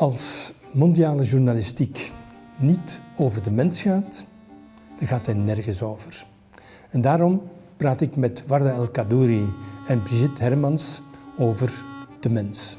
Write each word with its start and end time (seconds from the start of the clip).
Als 0.00 0.52
mondiale 0.72 1.22
journalistiek 1.22 2.12
niet 2.56 3.00
over 3.16 3.42
de 3.42 3.50
mens 3.50 3.82
gaat, 3.82 4.24
dan 4.98 5.08
gaat 5.08 5.26
hij 5.26 5.34
nergens 5.34 5.82
over. 5.82 6.26
En 6.90 7.00
daarom 7.00 7.42
praat 7.76 8.00
ik 8.00 8.16
met 8.16 8.42
Warda 8.46 8.72
El 8.72 8.88
Kadouri 8.88 9.48
en 9.86 10.02
Brigitte 10.02 10.42
Hermans 10.42 11.02
over 11.38 11.84
de 12.20 12.30
mens. 12.30 12.78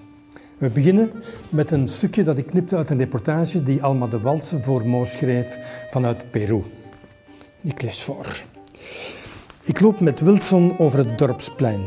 We 0.57 0.69
beginnen 0.69 1.11
met 1.49 1.71
een 1.71 1.87
stukje 1.87 2.23
dat 2.23 2.37
ik 2.37 2.45
knipte 2.45 2.75
uit 2.75 2.89
een 2.89 2.97
reportage 2.97 3.63
die 3.63 3.83
Alma 3.83 4.07
de 4.07 4.19
Walsen 4.19 4.63
voor 4.63 4.87
Mo 4.87 5.05
schreef 5.05 5.57
vanuit 5.91 6.31
Peru. 6.31 6.63
Ik 7.61 7.81
lees 7.81 8.03
voor. 8.03 8.43
Ik 9.63 9.79
loop 9.79 9.99
met 9.99 10.19
Wilson 10.19 10.77
over 10.77 10.99
het 10.99 11.17
dorpsplein. 11.17 11.83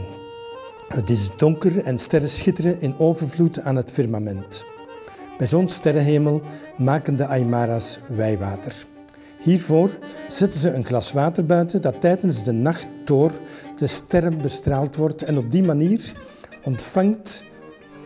Het 0.89 1.11
is 1.11 1.31
donker 1.37 1.85
en 1.85 1.99
sterren 1.99 2.29
schitteren 2.29 2.81
in 2.81 2.99
overvloed 2.99 3.61
aan 3.61 3.77
het 3.77 3.93
firmament. 3.93 4.73
Bij 5.39 5.47
zo'n 5.47 5.69
sterrenhemel 5.69 6.43
maken 6.77 7.17
de 7.17 7.27
Aymara's 7.27 7.99
wijwater. 8.09 8.87
Hiervoor 9.39 9.91
zetten 10.29 10.61
ze 10.61 10.73
een 10.73 10.85
glas 10.85 11.13
water 11.13 11.47
buiten 11.47 11.83
dat 11.83 12.01
tijdens 12.01 12.45
de 12.45 12.53
nacht 12.53 12.87
door 13.05 13.33
de 13.77 13.87
sterren 13.87 14.39
bestraald 14.43 14.97
wordt 14.97 15.23
en 15.23 15.39
op 15.39 15.51
die 15.51 15.63
manier 15.63 16.13
ontvangt, 16.63 17.45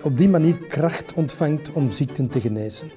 op 0.03 0.19
die 0.19 0.29
manier 0.29 0.59
kracht 0.59 1.15
ontvangt 1.15 1.73
om 1.73 1.91
ziekten 1.91 2.29
te 2.29 2.41
genezen. 2.41 2.91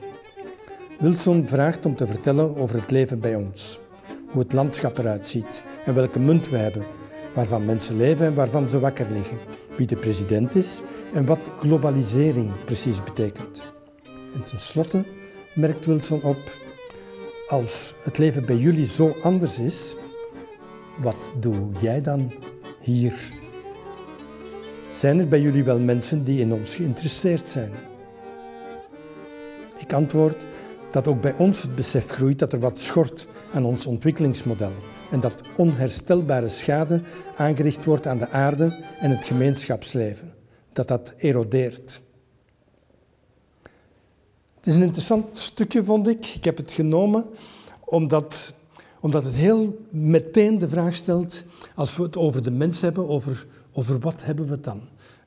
Wilson 1.00 1.48
vraagt 1.48 1.86
om 1.86 1.96
te 1.96 2.08
vertellen 2.08 2.58
over 2.58 2.80
het 2.80 2.91
leven 2.91 3.20
bij 3.20 3.36
ons, 3.36 3.80
hoe 4.30 4.41
het 4.41 4.54
landschap 4.54 4.98
eruit 4.98 5.27
ziet 5.27 5.63
en 5.86 5.94
welke 5.94 6.20
munt 6.20 6.50
we 6.50 6.58
hebben, 6.58 6.86
waarvan 7.36 7.66
mensen 7.66 7.98
leven 7.98 8.26
en 8.26 8.34
waarvan 8.34 8.70
ze 8.70 8.80
wakker 8.80 9.08
liggen, 9.12 9.38
wie 9.77 9.88
de 9.88 9.96
president 9.96 10.55
is 10.55 10.82
en 11.13 11.26
wat 11.26 11.52
globalisering 11.60 12.63
precies 12.66 13.04
betekent. 13.04 13.63
En 14.34 14.44
tenslotte 14.44 15.03
merkt 15.55 15.85
Wilson 15.85 16.21
op, 16.21 16.58
als 17.48 17.93
het 18.04 18.18
leven 18.18 18.46
bij 18.46 18.55
jullie 18.55 18.85
zo 18.85 19.15
anders 19.21 19.60
is, 19.60 19.96
wat 21.01 21.29
doe 21.40 21.70
jij 21.79 22.01
dan 22.01 22.34
hier? 22.79 23.13
Zijn 24.93 25.20
er 25.20 25.27
bij 25.27 25.41
jullie 25.41 25.63
wel 25.63 25.79
mensen 25.79 26.23
die 26.23 26.40
in 26.40 26.54
ons 26.54 26.76
geïnteresseerd 26.76 27.48
zijn? 27.48 27.71
Ik 29.77 29.93
antwoord 29.93 30.45
dat 30.91 31.07
ook 31.07 31.21
bij 31.21 31.35
ons 31.38 31.62
het 31.62 31.76
besef 31.76 32.10
groeit 32.10 32.40
dat 32.40 32.54
er 32.54 32.60
wat 32.60 32.79
schort 32.79 33.27
aan 33.54 33.66
ons 33.66 33.88
ontwikkelingsmodel 33.88 34.71
en 35.12 35.20
dat 35.20 35.41
onherstelbare 35.57 36.49
schade 36.49 37.01
aangericht 37.35 37.85
wordt 37.85 38.07
aan 38.07 38.18
de 38.18 38.29
aarde 38.29 38.84
en 38.99 39.10
het 39.10 39.26
gemeenschapsleven, 39.26 40.34
dat 40.73 40.88
dat 40.88 41.13
erodeert. 41.18 42.01
Het 44.62 44.70
is 44.70 44.76
een 44.76 44.85
interessant 44.85 45.37
stukje, 45.37 45.84
vond 45.84 46.07
ik. 46.07 46.26
Ik 46.26 46.43
heb 46.43 46.57
het 46.57 46.71
genomen 46.71 47.26
omdat, 47.79 48.54
omdat 48.99 49.23
het 49.23 49.35
heel 49.35 49.85
meteen 49.90 50.59
de 50.59 50.70
vraag 50.70 50.95
stelt, 50.95 51.43
als 51.76 51.95
we 51.95 52.04
het 52.04 52.17
over 52.17 52.43
de 52.43 52.51
mens 52.51 52.82
hebben, 52.82 53.07
over, 53.07 53.48
over 53.73 53.99
wat 53.99 54.23
hebben 54.23 54.45
we 54.45 54.51
het 54.51 54.63
dan? 54.63 54.82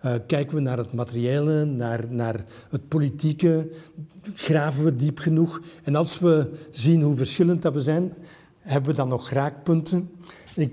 Uh, 0.05 0.15
kijken 0.27 0.55
we 0.55 0.61
naar 0.61 0.79
het 0.79 0.93
materiële, 0.93 1.65
naar, 1.65 2.05
naar 2.09 2.45
het 2.71 2.89
politieke, 2.89 3.71
graven 4.35 4.85
we 4.85 4.97
diep 4.97 5.19
genoeg? 5.19 5.61
En 5.83 5.95
als 5.95 6.19
we 6.19 6.51
zien 6.71 7.03
hoe 7.03 7.17
verschillend 7.17 7.63
dat 7.63 7.73
we 7.73 7.81
zijn, 7.81 8.15
hebben 8.59 8.91
we 8.91 8.97
dan 8.97 9.09
nog 9.09 9.31
raakpunten? 9.31 10.11
Ik 10.55 10.73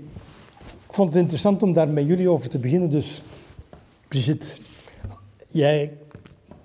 vond 0.88 1.12
het 1.12 1.22
interessant 1.22 1.62
om 1.62 1.72
daar 1.72 1.88
met 1.88 2.06
jullie 2.06 2.28
over 2.28 2.48
te 2.48 2.58
beginnen. 2.58 2.90
Dus 2.90 3.22
Brigitte, 4.08 4.60
jij 5.48 5.96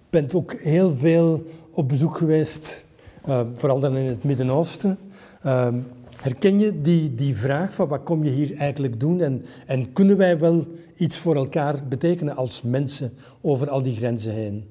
bent 0.10 0.34
ook 0.34 0.54
heel 0.54 0.96
veel 0.96 1.46
op 1.78 1.88
bezoek 1.88 2.18
geweest, 2.18 2.86
uh, 3.28 3.42
vooral 3.54 3.80
dan 3.80 3.98
in 3.98 4.06
het 4.06 4.24
Midden-Oosten. 4.24 4.98
Uh, 5.46 5.68
herken 6.16 6.60
je 6.60 6.82
die, 6.82 7.16
die 7.16 7.38
vraag 7.38 7.74
van 7.74 7.88
wat 7.88 8.04
kom 8.04 8.24
je 8.24 8.30
hier 8.30 8.58
eigenlijk 8.58 9.00
doen 9.00 9.22
en, 9.22 9.46
en 9.66 9.94
kunnen 9.94 10.18
wij 10.18 10.40
wel 10.40 10.66
iets 10.96 11.20
voor 11.20 11.36
elkaar 11.36 11.88
betekenen 11.88 12.36
als 12.36 12.62
mensen 12.62 13.12
over 13.42 13.70
al 13.70 13.84
die 13.84 13.94
grenzen 13.94 14.34
heen? 14.34 14.70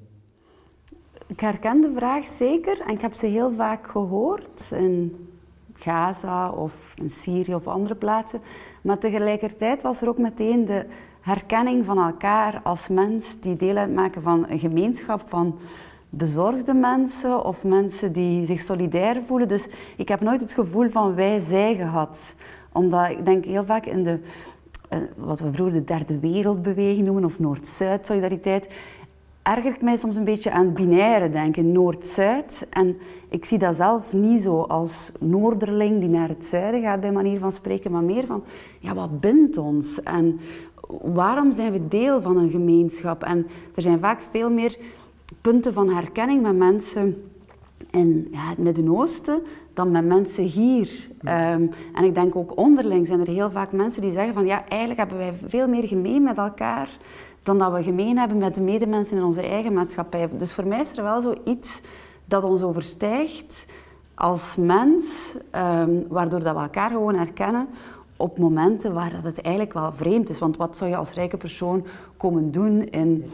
Ik 1.27 1.39
herken 1.39 1.81
de 1.81 1.91
vraag 1.95 2.25
zeker 2.25 2.81
en 2.87 2.93
ik 2.93 3.01
heb 3.01 3.13
ze 3.13 3.25
heel 3.25 3.51
vaak 3.53 3.87
gehoord 3.87 4.71
in 4.73 5.27
Gaza 5.73 6.51
of 6.51 6.93
in 6.95 7.09
Syrië 7.09 7.55
of 7.55 7.67
andere 7.67 7.95
plaatsen. 7.95 8.41
Maar 8.81 8.97
tegelijkertijd 8.97 9.81
was 9.81 10.01
er 10.01 10.07
ook 10.07 10.17
meteen 10.17 10.65
de 10.65 10.85
herkenning 11.21 11.85
van 11.85 11.97
elkaar 11.97 12.61
als 12.63 12.87
mens 12.87 13.39
die 13.39 13.55
deel 13.55 13.75
uitmaken 13.75 14.21
van 14.21 14.45
een 14.49 14.59
gemeenschap 14.59 15.21
van 15.25 15.59
bezorgde 16.09 16.73
mensen 16.73 17.43
of 17.45 17.63
mensen 17.63 18.11
die 18.11 18.45
zich 18.45 18.59
solidair 18.59 19.23
voelen. 19.23 19.47
Dus 19.47 19.67
ik 19.97 20.07
heb 20.07 20.21
nooit 20.21 20.41
het 20.41 20.51
gevoel 20.51 20.89
van 20.89 21.15
wij-zij 21.15 21.75
gehad. 21.75 22.35
Omdat 22.71 23.09
ik 23.09 23.25
denk 23.25 23.45
heel 23.45 23.65
vaak 23.65 23.85
in 23.85 24.03
de, 24.03 24.19
eh, 24.89 24.99
wat 25.15 25.39
we 25.39 25.53
vroeger 25.53 25.73
de 25.73 25.83
derde 25.83 26.19
wereldbeweging 26.19 27.05
noemen, 27.05 27.25
of 27.25 27.39
Noord-Zuid 27.39 28.05
solidariteit, 28.05 28.67
erger 29.43 29.73
ik 29.73 29.81
mij 29.81 29.97
soms 29.97 30.15
een 30.15 30.23
beetje 30.23 30.51
aan 30.51 30.73
binaire 30.73 31.29
denken, 31.29 31.71
Noord-Zuid. 31.71 32.67
En 32.69 32.97
ik 33.29 33.45
zie 33.45 33.57
dat 33.57 33.75
zelf 33.75 34.13
niet 34.13 34.41
zo 34.41 34.61
als 34.61 35.11
Noorderling 35.19 35.99
die 35.99 36.09
naar 36.09 36.29
het 36.29 36.45
zuiden 36.45 36.81
gaat, 36.81 36.99
bij 36.99 37.11
manier 37.11 37.39
van 37.39 37.51
spreken, 37.51 37.91
maar 37.91 38.03
meer 38.03 38.25
van, 38.25 38.43
ja, 38.79 38.93
wat 38.93 39.19
bindt 39.19 39.57
ons? 39.57 40.03
En 40.03 40.39
waarom 41.01 41.53
zijn 41.53 41.71
we 41.71 41.87
deel 41.87 42.21
van 42.21 42.37
een 42.37 42.49
gemeenschap? 42.49 43.23
En 43.23 43.47
er 43.75 43.81
zijn 43.81 43.99
vaak 43.99 44.21
veel 44.21 44.49
meer 44.49 44.77
punten 45.41 45.73
van 45.73 45.89
herkenning 45.89 46.41
met 46.41 46.55
mensen 46.55 47.29
in 47.91 48.27
ja, 48.31 48.49
het 48.49 48.57
Midden-Oosten 48.57 49.41
dan 49.73 49.91
met 49.91 50.05
mensen 50.05 50.43
hier. 50.43 51.09
Ehm, 51.23 51.67
en 51.93 52.03
ik 52.03 52.15
denk 52.15 52.35
ook 52.35 52.57
onderling 52.57 53.07
zijn 53.07 53.19
er 53.19 53.27
heel 53.27 53.51
vaak 53.51 53.71
mensen 53.71 54.01
die 54.01 54.11
zeggen 54.11 54.33
van 54.33 54.45
ja, 54.45 54.67
eigenlijk 54.67 54.99
hebben 54.99 55.17
wij 55.17 55.33
veel 55.45 55.67
meer 55.67 55.87
gemeen 55.87 56.23
met 56.23 56.37
elkaar 56.37 56.89
dan 57.43 57.57
dat 57.57 57.73
we 57.73 57.83
gemeen 57.83 58.17
hebben 58.17 58.37
met 58.37 58.55
de 58.55 58.61
medemensen 58.61 59.17
in 59.17 59.23
onze 59.23 59.41
eigen 59.41 59.73
maatschappij. 59.73 60.29
Dus 60.37 60.53
voor 60.53 60.67
mij 60.67 60.81
is 60.81 60.97
er 60.97 61.03
wel 61.03 61.21
zoiets 61.21 61.81
dat 62.25 62.43
ons 62.43 62.61
overstijgt 62.61 63.65
als 64.15 64.55
mens, 64.55 65.35
um, 65.55 66.05
waardoor 66.07 66.43
dat 66.43 66.55
we 66.55 66.61
elkaar 66.61 66.89
gewoon 66.89 67.15
herkennen 67.15 67.67
op 68.17 68.37
momenten 68.37 68.93
waar 68.93 69.11
dat 69.11 69.23
het 69.23 69.41
eigenlijk 69.41 69.73
wel 69.73 69.91
vreemd 69.91 70.29
is. 70.29 70.39
Want 70.39 70.57
wat 70.57 70.77
zou 70.77 70.89
je 70.89 70.95
als 70.95 71.13
rijke 71.13 71.37
persoon 71.37 71.85
komen 72.17 72.51
doen 72.51 72.83
in 72.83 73.31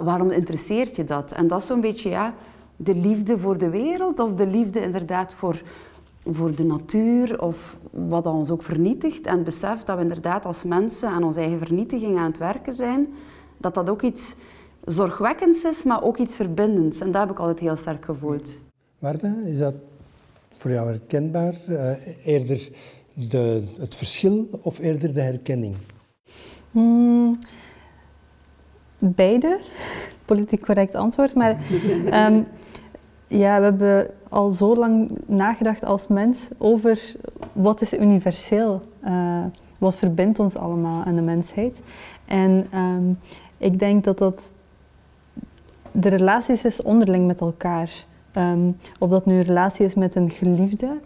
waarom 0.00 0.30
interesseert 0.30 0.96
je 0.96 1.04
dat? 1.04 1.32
En 1.32 1.46
dat 1.46 1.60
is 1.60 1.66
zo'n 1.66 1.80
beetje 1.80 2.08
ja, 2.08 2.34
de 2.76 2.94
liefde 2.94 3.38
voor 3.38 3.58
de 3.58 3.70
wereld 3.70 4.20
of 4.20 4.34
de 4.34 4.46
liefde 4.46 4.80
inderdaad 4.80 5.34
voor, 5.34 5.62
voor 6.26 6.54
de 6.54 6.64
natuur 6.64 7.42
of 7.42 7.76
wat 7.90 8.26
ons 8.26 8.50
ook 8.50 8.62
vernietigt. 8.62 9.26
En 9.26 9.44
besef 9.44 9.82
dat 9.82 9.96
we 9.96 10.02
inderdaad 10.02 10.46
als 10.46 10.64
mensen 10.64 11.08
aan 11.08 11.24
onze 11.24 11.40
eigen 11.40 11.58
vernietiging 11.58 12.18
aan 12.18 12.26
het 12.26 12.38
werken 12.38 12.72
zijn, 12.72 13.08
dat 13.56 13.74
dat 13.74 13.90
ook 13.90 14.02
iets 14.02 14.34
zorgwekkends 14.84 15.64
is, 15.64 15.82
maar 15.82 16.02
ook 16.02 16.18
iets 16.18 16.36
verbindends. 16.36 17.00
En 17.00 17.12
dat 17.12 17.20
heb 17.20 17.30
ik 17.30 17.38
altijd 17.38 17.58
heel 17.58 17.76
sterk 17.76 18.04
gevoeld. 18.04 18.50
Marta, 18.98 19.34
is 19.44 19.58
dat 19.58 19.74
voor 20.56 20.70
jou 20.70 20.88
herkenbaar? 20.88 21.54
Uh, 21.68 22.26
eerder 22.26 22.68
de, 23.12 23.64
het 23.78 23.94
verschil 23.94 24.48
of 24.62 24.78
eerder 24.78 25.12
de 25.12 25.20
herkenning? 25.20 25.74
Hmm, 26.70 27.38
beide, 29.02 29.58
politiek 30.24 30.62
correct 30.62 30.94
antwoord. 30.94 31.34
Maar 31.34 31.56
um, 32.12 32.46
ja, 33.42 33.58
we 33.58 33.64
hebben 33.64 34.06
al 34.28 34.50
zo 34.50 34.74
lang 34.74 35.10
nagedacht 35.26 35.84
als 35.84 36.06
mens 36.06 36.48
over 36.58 37.14
wat 37.52 37.80
is 37.80 37.92
universeel, 37.92 38.82
uh, 39.04 39.44
wat 39.78 39.96
verbindt 39.96 40.38
ons 40.38 40.56
allemaal 40.56 41.04
aan 41.04 41.14
de 41.14 41.22
mensheid. 41.22 41.80
En 42.24 42.66
um, 42.74 43.18
ik 43.56 43.78
denk 43.78 44.04
dat 44.04 44.18
dat 44.18 44.42
de 45.92 46.08
relaties 46.08 46.64
is 46.64 46.82
onderling 46.82 47.26
met 47.26 47.40
elkaar. 47.40 48.04
Um, 48.36 48.76
of 48.98 49.10
dat 49.10 49.26
nu 49.26 49.34
een 49.34 49.42
relatie 49.42 49.84
is 49.84 49.94
met 49.94 50.14
een 50.14 50.30
geliefde, 50.30 51.00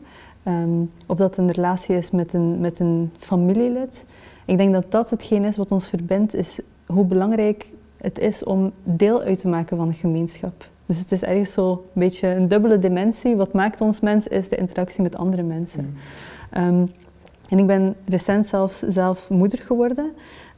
um, 0.44 0.90
of 1.06 1.16
dat 1.16 1.37
een 1.37 1.52
relatie 1.52 1.96
is 1.96 2.10
met 2.10 2.32
een, 2.32 2.60
met 2.60 2.78
een 2.78 3.10
familielid. 3.19 4.04
Ik 4.44 4.58
denk 4.58 4.72
dat 4.72 4.90
dat 4.90 5.10
hetgeen 5.10 5.44
is 5.44 5.56
wat 5.56 5.70
ons 5.70 5.88
verbindt, 5.88 6.34
is 6.34 6.60
hoe 6.87 7.04
belangrijk 7.04 7.66
het 8.06 8.19
is 8.19 8.44
om 8.44 8.73
deel 8.82 9.20
uit 9.20 9.41
te 9.41 9.49
maken 9.49 9.76
van 9.76 9.88
een 9.88 9.94
gemeenschap. 9.94 10.69
Dus 10.87 10.99
het 10.99 11.12
is 11.12 11.23
eigenlijk 11.23 11.55
zo 11.55 11.70
een 11.70 12.00
beetje 12.00 12.29
een 12.29 12.49
dubbele 12.49 12.79
dimensie. 12.79 13.37
Wat 13.37 13.53
maakt 13.53 13.81
ons 13.81 14.00
mens 14.00 14.26
is 14.26 14.49
de 14.49 14.56
interactie 14.56 15.03
met 15.03 15.17
andere 15.17 15.43
mensen. 15.43 15.97
Mm. 16.55 16.62
Um, 16.62 16.91
en 17.49 17.58
ik 17.58 17.67
ben 17.67 17.94
recent 18.08 18.47
zelfs 18.47 18.79
zelf 18.79 19.31
moeder 19.31 19.58
geworden. 19.58 20.12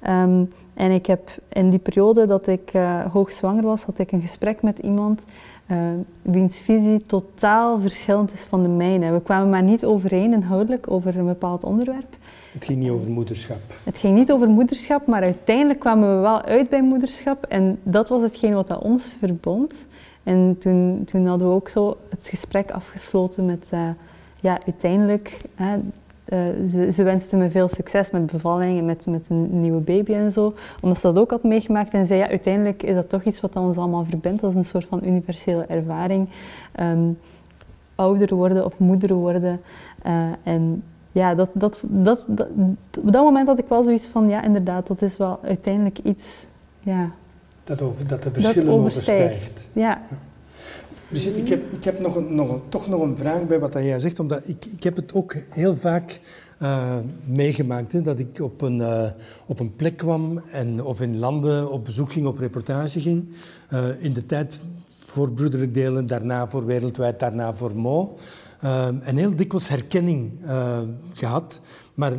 Um, 0.08 0.48
En 0.78 0.90
ik 0.90 1.06
heb 1.06 1.30
in 1.48 1.70
die 1.70 1.78
periode 1.78 2.26
dat 2.26 2.46
ik 2.46 2.74
uh, 2.74 3.00
hoogzwanger 3.12 3.62
was, 3.62 3.82
had 3.84 3.98
ik 3.98 4.12
een 4.12 4.20
gesprek 4.20 4.62
met 4.62 4.78
iemand 4.78 5.24
uh, 5.70 5.78
wiens 6.22 6.60
visie 6.60 7.02
totaal 7.02 7.80
verschillend 7.80 8.32
is 8.32 8.44
van 8.44 8.62
de 8.62 8.68
mijne. 8.68 9.12
We 9.12 9.20
kwamen 9.20 9.50
maar 9.50 9.62
niet 9.62 9.84
overeen 9.84 10.32
inhoudelijk 10.32 10.90
over 10.90 11.18
een 11.18 11.26
bepaald 11.26 11.64
onderwerp. 11.64 12.16
Het 12.52 12.64
ging 12.64 12.78
niet 12.78 12.90
over 12.90 13.10
moederschap. 13.10 13.60
Het 13.84 13.98
ging 13.98 14.14
niet 14.16 14.32
over 14.32 14.48
moederschap, 14.48 15.06
maar 15.06 15.22
uiteindelijk 15.22 15.80
kwamen 15.80 16.16
we 16.16 16.20
wel 16.20 16.42
uit 16.42 16.68
bij 16.68 16.82
moederschap. 16.82 17.44
En 17.44 17.78
dat 17.82 18.08
was 18.08 18.22
hetgeen 18.22 18.54
wat 18.54 18.68
dat 18.68 18.82
ons 18.82 19.04
verbond. 19.18 19.86
En 20.22 20.56
toen, 20.58 21.02
toen 21.04 21.26
hadden 21.26 21.48
we 21.48 21.54
ook 21.54 21.68
zo 21.68 21.96
het 22.08 22.26
gesprek 22.26 22.70
afgesloten 22.70 23.46
met, 23.46 23.68
uh, 23.74 23.88
ja, 24.40 24.58
uiteindelijk, 24.66 25.40
hè, 25.54 25.76
uh, 25.76 26.66
ze, 26.66 26.92
ze 26.92 27.02
wenste 27.02 27.36
me 27.36 27.50
veel 27.50 27.68
succes 27.68 28.10
met 28.10 28.26
bevalling 28.26 28.78
en 28.78 28.84
met, 28.84 29.06
met 29.06 29.28
een 29.28 29.60
nieuwe 29.60 29.80
baby 29.80 30.12
en 30.12 30.32
zo. 30.32 30.54
Omdat 30.80 31.00
ze 31.00 31.06
dat 31.06 31.18
ook 31.18 31.30
had 31.30 31.42
meegemaakt 31.42 31.92
en 31.92 32.06
zei, 32.06 32.20
ja, 32.20 32.28
uiteindelijk 32.28 32.82
is 32.82 32.94
dat 32.94 33.08
toch 33.08 33.22
iets 33.22 33.40
wat 33.40 33.56
ons 33.56 33.76
allemaal 33.76 34.04
verbindt. 34.04 34.40
Dat 34.40 34.50
is 34.50 34.56
een 34.56 34.64
soort 34.64 34.86
van 34.88 35.00
universele 35.04 35.64
ervaring. 35.64 36.28
Um, 36.80 37.18
ouder 37.94 38.34
worden 38.34 38.64
of 38.64 38.78
moeder 38.78 39.14
worden. 39.14 39.60
Uh, 40.06 40.12
en 40.42 40.82
ja, 41.12 41.34
dat, 41.34 41.48
dat, 41.52 41.80
dat, 41.82 42.24
dat, 42.28 42.48
op 42.98 43.12
dat 43.12 43.22
moment 43.22 43.48
had 43.48 43.58
ik 43.58 43.68
wel 43.68 43.84
zoiets 43.84 44.06
van, 44.06 44.28
ja, 44.28 44.42
inderdaad, 44.42 44.86
dat 44.86 45.02
is 45.02 45.16
wel 45.16 45.38
uiteindelijk 45.42 45.98
iets, 46.02 46.26
ja... 46.80 47.10
Dat, 47.64 47.82
over, 47.82 48.06
dat 48.06 48.22
de 48.22 48.32
verschillen 48.32 48.72
overstijgt. 48.72 49.68
Ja. 49.72 50.00
Brigitte, 51.08 51.40
ik 51.40 51.48
heb, 51.48 51.72
ik 51.72 51.84
heb 51.84 52.00
nog 52.00 52.14
een, 52.16 52.34
nog 52.34 52.50
een, 52.50 52.60
toch 52.68 52.88
nog 52.88 53.00
een 53.00 53.16
vraag 53.16 53.46
bij 53.46 53.58
wat 53.58 53.72
jij 53.72 53.98
zegt, 53.98 54.20
omdat 54.20 54.42
ik, 54.48 54.64
ik 54.64 54.82
heb 54.82 54.96
het 54.96 55.14
ook 55.14 55.36
heel 55.48 55.74
vaak 55.74 56.20
uh, 56.62 56.96
meegemaakt, 57.24 57.92
hè, 57.92 58.00
dat 58.00 58.18
ik 58.18 58.40
op 58.40 58.62
een, 58.62 58.78
uh, 58.78 59.04
op 59.46 59.60
een 59.60 59.76
plek 59.76 59.96
kwam 59.96 60.40
en, 60.52 60.84
of 60.84 61.00
in 61.00 61.18
landen 61.18 61.70
op 61.70 61.84
bezoek 61.84 62.12
ging, 62.12 62.26
op 62.26 62.38
reportage 62.38 63.00
ging. 63.00 63.28
Uh, 63.72 63.84
in 63.98 64.12
de 64.12 64.26
tijd 64.26 64.60
voor 64.94 65.30
Broederlijk 65.30 65.74
Delen, 65.74 66.06
daarna 66.06 66.48
voor 66.48 66.66
Wereldwijd, 66.66 67.20
daarna 67.20 67.54
voor 67.54 67.76
Mo. 67.76 68.16
En 68.60 69.16
heel 69.16 69.36
dikwijls 69.36 69.68
herkenning 69.68 70.40
gehad. 71.12 71.60
Maar 71.94 72.12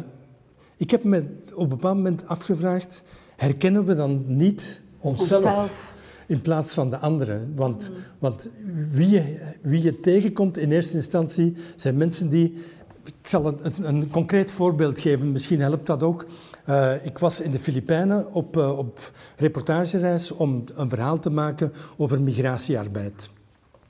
ik 0.77 0.89
heb 0.89 1.03
me 1.03 1.25
op 1.53 1.63
een 1.63 1.69
bepaald 1.69 1.95
moment 1.95 2.27
afgevraagd, 2.27 3.03
herkennen 3.35 3.85
we 3.85 3.95
dan 3.95 4.23
niet 4.27 4.81
onszelf? 4.99 5.45
onszelf 5.45 5.89
in 6.29 6.41
plaats 6.41 6.73
van 6.73 6.89
de 6.89 6.97
anderen. 6.97 7.53
Want, 7.55 7.91
want 8.19 8.51
wie, 8.91 9.09
je, 9.09 9.39
wie 9.61 9.81
je 9.81 9.99
tegenkomt 9.99 10.57
in 10.57 10.71
eerste 10.71 10.95
instantie 10.95 11.55
zijn 11.75 11.97
mensen 11.97 12.29
die. 12.29 12.63
Ik 13.03 13.29
zal 13.29 13.47
een, 13.47 13.87
een 13.87 14.09
concreet 14.09 14.51
voorbeeld 14.51 14.99
geven, 14.99 15.31
misschien 15.31 15.61
helpt 15.61 15.85
dat 15.85 16.03
ook. 16.03 16.25
Uh, 16.69 17.05
ik 17.05 17.17
was 17.17 17.41
in 17.41 17.51
de 17.51 17.59
Filipijnen 17.59 18.33
op, 18.33 18.57
uh, 18.57 18.77
op 18.77 19.11
reportagereis 19.37 20.31
om 20.31 20.63
een 20.75 20.89
verhaal 20.89 21.19
te 21.19 21.29
maken 21.29 21.73
over 21.97 22.21
migratiearbeid. 22.21 23.29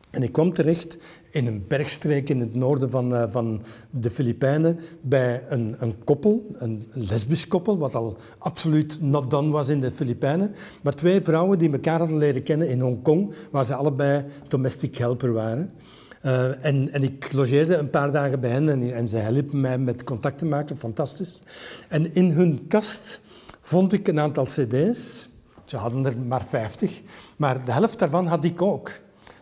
En 0.10 0.24
ik 0.24 0.31
kwam 0.31 0.54
terecht 0.54 0.98
in 1.30 1.48
een 1.48 1.66
bergstreek 1.68 2.30
in 2.30 2.40
het 2.40 2.56
noorden 2.56 2.90
van, 2.90 3.14
uh, 3.14 3.24
van 3.28 3.62
de 3.90 4.10
Filipijnen 4.10 4.80
bij 5.02 5.44
een, 5.50 5.76
een 5.80 6.04
koppel, 6.04 6.46
een 6.54 6.88
lesbisch 6.94 7.48
koppel, 7.48 7.78
wat 7.78 7.96
al 7.96 8.18
absoluut 8.38 9.02
not 9.02 9.30
done 9.30 9.50
was 9.50 9.68
in 9.68 9.81
de 9.81 9.92
Filipijnen. 9.92 10.56
Maar 10.81 10.96
twee 10.96 11.22
vrouwen 11.22 11.60
die 11.60 11.72
elkaar 11.72 12.00
hadden 12.00 12.18
leren 12.18 12.44
kennen 12.44 12.70
in 12.70 12.80
Hongkong, 12.80 13.34
waar 13.52 13.66
ze 13.66 13.76
allebei 13.76 14.26
domestic 14.48 14.98
helper 14.98 15.34
waren. 15.34 15.74
Uh, 16.26 16.66
en, 16.66 16.90
en, 16.92 17.04
ik 17.04 17.34
logeerde 17.34 17.76
een 17.76 17.90
paar 17.90 18.12
dagen 18.12 18.40
bij 18.40 18.50
hen 18.50 18.70
en, 18.70 18.94
en 18.94 19.10
ze 19.10 19.20
hielpen 19.20 19.62
mij 19.62 19.78
met 19.78 20.04
contact 20.04 20.38
te 20.38 20.46
maken, 20.46 20.78
fantastisch. 20.78 21.42
En 21.88 22.16
in 22.16 22.31
hun 22.31 22.68
kast 22.68 23.22
vond 23.62 23.94
ik 23.94 24.08
een 24.08 24.20
aantal 24.20 24.46
cd's. 24.46 25.30
Ze 25.64 25.78
hadden 25.78 26.06
er 26.06 26.18
maar 26.18 26.46
50, 26.46 27.02
maar 27.38 27.66
de 27.66 27.72
helft 27.72 28.00
daarvan 28.00 28.28
had 28.28 28.44
ik 28.44 28.62
ook 28.62 28.92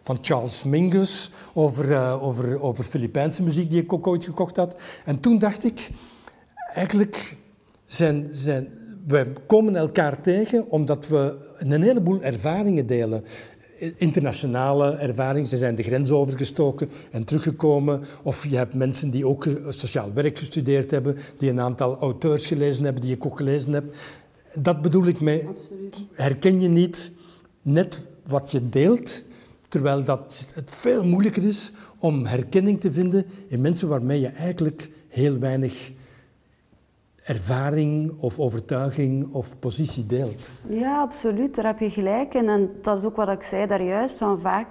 van 0.07 0.18
Charles 0.21 0.63
Mingus 0.63 1.30
over, 1.54 1.89
uh, 1.89 2.24
over, 2.24 2.62
over 2.62 2.83
Filipijnse 2.83 3.44
muziek 3.44 3.69
die 3.69 3.81
ik 3.81 3.94
ook 3.94 4.07
ooit 4.07 4.24
gekocht 4.24 4.56
had. 4.56 4.81
En 5.06 5.19
toen 5.19 5.39
dacht 5.39 5.63
ik, 5.63 5.89
eigenlijk 6.74 7.36
zijn, 7.86 8.27
zijn, 8.31 8.69
we 9.07 9.27
komen 9.48 9.75
elkaar 9.75 10.21
tegen 10.21 10.69
omdat 10.69 11.07
we 11.07 11.36
een 11.57 11.81
heleboel 11.81 12.21
ervaringen 12.21 12.86
delen. 12.86 13.24
Internationale 13.98 14.92
ervaringen, 14.92 15.48
ze 15.48 15.57
zijn 15.57 15.75
de 15.75 15.83
grens 15.83 16.12
overgestoken 16.12 16.89
en 17.12 17.24
teruggekomen. 17.24 18.03
Of 18.24 18.45
je 18.50 18.57
hebt 18.57 18.74
mensen 18.74 19.10
die 19.10 19.27
ook 19.27 19.48
sociaal 19.69 20.13
werk 20.13 20.39
gestudeerd 20.39 20.92
hebben, 20.92 21.18
die 21.38 21.50
een 21.50 21.62
aantal 21.62 21.98
auteurs 21.98 22.45
gelezen 22.45 22.83
hebben, 22.83 23.01
die 23.01 23.15
ik 23.15 23.25
ook 23.25 23.38
gelezen 23.38 23.74
heb. 23.74 23.95
Dat 24.60 24.81
bedoel 24.81 25.06
ik 25.06 25.19
mee. 25.19 25.48
Herken 26.13 26.62
je 26.62 26.68
niet 26.68 27.12
net 27.62 28.01
wat 28.27 28.51
je 28.51 28.69
deelt, 28.69 29.25
Terwijl 29.68 30.04
dat 30.04 30.52
het 30.56 30.72
veel 30.72 31.04
moeilijker 31.04 31.44
is 31.44 31.72
om 32.00 32.25
herkenning 32.25 32.81
te 32.81 32.92
vinden 32.92 33.25
in 33.48 33.62
mensen 33.62 33.88
waarmee 33.88 34.19
je 34.19 34.28
eigenlijk 34.28 34.90
heel 35.08 35.40
weinig 35.40 35.92
ervaring 37.24 38.14
of 38.19 38.40
overtuiging 38.40 39.34
of 39.34 39.60
positie 39.60 40.06
deelt. 40.06 40.52
Ja, 40.69 41.02
absoluut. 41.02 41.56
Daar 41.56 41.66
heb 41.66 41.80
je 41.80 41.90
gelijk 41.90 42.34
in. 42.34 42.50
En 42.50 42.69
dat 42.81 42.98
is 42.98 43.04
ook 43.04 43.16
wat 43.16 43.30
ik 43.30 43.44
zei 43.44 43.68
daar 43.68 43.84
juist. 43.84 44.18
Van 44.18 44.40
vaak 44.40 44.68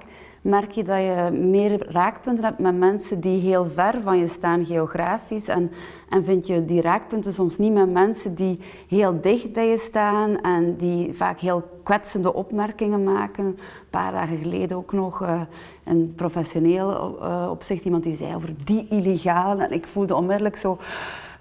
merk 0.46 0.70
je 0.70 0.84
dat 0.84 0.98
je 0.98 1.30
meer 1.32 1.92
raakpunten 1.92 2.44
hebt 2.44 2.58
met 2.58 2.76
mensen 2.76 3.20
die 3.20 3.40
heel 3.40 3.66
ver 3.66 4.00
van 4.00 4.18
je 4.18 4.28
staan 4.28 4.64
geografisch. 4.64 5.48
En, 5.48 5.70
en 6.08 6.24
vind 6.24 6.46
je 6.46 6.64
die 6.64 6.80
raakpunten 6.80 7.32
soms 7.32 7.58
niet 7.58 7.72
met 7.72 7.90
mensen 7.90 8.34
die 8.34 8.60
heel 8.88 9.20
dicht 9.20 9.52
bij 9.52 9.68
je 9.68 9.78
staan 9.78 10.40
en 10.40 10.76
die 10.76 11.12
vaak 11.12 11.40
heel 11.40 11.62
kwetsende 11.82 12.34
opmerkingen 12.34 13.02
maken. 13.02 13.44
Een 13.44 13.58
paar 13.90 14.12
dagen 14.12 14.38
geleden 14.38 14.76
ook 14.76 14.92
nog 14.92 15.22
uh, 15.22 15.40
een 15.84 16.12
professioneel 16.16 17.18
uh, 17.20 17.48
opzicht, 17.50 17.84
iemand 17.84 18.02
die 18.02 18.16
zei 18.16 18.34
over 18.34 18.54
die 18.64 18.86
illegale. 18.88 19.64
En 19.64 19.72
ik 19.72 19.86
voelde 19.86 20.14
onmiddellijk 20.14 20.56
zo 20.56 20.78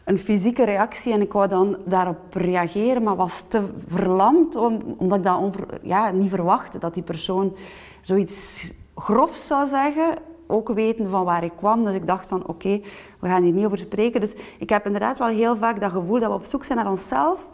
een 0.03 0.17
fysieke 0.17 0.65
reactie 0.65 1.13
en 1.13 1.21
ik 1.21 1.33
wou 1.33 1.47
dan 1.47 1.77
daarop 1.85 2.33
reageren, 2.33 3.03
maar 3.03 3.15
was 3.15 3.41
te 3.41 3.67
verlamd 3.87 4.55
omdat 4.97 5.17
ik 5.17 5.23
dat 5.23 5.55
ja, 5.81 6.11
niet 6.11 6.29
verwachtte 6.29 6.79
dat 6.79 6.93
die 6.93 7.03
persoon 7.03 7.55
zoiets 8.01 8.71
grof 8.95 9.35
zou 9.35 9.67
zeggen, 9.67 10.15
ook 10.47 10.69
weten 10.69 11.09
van 11.09 11.23
waar 11.23 11.43
ik 11.43 11.51
kwam. 11.57 11.83
Dus 11.83 11.93
ik 11.93 12.05
dacht 12.05 12.27
van 12.27 12.47
oké, 12.47 12.81
we 13.19 13.27
gaan 13.27 13.43
hier 13.43 13.53
niet 13.53 13.65
over 13.65 13.77
spreken. 13.77 14.21
Dus 14.21 14.35
ik 14.59 14.69
heb 14.69 14.85
inderdaad 14.85 15.17
wel 15.17 15.27
heel 15.27 15.55
vaak 15.55 15.81
dat 15.81 15.91
gevoel 15.91 16.19
dat 16.19 16.29
we 16.29 16.35
op 16.35 16.43
zoek 16.43 16.63
zijn 16.63 16.77
naar 16.77 16.89
onszelf. 16.89 17.49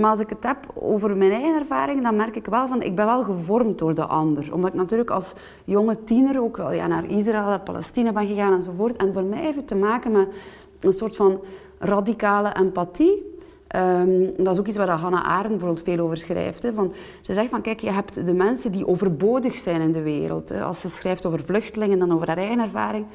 Maar 0.00 0.10
als 0.10 0.20
ik 0.20 0.28
het 0.28 0.42
heb 0.42 0.58
over 0.74 1.16
mijn 1.16 1.32
eigen 1.32 1.54
ervaring, 1.54 2.02
dan 2.02 2.16
merk 2.16 2.36
ik 2.36 2.46
wel 2.46 2.68
van 2.68 2.82
ik 2.82 2.94
ben 2.94 3.06
wel 3.06 3.22
gevormd 3.22 3.78
door 3.78 3.94
de 3.94 4.06
ander. 4.06 4.54
Omdat 4.54 4.70
ik 4.70 4.76
natuurlijk 4.76 5.10
als 5.10 5.32
jonge 5.64 6.04
tiener 6.04 6.40
ook 6.42 6.56
wel 6.56 6.72
ja, 6.72 6.86
naar 6.86 7.04
Israël 7.04 7.50
en 7.52 7.62
Palestina 7.62 8.12
ben 8.12 8.26
gegaan 8.26 8.52
enzovoort. 8.52 8.96
En 8.96 9.12
voor 9.12 9.24
mij 9.24 9.40
heeft 9.40 9.56
het 9.56 9.68
te 9.68 9.74
maken 9.74 10.12
met 10.12 10.28
een 10.80 10.92
soort 10.92 11.16
van 11.16 11.40
radicale 11.78 12.54
empathie. 12.54 13.35
Um, 13.76 14.32
dat 14.36 14.52
is 14.52 14.58
ook 14.58 14.66
iets 14.66 14.76
waar 14.76 14.88
Hannah 14.88 15.24
Arendt 15.24 15.48
bijvoorbeeld 15.48 15.82
veel 15.82 15.98
over 15.98 16.16
schrijft. 16.16 16.62
Hè. 16.62 16.74
Van, 16.74 16.92
ze 17.20 17.34
zegt 17.34 17.50
van, 17.50 17.60
kijk, 17.60 17.80
je 17.80 17.90
hebt 17.90 18.26
de 18.26 18.34
mensen 18.34 18.72
die 18.72 18.86
overbodig 18.86 19.54
zijn 19.54 19.80
in 19.80 19.92
de 19.92 20.02
wereld. 20.02 20.48
Hè. 20.48 20.62
Als 20.62 20.80
ze 20.80 20.88
schrijft 20.88 21.26
over 21.26 21.44
vluchtelingen, 21.44 21.98
dan 21.98 22.12
over 22.12 22.26
haar 22.26 22.36
eigen 22.36 22.60
ervaring. 22.60 23.06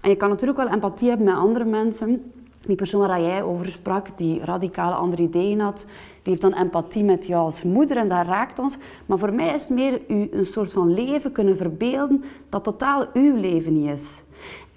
En 0.00 0.10
je 0.10 0.16
kan 0.16 0.28
natuurlijk 0.28 0.58
wel 0.58 0.68
empathie 0.68 1.08
hebben 1.08 1.26
met 1.26 1.34
andere 1.34 1.64
mensen. 1.64 2.32
Die 2.66 2.76
persoon 2.76 3.00
waar 3.00 3.20
jij 3.20 3.42
over 3.42 3.66
sprak, 3.66 4.06
die 4.16 4.44
radicale 4.44 4.94
andere 4.94 5.22
ideeën 5.22 5.60
had, 5.60 5.84
die 6.22 6.32
heeft 6.32 6.40
dan 6.40 6.54
empathie 6.54 7.04
met 7.04 7.26
jou 7.26 7.44
als 7.44 7.62
moeder 7.62 7.96
en 7.96 8.08
dat 8.08 8.26
raakt 8.26 8.58
ons. 8.58 8.76
Maar 9.06 9.18
voor 9.18 9.32
mij 9.32 9.54
is 9.54 9.62
het 9.62 9.70
meer 9.70 10.00
u 10.08 10.28
een 10.32 10.44
soort 10.44 10.72
van 10.72 10.94
leven 10.94 11.32
kunnen 11.32 11.56
verbeelden 11.56 12.24
dat 12.48 12.64
totaal 12.64 13.06
uw 13.12 13.36
leven 13.36 13.72
niet 13.72 13.90
is. 13.90 14.22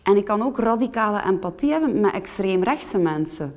En 0.04 0.18
ik 0.18 0.26
kan 0.26 0.42
ook 0.42 0.60
radicale 0.60 1.22
empathie 1.28 1.72
hebben 1.72 2.00
met 2.00 2.14
extreemrechtse 2.14 2.98
mensen. 2.98 3.56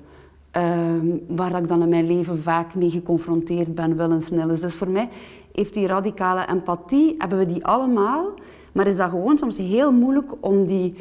Um, 0.57 1.25
waar 1.29 1.57
ik 1.57 1.69
dan 1.69 1.83
in 1.83 1.89
mijn 1.89 2.07
leven 2.07 2.39
vaak 2.39 2.75
mee 2.75 2.91
geconfronteerd 2.91 3.75
ben, 3.75 3.97
willens 3.97 4.31
nillens. 4.31 4.61
Dus 4.61 4.75
voor 4.75 4.89
mij 4.89 5.09
heeft 5.53 5.75
die 5.75 5.87
radicale 5.87 6.47
empathie, 6.49 7.15
hebben 7.19 7.39
we 7.39 7.47
die 7.47 7.67
allemaal, 7.67 8.35
maar 8.73 8.87
is 8.87 8.97
dat 8.97 9.11
gewoon 9.11 9.39
soms 9.39 9.59
heel 9.59 9.93
moeilijk 9.93 10.31
om 10.41 10.67
die 10.67 10.95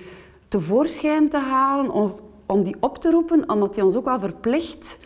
tevoorschijn 0.48 1.30
te 1.30 1.38
halen 1.38 1.90
of 1.92 2.22
om 2.46 2.64
die 2.64 2.76
op 2.80 2.98
te 2.98 3.10
roepen, 3.10 3.50
omdat 3.50 3.74
die 3.74 3.84
ons 3.84 3.96
ook 3.96 4.06
wel 4.06 4.20
verplicht 4.20 5.00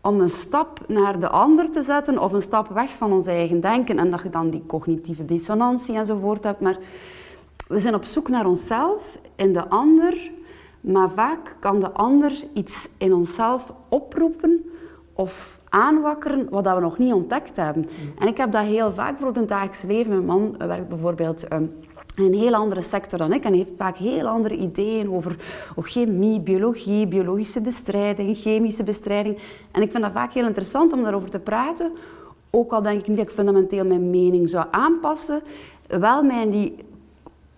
om 0.00 0.20
een 0.20 0.30
stap 0.30 0.80
naar 0.88 1.20
de 1.20 1.28
ander 1.28 1.70
te 1.70 1.82
zetten 1.82 2.18
of 2.18 2.32
een 2.32 2.42
stap 2.42 2.68
weg 2.68 2.96
van 2.96 3.12
ons 3.12 3.26
eigen 3.26 3.60
denken. 3.60 3.98
En 3.98 4.10
dat 4.10 4.22
je 4.22 4.30
dan 4.30 4.50
die 4.50 4.66
cognitieve 4.66 5.24
dissonantie 5.24 5.96
enzovoort 5.96 6.44
hebt. 6.44 6.60
Maar 6.60 6.78
we 7.68 7.78
zijn 7.78 7.94
op 7.94 8.04
zoek 8.04 8.28
naar 8.28 8.46
onszelf 8.46 9.18
in 9.36 9.52
de 9.52 9.68
ander 9.68 10.30
maar 10.84 11.10
vaak 11.10 11.56
kan 11.60 11.80
de 11.80 11.90
ander 11.90 12.32
iets 12.52 12.88
in 12.98 13.14
onszelf 13.14 13.72
oproepen 13.88 14.64
of 15.14 15.60
aanwakkeren 15.68 16.46
wat 16.50 16.74
we 16.74 16.80
nog 16.80 16.98
niet 16.98 17.12
ontdekt 17.12 17.56
hebben. 17.56 17.88
En 18.18 18.28
ik 18.28 18.36
heb 18.36 18.52
dat 18.52 18.64
heel 18.64 18.92
vaak, 18.92 19.10
bijvoorbeeld 19.10 19.36
in 19.36 19.42
het 19.42 19.50
dagelijks 19.50 19.82
leven. 19.82 20.12
Mijn 20.12 20.24
man 20.24 20.54
werkt 20.58 20.88
bijvoorbeeld 20.88 21.52
um, 21.52 21.72
in 22.16 22.24
een 22.24 22.34
heel 22.34 22.54
andere 22.54 22.82
sector 22.82 23.18
dan 23.18 23.32
ik 23.32 23.44
en 23.44 23.52
heeft 23.52 23.76
vaak 23.76 23.96
heel 23.96 24.26
andere 24.26 24.56
ideeën 24.56 25.10
over 25.10 25.36
chemie, 25.76 26.40
biologie, 26.40 27.06
biologische 27.06 27.60
bestrijding, 27.60 28.36
chemische 28.36 28.82
bestrijding. 28.82 29.38
En 29.70 29.82
ik 29.82 29.90
vind 29.90 30.02
dat 30.02 30.12
vaak 30.12 30.32
heel 30.32 30.46
interessant 30.46 30.92
om 30.92 31.02
daarover 31.02 31.30
te 31.30 31.40
praten, 31.40 31.92
ook 32.50 32.72
al 32.72 32.82
denk 32.82 33.00
ik 33.00 33.08
niet 33.08 33.16
dat 33.16 33.26
ik 33.26 33.32
fundamenteel 33.32 33.84
mijn 33.84 34.10
mening 34.10 34.48
zou 34.50 34.66
aanpassen, 34.70 35.42
wel 35.86 36.22
mij 36.22 36.42
in 36.42 36.50
die 36.50 36.76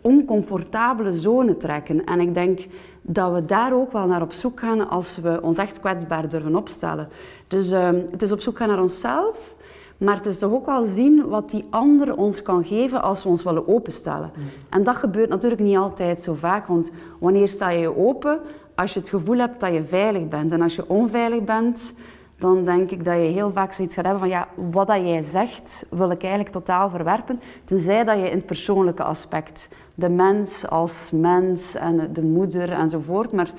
oncomfortabele 0.07 1.15
zone 1.15 1.57
trekken. 1.57 2.05
En 2.05 2.21
ik 2.21 2.35
denk 2.35 2.61
dat 3.03 3.33
we 3.33 3.45
daar 3.45 3.75
ook 3.75 3.93
wel 3.93 4.07
naar 4.07 4.23
op 4.23 4.33
zoek 4.33 4.61
gaan 4.61 4.89
als 4.89 5.17
we 5.17 5.39
ons 5.43 5.59
echt 5.59 5.81
kwetsbaar 5.81 6.29
durven 6.29 6.57
opstellen. 6.57 7.09
Dus 7.49 7.71
ehm, 7.71 8.01
het 8.11 8.23
is 8.23 8.33
op 8.33 8.41
zoek 8.41 8.57
gaan 8.57 8.69
naar 8.69 8.81
onszelf, 8.81 9.55
maar 9.97 10.17
het 10.17 10.27
is 10.27 10.39
toch 10.39 10.53
ook 10.53 10.67
wel 10.67 10.85
zien 10.85 11.29
wat 11.29 11.51
die 11.51 11.67
ander 11.71 12.17
ons 12.17 12.43
kan 12.43 12.65
geven 12.65 13.03
als 13.03 13.23
we 13.23 13.29
ons 13.29 13.43
willen 13.43 13.69
openstellen. 13.69 14.31
En 14.69 14.85
dat 14.85 14.97
gebeurt 14.97 15.29
natuurlijk 15.29 15.61
niet 15.61 15.77
altijd 15.77 16.23
zo 16.23 16.35
vaak, 16.35 16.67
want 16.67 16.91
wanneer 17.19 17.49
sta 17.49 17.71
je 17.71 17.81
je 17.81 17.97
open? 17.97 18.41
Als 18.75 18.95
je 18.95 19.01
het 19.01 19.09
gevoel 19.09 19.39
hebt 19.39 19.61
dat 19.61 19.73
je 19.73 19.85
veilig 19.85 20.29
bent. 20.29 20.53
En 20.53 20.63
als 20.63 20.77
je 20.77 20.89
onveilig 20.89 21.45
bent, 21.45 21.93
dan 22.39 22.65
denk 22.65 22.91
ik 22.91 23.05
dat 23.05 23.15
je 23.15 23.21
heel 23.21 23.53
vaak 23.53 23.73
zoiets 23.73 23.95
gaat 23.95 24.05
hebben 24.05 24.23
van 24.23 24.31
ja, 24.31 24.49
wat 24.71 24.87
dat 24.87 24.97
jij 24.97 25.23
zegt, 25.23 25.87
wil 25.91 26.11
ik 26.11 26.23
eigenlijk 26.23 26.53
totaal 26.53 26.89
verwerpen. 26.89 27.41
Tenzij 27.65 28.05
dat 28.05 28.19
je 28.19 28.31
in 28.31 28.37
het 28.37 28.47
persoonlijke 28.47 29.03
aspect, 29.03 29.69
de 29.97 30.09
mens 30.09 30.69
als 30.69 31.11
mens 31.11 31.75
en 31.75 32.13
de 32.13 32.23
moeder 32.23 32.73
enzovoort. 32.73 33.33
Maar 33.33 33.53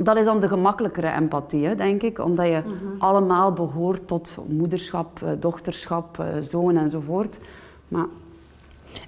dat 0.00 0.16
is 0.16 0.24
dan 0.24 0.40
de 0.40 0.48
gemakkelijkere 0.48 1.12
empathie, 1.12 1.74
denk 1.74 2.02
ik, 2.02 2.18
omdat 2.18 2.46
je 2.46 2.62
allemaal 2.98 3.52
behoort 3.52 4.08
tot 4.08 4.36
moederschap, 4.48 5.22
eh, 5.22 5.30
dochterschap, 5.38 6.18
eh, 6.18 6.26
zoon 6.40 6.76
enzovoort. 6.76 7.38
Maar 7.88 8.06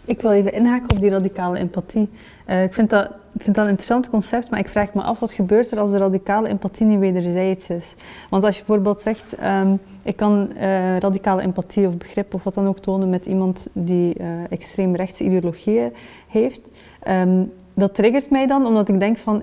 Ik 0.09 0.21
wil 0.21 0.30
even 0.30 0.52
inhaken 0.52 0.90
op 0.90 1.00
die 1.00 1.11
radicale 1.11 1.59
empathie. 1.59 2.09
Eh, 2.45 2.62
ik, 2.62 2.75
vind 2.75 2.90
dat, 2.90 3.04
ik 3.35 3.42
vind 3.42 3.57
dat 3.57 3.64
een 3.64 3.71
interessant 3.71 4.09
concept, 4.09 4.50
maar 4.50 4.59
ik 4.59 4.68
vraag 4.68 4.95
me 4.95 5.02
af 5.02 5.18
wat 5.18 5.33
gebeurt 5.33 5.71
er 5.71 5.78
als 5.78 5.90
de 5.90 5.97
radicale 5.97 6.49
empathie 6.49 6.87
niet 6.87 6.99
wederzijds 6.99 7.68
is. 7.68 7.95
Want 8.30 8.45
als 8.45 8.57
je 8.59 8.64
bijvoorbeeld 8.64 9.00
zegt, 9.00 9.35
ehm, 9.35 9.75
ik 10.02 10.16
kan 10.16 10.52
eh, 10.52 10.97
radicale 10.97 11.42
empathie 11.42 11.87
of 11.87 11.97
begrip 11.97 12.35
of 12.35 12.45
wat 12.45 12.54
dan 12.54 12.66
ook 12.66 12.78
tonen 12.78 13.11
met 13.11 13.26
iemand 13.26 13.66
die 13.73 14.21
uh, 14.21 14.26
extreem 14.50 14.97
rechtse 14.97 15.25
ideologieën 15.25 15.92
heeft, 16.28 16.71
ehm, 17.02 17.45
dat 17.75 17.95
triggert 17.95 18.30
mij 18.30 18.47
dan 18.47 18.66
omdat 18.66 18.88
ik 18.88 19.00
denk 19.00 19.18
van, 19.18 19.42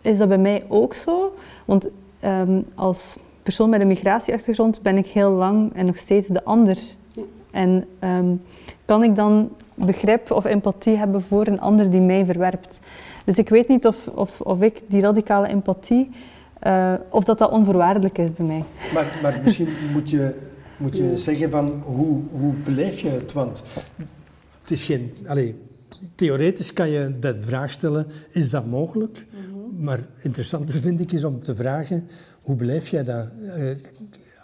is 0.00 0.18
dat 0.18 0.28
bij 0.28 0.38
mij 0.38 0.64
ook 0.68 0.94
zo? 0.94 1.34
Want 1.64 1.88
ehm, 2.20 2.60
als 2.74 3.16
persoon 3.42 3.70
met 3.70 3.80
een 3.80 3.86
migratieachtergrond 3.86 4.82
ben 4.82 4.96
ik 4.96 5.06
heel 5.06 5.30
lang 5.30 5.74
en 5.74 5.86
nog 5.86 5.96
steeds 5.96 6.28
de 6.28 6.44
ander. 6.44 6.78
Ja. 7.12 7.22
En 7.50 7.86
kan 8.84 9.02
ik 9.02 9.16
dan 9.16 9.50
begrip 9.74 10.30
of 10.30 10.44
empathie 10.44 10.96
hebben 10.96 11.22
voor 11.22 11.46
een 11.46 11.60
ander 11.60 11.90
die 11.90 12.00
mij 12.00 12.24
verwerpt. 12.24 12.78
Dus 13.24 13.38
ik 13.38 13.48
weet 13.48 13.68
niet 13.68 13.86
of, 13.86 14.08
of, 14.08 14.40
of 14.40 14.62
ik 14.62 14.80
die 14.86 15.00
radicale 15.00 15.48
empathie, 15.48 16.10
uh, 16.66 16.94
of 17.08 17.24
dat 17.24 17.38
dat 17.38 17.50
onvoorwaardelijk 17.50 18.18
is 18.18 18.32
bij 18.32 18.46
mij. 18.46 18.64
Maar, 18.94 19.18
maar 19.22 19.40
misschien 19.44 19.68
moet 19.92 20.10
je, 20.10 20.34
moet 20.76 20.96
je 20.96 21.16
zeggen 21.16 21.50
van 21.50 21.82
hoe, 21.84 22.22
hoe 22.30 22.52
beleef 22.64 23.00
je 23.00 23.08
het? 23.08 23.32
Want 23.32 23.62
het 24.60 24.70
is 24.70 24.84
geen... 24.84 25.14
Allez, 25.26 25.52
theoretisch 26.14 26.72
kan 26.72 26.90
je 26.90 27.18
de 27.18 27.40
vraag 27.40 27.70
stellen, 27.70 28.06
is 28.30 28.50
dat 28.50 28.66
mogelijk? 28.66 29.26
Mm 29.30 29.52
-hmm. 29.52 29.84
Maar 29.84 29.98
interessanter 30.22 30.80
vind 30.80 31.00
ik 31.00 31.12
is 31.12 31.24
om 31.24 31.42
te 31.42 31.54
vragen, 31.54 32.08
hoe 32.42 32.56
beleef 32.56 32.88
jij 32.88 33.02
dat? 33.02 33.26
Uh, 33.40 33.70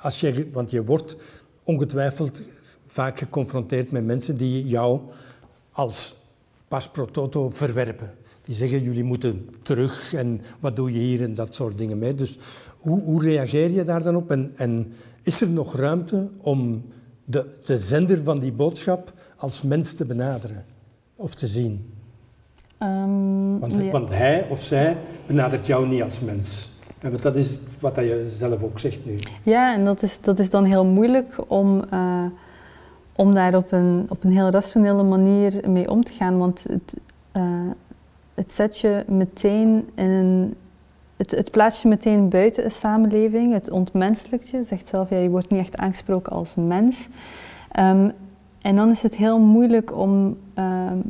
als 0.00 0.20
je, 0.20 0.48
want 0.52 0.70
je 0.70 0.84
wordt 0.84 1.16
ongetwijfeld 1.62 2.42
vaak 2.90 3.18
geconfronteerd 3.18 3.90
met 3.90 4.04
mensen 4.04 4.36
die 4.36 4.66
jou 4.66 5.00
als 5.72 6.16
pas 6.68 6.88
pro 6.88 7.04
toto 7.04 7.50
verwerpen. 7.50 8.10
Die 8.44 8.54
zeggen, 8.54 8.82
jullie 8.82 9.04
moeten 9.04 9.48
terug 9.62 10.14
en 10.14 10.40
wat 10.60 10.76
doe 10.76 10.92
je 10.92 10.98
hier 10.98 11.22
en 11.22 11.34
dat 11.34 11.54
soort 11.54 11.78
dingen 11.78 11.98
mee. 11.98 12.14
Dus 12.14 12.38
hoe, 12.78 13.00
hoe 13.00 13.22
reageer 13.22 13.70
je 13.70 13.82
daar 13.82 14.02
dan 14.02 14.16
op? 14.16 14.30
En, 14.30 14.52
en, 14.56 14.92
is 15.22 15.40
er 15.40 15.48
nog 15.48 15.76
ruimte 15.76 16.28
om 16.40 16.84
de, 17.24 17.46
de 17.64 17.78
zender 17.78 18.18
van 18.24 18.38
die 18.38 18.52
boodschap 18.52 19.12
als 19.36 19.62
mens 19.62 19.94
te 19.94 20.04
benaderen 20.04 20.64
of 21.16 21.34
te 21.34 21.46
zien? 21.46 21.92
Um, 22.82 23.58
want, 23.58 23.74
ja. 23.74 23.90
want, 23.90 24.08
hij 24.08 24.46
of 24.48 24.62
zij 24.62 24.98
benadert 25.26 25.66
jou 25.66 25.86
niet 25.86 26.02
als 26.02 26.20
mens. 26.20 26.70
En 26.98 27.16
dat 27.20 27.36
is 27.36 27.58
wat 27.78 27.96
je 27.96 28.26
zelf 28.30 28.62
ook 28.62 28.78
zegt 28.78 29.04
nu. 29.04 29.18
Ja, 29.42 29.74
en 29.74 29.84
dat 29.84 30.02
is, 30.02 30.20
dat 30.20 30.38
is 30.38 30.50
dan 30.50 30.64
heel 30.64 30.84
moeilijk 30.84 31.34
om... 31.46 31.84
Uh, 31.92 32.24
om 33.20 33.34
daar 33.34 33.54
op 33.54 33.72
een, 33.72 34.06
op 34.08 34.24
een 34.24 34.32
heel 34.32 34.50
rationele 34.50 35.02
manier 35.02 35.70
mee 35.70 35.90
om 35.90 36.04
te 36.04 36.12
gaan. 36.12 36.38
Want 36.38 36.64
het, 36.68 36.94
uh, 37.36 37.70
het 38.34 38.52
zet 38.52 38.78
je 38.78 39.04
meteen 39.08 39.88
in 39.94 40.10
een. 40.10 40.54
Het, 41.16 41.30
het 41.30 41.50
plaatst 41.50 41.82
je 41.82 41.88
meteen 41.88 42.28
buiten 42.28 42.64
een 42.64 42.70
samenleving, 42.70 43.52
het 43.52 43.70
ontmenselijkt 43.70 44.48
je. 44.48 44.64
zegt 44.64 44.88
zelf, 44.88 45.10
ja, 45.10 45.16
je 45.16 45.28
wordt 45.28 45.50
niet 45.50 45.60
echt 45.60 45.76
aangesproken 45.76 46.32
als 46.32 46.54
mens. 46.54 47.08
Um, 47.78 48.12
en 48.62 48.76
dan 48.76 48.90
is 48.90 49.02
het 49.02 49.16
heel 49.16 49.38
moeilijk 49.38 49.96
om 49.96 50.36
um, 50.58 51.02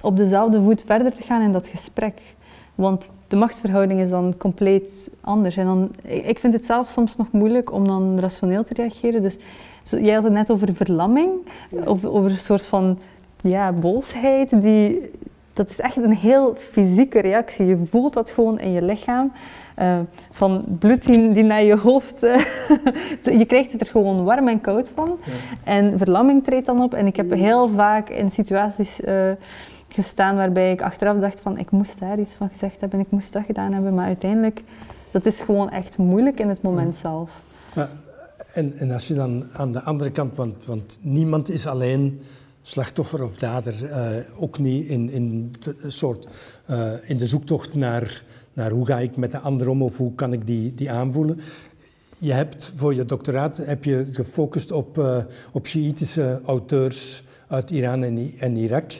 op 0.00 0.16
dezelfde 0.16 0.62
voet 0.62 0.82
verder 0.86 1.14
te 1.14 1.22
gaan 1.22 1.42
in 1.42 1.52
dat 1.52 1.66
gesprek. 1.66 2.34
Want 2.74 3.10
de 3.28 3.36
machtsverhouding 3.36 4.00
is 4.00 4.10
dan 4.10 4.34
compleet 4.38 5.10
anders. 5.20 5.56
En 5.56 5.64
dan, 5.64 5.90
ik 6.02 6.38
vind 6.38 6.52
het 6.52 6.64
zelf 6.64 6.88
soms 6.88 7.16
nog 7.16 7.26
moeilijk 7.30 7.72
om 7.72 7.86
dan 7.86 8.18
rationeel 8.18 8.64
te 8.64 8.74
reageren. 8.74 9.22
Dus 9.22 9.38
jij 9.82 10.14
had 10.14 10.24
het 10.24 10.32
net 10.32 10.50
over 10.50 10.74
verlamming, 10.74 11.30
over, 11.84 12.12
over 12.12 12.30
een 12.30 12.38
soort 12.38 12.66
van 12.66 12.98
ja, 13.40 13.72
boosheid. 13.72 14.62
Die, 14.62 15.10
dat 15.52 15.70
is 15.70 15.80
echt 15.80 15.96
een 15.96 16.14
heel 16.14 16.54
fysieke 16.70 17.20
reactie. 17.20 17.66
Je 17.66 17.82
voelt 17.90 18.12
dat 18.12 18.30
gewoon 18.30 18.60
in 18.60 18.72
je 18.72 18.82
lichaam. 18.82 19.32
Uh, 19.78 19.98
van 20.30 20.64
bloed 20.78 21.04
die, 21.04 21.32
die, 21.32 21.42
naar 21.42 21.62
je 21.62 21.76
hoofd. 21.76 22.24
Uh, 22.24 22.36
je 23.40 23.44
krijgt 23.44 23.72
het 23.72 23.80
er 23.80 23.86
gewoon 23.86 24.24
warm 24.24 24.48
en 24.48 24.60
koud 24.60 24.90
van. 24.94 25.18
Ja. 25.24 25.32
En 25.64 25.98
verlamming 25.98 26.44
treedt 26.44 26.66
dan 26.66 26.82
op. 26.82 26.94
En 26.94 27.06
ik 27.06 27.16
heb 27.16 27.32
heel 27.32 27.68
vaak 27.68 28.08
in 28.08 28.28
situaties 28.28 29.00
uh, 29.00 29.30
gestaan 29.92 30.36
waarbij 30.36 30.72
ik 30.72 30.82
achteraf 30.82 31.18
dacht 31.18 31.40
van 31.40 31.58
ik 31.58 31.70
moest 31.70 32.00
daar 32.00 32.18
iets 32.18 32.34
van 32.34 32.48
gezegd 32.48 32.80
hebben, 32.80 33.00
ik 33.00 33.10
moest 33.10 33.32
dat 33.32 33.44
gedaan 33.44 33.72
hebben. 33.72 33.94
Maar 33.94 34.06
uiteindelijk, 34.06 34.62
dat 35.10 35.26
is 35.26 35.40
gewoon 35.40 35.70
echt 35.70 35.96
moeilijk 35.96 36.40
in 36.40 36.48
het 36.48 36.62
moment 36.62 36.96
zelf. 36.96 37.30
Maar 37.74 37.88
en, 38.52 38.78
en 38.78 38.90
als 38.90 39.08
je 39.08 39.14
dan 39.14 39.44
aan 39.52 39.72
de 39.72 39.82
andere 39.82 40.10
kant, 40.10 40.36
want, 40.36 40.64
want 40.64 40.98
niemand 41.00 41.48
is 41.48 41.66
alleen 41.66 42.20
slachtoffer 42.62 43.24
of 43.24 43.38
dader, 43.38 43.74
uh, 43.82 44.42
ook 44.42 44.58
niet 44.58 44.86
in, 44.86 45.10
in, 45.10 45.54
de, 45.58 45.76
soort, 45.86 46.28
uh, 46.70 46.92
in 47.04 47.16
de 47.16 47.26
zoektocht 47.26 47.74
naar, 47.74 48.22
naar 48.52 48.70
hoe 48.70 48.86
ga 48.86 48.98
ik 48.98 49.16
met 49.16 49.30
de 49.30 49.38
ander 49.38 49.68
om 49.68 49.82
of 49.82 49.96
hoe 49.96 50.14
kan 50.14 50.32
ik 50.32 50.46
die, 50.46 50.74
die 50.74 50.90
aanvoelen. 50.90 51.40
Je 52.18 52.32
hebt 52.32 52.72
voor 52.76 52.94
je 52.94 53.04
doctoraat 53.04 53.56
heb 53.56 53.84
je 53.84 54.08
gefocust 54.12 54.70
op, 54.70 54.98
uh, 54.98 55.16
op 55.52 55.66
Shiïtische 55.66 56.40
auteurs 56.44 57.22
uit 57.48 57.70
Iran 57.70 58.02
en, 58.02 58.32
en 58.38 58.56
Irak. 58.56 58.92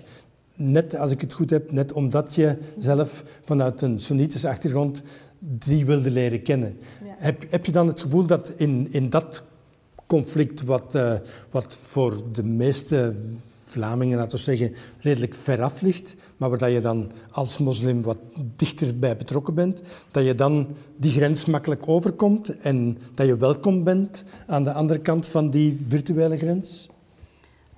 Net, 0.65 0.97
als 0.97 1.11
ik 1.11 1.21
het 1.21 1.33
goed 1.33 1.51
heb, 1.51 1.73
net 1.73 1.93
omdat 1.93 2.35
je 2.35 2.59
zelf 2.77 3.25
vanuit 3.43 3.83
een 3.83 4.01
Soenitische 4.01 4.49
achtergrond 4.49 5.03
die 5.39 5.87
wilde 5.87 6.11
leren 6.11 6.43
kennen. 6.43 6.77
Ja. 7.05 7.15
Heb, 7.19 7.45
heb 7.51 7.67
je 7.67 7.73
dan 7.73 7.87
het 7.87 8.01
gevoel 8.01 8.27
dat 8.27 8.53
in, 8.57 8.89
in 8.91 9.11
dat 9.11 9.43
conflict, 10.07 10.63
wat, 10.63 10.95
uh, 10.95 11.15
wat 11.51 11.77
voor 11.77 12.23
de 12.33 12.45
meeste 12.45 13.15
Vlamingen, 13.65 14.19
laten 14.19 14.37
we 14.37 14.45
zeggen, 14.45 14.75
redelijk 14.99 15.35
veraf 15.35 15.81
ligt, 15.81 16.17
maar 16.37 16.59
waar 16.59 16.71
je 16.71 16.81
dan 16.81 17.11
als 17.31 17.59
moslim 17.59 18.03
wat 18.03 18.19
dichter 18.57 18.99
bij 18.99 19.17
betrokken 19.17 19.55
bent, 19.55 19.83
dat 20.11 20.25
je 20.25 20.35
dan 20.35 20.69
die 20.97 21.13
grens 21.13 21.45
makkelijk 21.45 21.89
overkomt 21.89 22.59
en 22.59 22.99
dat 23.15 23.27
je 23.27 23.37
welkom 23.37 23.85
bent 23.85 24.25
aan 24.47 24.65
de 24.65 24.73
andere 24.73 25.01
kant 25.01 25.29
van 25.29 25.51
die 25.51 25.85
virtuele 25.89 26.37
grens? 26.37 26.89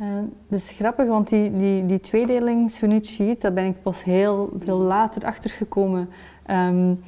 Uh, 0.01 0.07
dat 0.49 0.59
is 0.59 0.73
grappig, 0.73 1.07
want 1.07 1.29
die, 1.29 1.57
die, 1.57 1.87
die 1.87 2.01
tweedeling 2.01 2.71
Sunni-Shiite, 2.71 3.41
daar 3.41 3.53
ben 3.53 3.65
ik 3.65 3.83
pas 3.83 4.05
heel 4.05 4.53
veel 4.65 4.79
later 4.79 5.25
achtergekomen. 5.25 6.09
Um, 6.51 7.01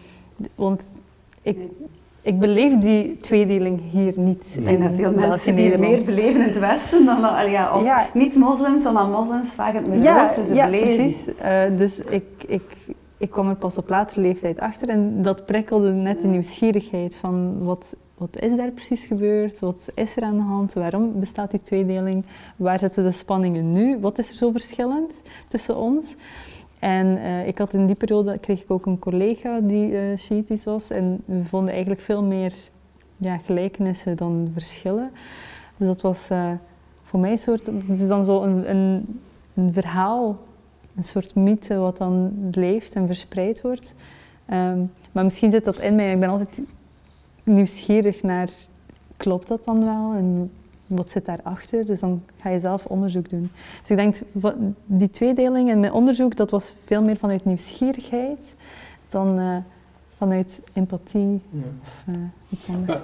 want 0.54 0.92
ik, 1.42 1.58
ik 2.22 2.38
beleef 2.38 2.78
die 2.78 3.18
tweedeling 3.18 3.80
hier 3.90 4.12
niet. 4.16 4.44
Ik 4.54 4.64
denk 4.64 4.82
dat 4.82 4.92
veel 4.94 5.12
mensen 5.12 5.56
die 5.56 5.78
meer 5.78 6.04
beleven 6.04 6.40
in 6.40 6.46
het 6.46 6.58
Westen 6.58 7.04
dan 7.04 7.50
ja, 7.50 7.74
of 7.74 7.84
ja. 7.84 8.06
niet-moslims 8.14 8.82
dan 8.82 8.94
dan 8.94 9.10
moslims 9.10 9.48
vaak 9.48 9.74
het 9.74 9.86
Midden-Oosten 9.86 10.54
ja, 10.54 10.66
ja, 10.66 10.78
precies. 10.78 11.26
Uh, 11.42 11.76
dus 11.76 11.98
ik, 11.98 12.24
ik, 12.46 12.76
ik 13.16 13.30
kwam 13.30 13.48
er 13.48 13.56
pas 13.56 13.78
op 13.78 13.88
latere 13.88 14.20
leeftijd 14.20 14.60
achter 14.60 14.88
en 14.88 15.22
dat 15.22 15.46
prikkelde 15.46 15.90
net 15.90 16.20
de 16.20 16.26
nieuwsgierigheid 16.26 17.14
van 17.14 17.64
wat, 17.64 17.94
wat 18.16 18.40
is 18.40 18.56
daar 18.56 18.70
precies 18.70 19.06
gebeurd, 19.06 19.58
wat 19.58 19.88
is 19.94 20.16
er 20.16 20.22
aan 20.22 20.36
de 20.36 20.42
hand, 20.42 20.72
waarom 20.72 21.20
bestaat 21.20 21.50
die 21.50 21.60
tweedeling, 21.60 22.24
waar 22.56 22.78
zitten 22.78 23.04
de 23.04 23.10
spanningen 23.10 23.72
nu, 23.72 23.98
wat 23.98 24.18
is 24.18 24.28
er 24.28 24.34
zo 24.34 24.50
verschillend 24.50 25.22
tussen 25.48 25.76
ons. 25.76 26.16
En 26.78 27.06
uh, 27.06 27.46
ik 27.46 27.58
had 27.58 27.72
in 27.72 27.86
die 27.86 27.96
periode 27.96 28.38
kreeg 28.38 28.62
ik 28.62 28.70
ook 28.70 28.86
een 28.86 28.98
collega 28.98 29.60
die 29.60 29.90
uh, 29.90 30.16
Shiitisch 30.16 30.64
was. 30.64 30.90
En 30.90 31.22
we 31.24 31.44
vonden 31.44 31.70
eigenlijk 31.70 32.00
veel 32.00 32.22
meer 32.22 32.52
ja, 33.16 33.38
gelijkenissen 33.38 34.16
dan 34.16 34.50
verschillen. 34.52 35.10
Dus 35.76 35.86
dat 35.86 36.00
was 36.00 36.30
uh, 36.30 36.50
voor 37.02 37.20
mij 37.20 37.30
een 37.30 37.38
soort. 37.38 37.66
Het 37.66 37.98
is 38.00 38.08
dan 38.08 38.24
zo 38.24 38.42
een, 38.42 38.70
een, 38.70 39.20
een, 39.54 39.72
verhaal, 39.72 40.38
een 40.96 41.04
soort 41.04 41.34
mythe 41.34 41.76
wat 41.76 41.96
dan 41.96 42.32
leeft 42.50 42.94
en 42.94 43.06
verspreid 43.06 43.60
wordt. 43.60 43.94
Um, 44.50 44.92
maar 45.12 45.24
misschien 45.24 45.50
zit 45.50 45.64
dat 45.64 45.78
in 45.78 45.94
mij. 45.94 46.12
Ik 46.12 46.20
ben 46.20 46.28
altijd 46.28 46.60
nieuwsgierig 47.46 48.22
naar. 48.22 48.50
Klopt 49.16 49.48
dat 49.48 49.64
dan 49.64 49.84
wel? 49.84 50.12
En 50.12 50.50
wat 50.86 51.10
zit 51.10 51.26
daarachter? 51.26 51.86
Dus 51.86 52.00
dan 52.00 52.22
ga 52.40 52.48
je 52.48 52.60
zelf 52.60 52.84
onderzoek 52.84 53.30
doen. 53.30 53.50
Dus 53.80 53.90
ik 53.90 53.96
denk, 53.96 54.16
die 54.86 55.10
tweedeling 55.10 55.70
in 55.70 55.80
mijn 55.80 55.92
onderzoek, 55.92 56.36
dat 56.36 56.50
was 56.50 56.76
veel 56.84 57.02
meer 57.02 57.16
vanuit 57.16 57.44
nieuwsgierigheid 57.44 58.54
dan 59.08 59.38
uh, 59.38 59.56
vanuit 60.16 60.60
empathie 60.72 61.40
ja. 61.50 61.60
of 61.82 62.04
uh, 62.08 62.16
iets 62.48 62.66
anders. 62.68 62.98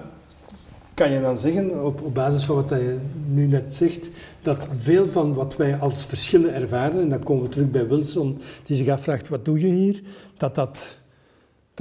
kan 0.94 1.10
je 1.10 1.20
dan 1.20 1.38
zeggen, 1.38 1.84
op, 1.84 2.02
op 2.02 2.14
basis 2.14 2.44
van 2.44 2.54
wat 2.54 2.68
je 2.68 2.98
nu 3.26 3.46
net 3.46 3.74
zegt, 3.74 4.08
dat 4.42 4.68
veel 4.78 5.08
van 5.08 5.34
wat 5.34 5.56
wij 5.56 5.78
als 5.78 6.06
verschillen 6.06 6.54
ervaren, 6.54 7.00
en 7.00 7.08
dan 7.08 7.22
komen 7.22 7.42
we 7.42 7.48
terug 7.48 7.70
bij 7.70 7.88
Wilson, 7.88 8.38
die 8.64 8.76
zich 8.76 8.88
afvraagt, 8.88 9.28
wat 9.28 9.44
doe 9.44 9.60
je 9.60 9.66
hier? 9.66 10.02
Dat, 10.36 10.54
dat, 10.54 10.98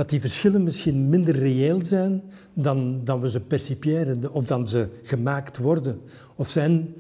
dat 0.02 0.10
die 0.10 0.22
verschillen 0.22 0.64
misschien 0.64 1.10
minder 1.10 1.36
reëel 1.36 1.86
zijn 1.86 2.22
dan, 2.54 3.02
dan 3.04 3.22
we 3.22 3.30
ze 3.30 3.40
percipiëren 3.40 4.34
of 4.34 4.46
dan 4.46 4.68
ze 4.68 4.88
gemaakt 5.04 5.58
worden. 5.58 6.02
Of 6.36 6.50
zijn 6.50 6.94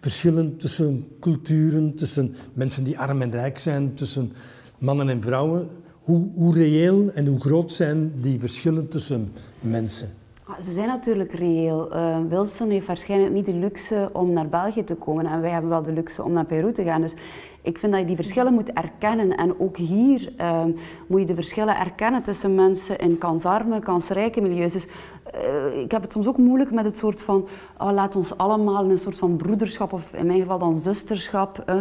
verschillen 0.00 0.56
tussen 0.56 1.06
culturen, 1.20 1.94
tussen 1.94 2.34
mensen 2.52 2.84
die 2.84 2.98
arm 2.98 3.22
en 3.22 3.30
rijk 3.30 3.58
zijn, 3.58 3.94
tussen 3.94 4.32
mannen 4.78 5.08
en 5.08 5.22
vrouwen. 5.22 5.68
Hoe, 6.02 6.30
hoe 6.34 6.54
reëel 6.54 7.12
en 7.12 7.26
hoe 7.26 7.40
groot 7.40 7.72
zijn 7.72 8.12
die 8.20 8.40
verschillen 8.40 8.88
tussen 8.88 9.32
mensen? 9.60 10.08
Ah, 10.50 10.60
ze 10.62 10.72
zijn 10.72 10.88
natuurlijk 10.88 11.32
reëel. 11.32 11.96
Uh, 11.96 12.18
Wilson 12.28 12.70
heeft 12.70 12.86
waarschijnlijk 12.86 13.32
niet 13.32 13.46
de 13.46 13.54
luxe 13.54 14.10
om 14.12 14.32
naar 14.32 14.48
België 14.48 14.84
te 14.84 14.94
komen 14.94 15.26
en 15.26 15.40
wij 15.40 15.50
hebben 15.50 15.70
wel 15.70 15.82
de 15.82 15.92
luxe 15.92 16.22
om 16.22 16.32
naar 16.32 16.44
Peru 16.44 16.72
te 16.72 16.84
gaan. 16.84 17.00
Dus 17.00 17.14
ik 17.62 17.78
vind 17.78 17.92
dat 17.92 18.00
je 18.00 18.06
die 18.06 18.16
verschillen 18.16 18.54
moet 18.54 18.72
erkennen. 18.72 19.36
En 19.36 19.60
ook 19.60 19.76
hier 19.76 20.32
ehm, 20.36 20.70
moet 21.06 21.20
je 21.20 21.26
de 21.26 21.34
verschillen 21.34 21.78
erkennen 21.78 22.22
tussen 22.22 22.54
mensen 22.54 22.98
in 22.98 23.18
kansarme, 23.18 23.78
kansrijke 23.78 24.40
milieus. 24.40 24.72
Dus 24.72 24.86
uh, 25.34 25.80
ik 25.80 25.90
heb 25.90 26.02
het 26.02 26.12
soms 26.12 26.26
ook 26.26 26.36
moeilijk 26.36 26.70
met 26.70 26.84
het 26.84 26.96
soort 26.96 27.22
van, 27.22 27.48
oh, 27.78 27.92
laat 27.92 28.16
ons 28.16 28.36
allemaal 28.36 28.84
in 28.84 28.90
een 28.90 28.98
soort 28.98 29.16
van 29.16 29.36
broederschap, 29.36 29.92
of 29.92 30.14
in 30.14 30.26
mijn 30.26 30.40
geval 30.40 30.58
dan 30.58 30.76
zusterschap, 30.76 31.64
uh, 31.68 31.80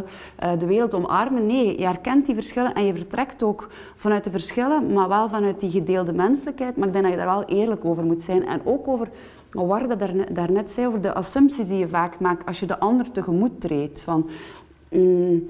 de 0.60 0.66
wereld 0.66 0.94
omarmen. 0.94 1.46
Nee, 1.46 1.80
je 1.80 1.86
herkent 1.86 2.26
die 2.26 2.36
verschillen 2.36 2.74
en 2.74 2.86
je 2.86 2.94
vertrekt 2.94 3.44
ook 3.44 3.70
vanuit 3.96 4.24
de 4.24 4.32
verschillen, 4.32 4.94
maar 4.94 5.08
wel 5.08 5.30
vanuit 5.30 5.60
die 5.60 5.72
gedeelde 5.72 6.14
menselijkheid. 6.14 6.78
Maar 6.78 6.88
ik 6.88 6.94
denk 6.94 7.06
dat 7.06 7.14
je 7.14 7.20
daar 7.20 7.36
wel 7.38 7.44
eerlijk 7.44 7.86
over 7.86 8.06
moet 8.06 8.22
zijn. 8.22 8.48
En 8.48 8.62
ook 8.66 8.88
over 8.88 9.08
wat 9.52 10.00
dat 10.00 10.12
daarnet 10.32 10.70
zei, 10.70 10.88
over 10.88 11.02
de 11.02 11.14
assumpties 11.14 11.68
die 11.68 11.78
je 11.78 11.88
vaak 11.88 12.20
maakt 12.20 12.46
als 12.46 12.60
je 12.60 12.66
de 12.66 12.80
ander 12.80 13.12
tegemoet 13.12 13.62
treedt. 13.62 14.02
Van, 14.02 14.30
mm, 14.90 15.50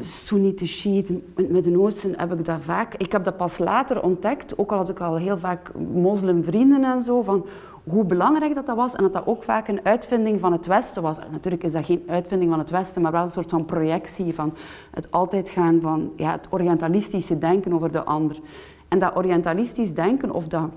Soenitische 0.00 0.78
Shiiten 0.78 1.14
met 1.14 1.44
het 1.44 1.50
Midden-Oosten 1.50 2.18
heb 2.18 2.32
ik 2.32 2.44
dat 2.44 2.60
vaak. 2.60 2.94
Ik 2.94 3.12
heb 3.12 3.24
dat 3.24 3.36
pas 3.36 3.58
later 3.58 4.02
ontdekt, 4.02 4.58
ook 4.58 4.70
al 4.70 4.76
had 4.76 4.88
ik 4.88 5.00
al 5.00 5.16
heel 5.16 5.38
vaak 5.38 5.74
moslimvrienden 5.92 6.84
en 6.84 7.02
zo, 7.02 7.22
van 7.22 7.46
hoe 7.84 8.04
belangrijk 8.04 8.54
dat, 8.54 8.66
dat 8.66 8.76
was 8.76 8.94
en 8.94 9.02
dat 9.02 9.12
dat 9.12 9.26
ook 9.26 9.42
vaak 9.42 9.68
een 9.68 9.80
uitvinding 9.82 10.40
van 10.40 10.52
het 10.52 10.66
Westen 10.66 11.02
was. 11.02 11.18
natuurlijk 11.30 11.62
is 11.62 11.72
dat 11.72 11.84
geen 11.84 12.02
uitvinding 12.06 12.50
van 12.50 12.58
het 12.58 12.70
Westen, 12.70 13.02
maar 13.02 13.12
wel 13.12 13.22
een 13.22 13.28
soort 13.28 13.50
van 13.50 13.64
projectie 13.64 14.34
van 14.34 14.54
het 14.90 15.10
altijd 15.10 15.48
gaan 15.48 15.80
van 15.80 16.12
ja, 16.16 16.30
het 16.30 16.46
orientalistische 16.50 17.38
denken 17.38 17.72
over 17.72 17.92
de 17.92 18.04
ander. 18.04 18.40
En 18.88 18.98
dat 18.98 19.16
orientalistisch 19.16 19.94
denken 19.94 20.30
of 20.30 20.48
dat 20.48 20.68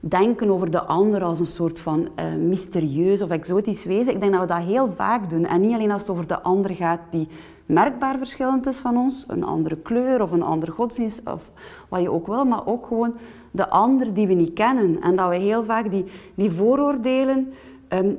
denken 0.00 0.50
over 0.50 0.70
de 0.70 0.82
ander 0.82 1.22
als 1.22 1.38
een 1.38 1.46
soort 1.46 1.80
van 1.80 2.08
uh, 2.18 2.34
mysterieus 2.34 3.22
of 3.22 3.28
exotisch 3.30 3.84
wezen. 3.84 4.14
Ik 4.14 4.20
denk 4.20 4.32
dat 4.32 4.40
we 4.40 4.46
dat 4.46 4.62
heel 4.62 4.88
vaak 4.88 5.30
doen. 5.30 5.46
En 5.46 5.60
niet 5.60 5.74
alleen 5.74 5.90
als 5.90 6.00
het 6.00 6.10
over 6.10 6.26
de 6.26 6.42
ander 6.42 6.70
gaat 6.70 7.00
die 7.10 7.28
merkbaar 7.72 8.18
verschillend 8.18 8.66
is 8.66 8.78
van 8.78 8.96
ons, 8.96 9.24
een 9.28 9.44
andere 9.44 9.76
kleur 9.76 10.22
of 10.22 10.30
een 10.30 10.42
andere 10.42 10.72
godsdienst 10.72 11.20
of 11.24 11.50
wat 11.88 12.02
je 12.02 12.10
ook 12.10 12.26
wil, 12.26 12.44
maar 12.44 12.66
ook 12.66 12.86
gewoon 12.86 13.14
de 13.50 13.68
ander 13.68 14.14
die 14.14 14.26
we 14.26 14.34
niet 14.34 14.52
kennen. 14.52 15.00
En 15.00 15.16
dat 15.16 15.28
we 15.28 15.36
heel 15.36 15.64
vaak 15.64 15.90
die, 15.90 16.04
die 16.34 16.50
vooroordelen 16.50 17.52
um, 17.88 18.18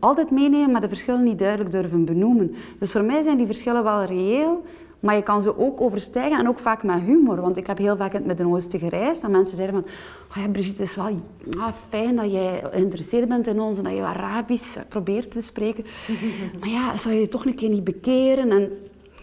altijd 0.00 0.30
meenemen, 0.30 0.70
maar 0.70 0.80
de 0.80 0.88
verschillen 0.88 1.22
niet 1.22 1.38
duidelijk 1.38 1.70
durven 1.70 2.04
benoemen. 2.04 2.54
Dus 2.78 2.92
voor 2.92 3.04
mij 3.04 3.22
zijn 3.22 3.36
die 3.36 3.46
verschillen 3.46 3.84
wel 3.84 4.04
reëel, 4.04 4.62
maar 5.04 5.16
je 5.16 5.22
kan 5.22 5.42
ze 5.42 5.58
ook 5.58 5.80
overstijgen 5.80 6.38
en 6.38 6.48
ook 6.48 6.58
vaak 6.58 6.82
met 6.82 7.00
humor. 7.00 7.40
Want 7.40 7.56
ik 7.56 7.66
heb 7.66 7.78
heel 7.78 7.96
vaak 7.96 8.10
in 8.10 8.16
het 8.16 8.26
Midden-Oosten 8.26 8.78
gereisd 8.78 9.22
en 9.22 9.30
mensen 9.30 9.56
zeiden 9.56 9.82
van... 9.82 9.92
Oh 10.30 10.42
ja, 10.42 10.50
Brigitte, 10.50 10.82
het 10.82 10.90
is 10.90 10.96
wel 10.96 11.20
ah, 11.58 11.72
fijn 11.88 12.16
dat 12.16 12.32
jij 12.32 12.62
geïnteresseerd 12.70 13.28
bent 13.28 13.46
in 13.46 13.60
ons 13.60 13.78
en 13.78 13.84
dat 13.84 13.92
je 13.92 14.02
Arabisch 14.02 14.76
probeert 14.88 15.30
te 15.30 15.40
spreken. 15.40 15.84
maar 16.60 16.68
ja, 16.68 16.96
zou 16.96 17.14
je 17.14 17.20
je 17.20 17.28
toch 17.28 17.46
een 17.46 17.54
keer 17.54 17.68
niet 17.68 17.84
bekeren? 17.84 18.50
En 18.50 18.70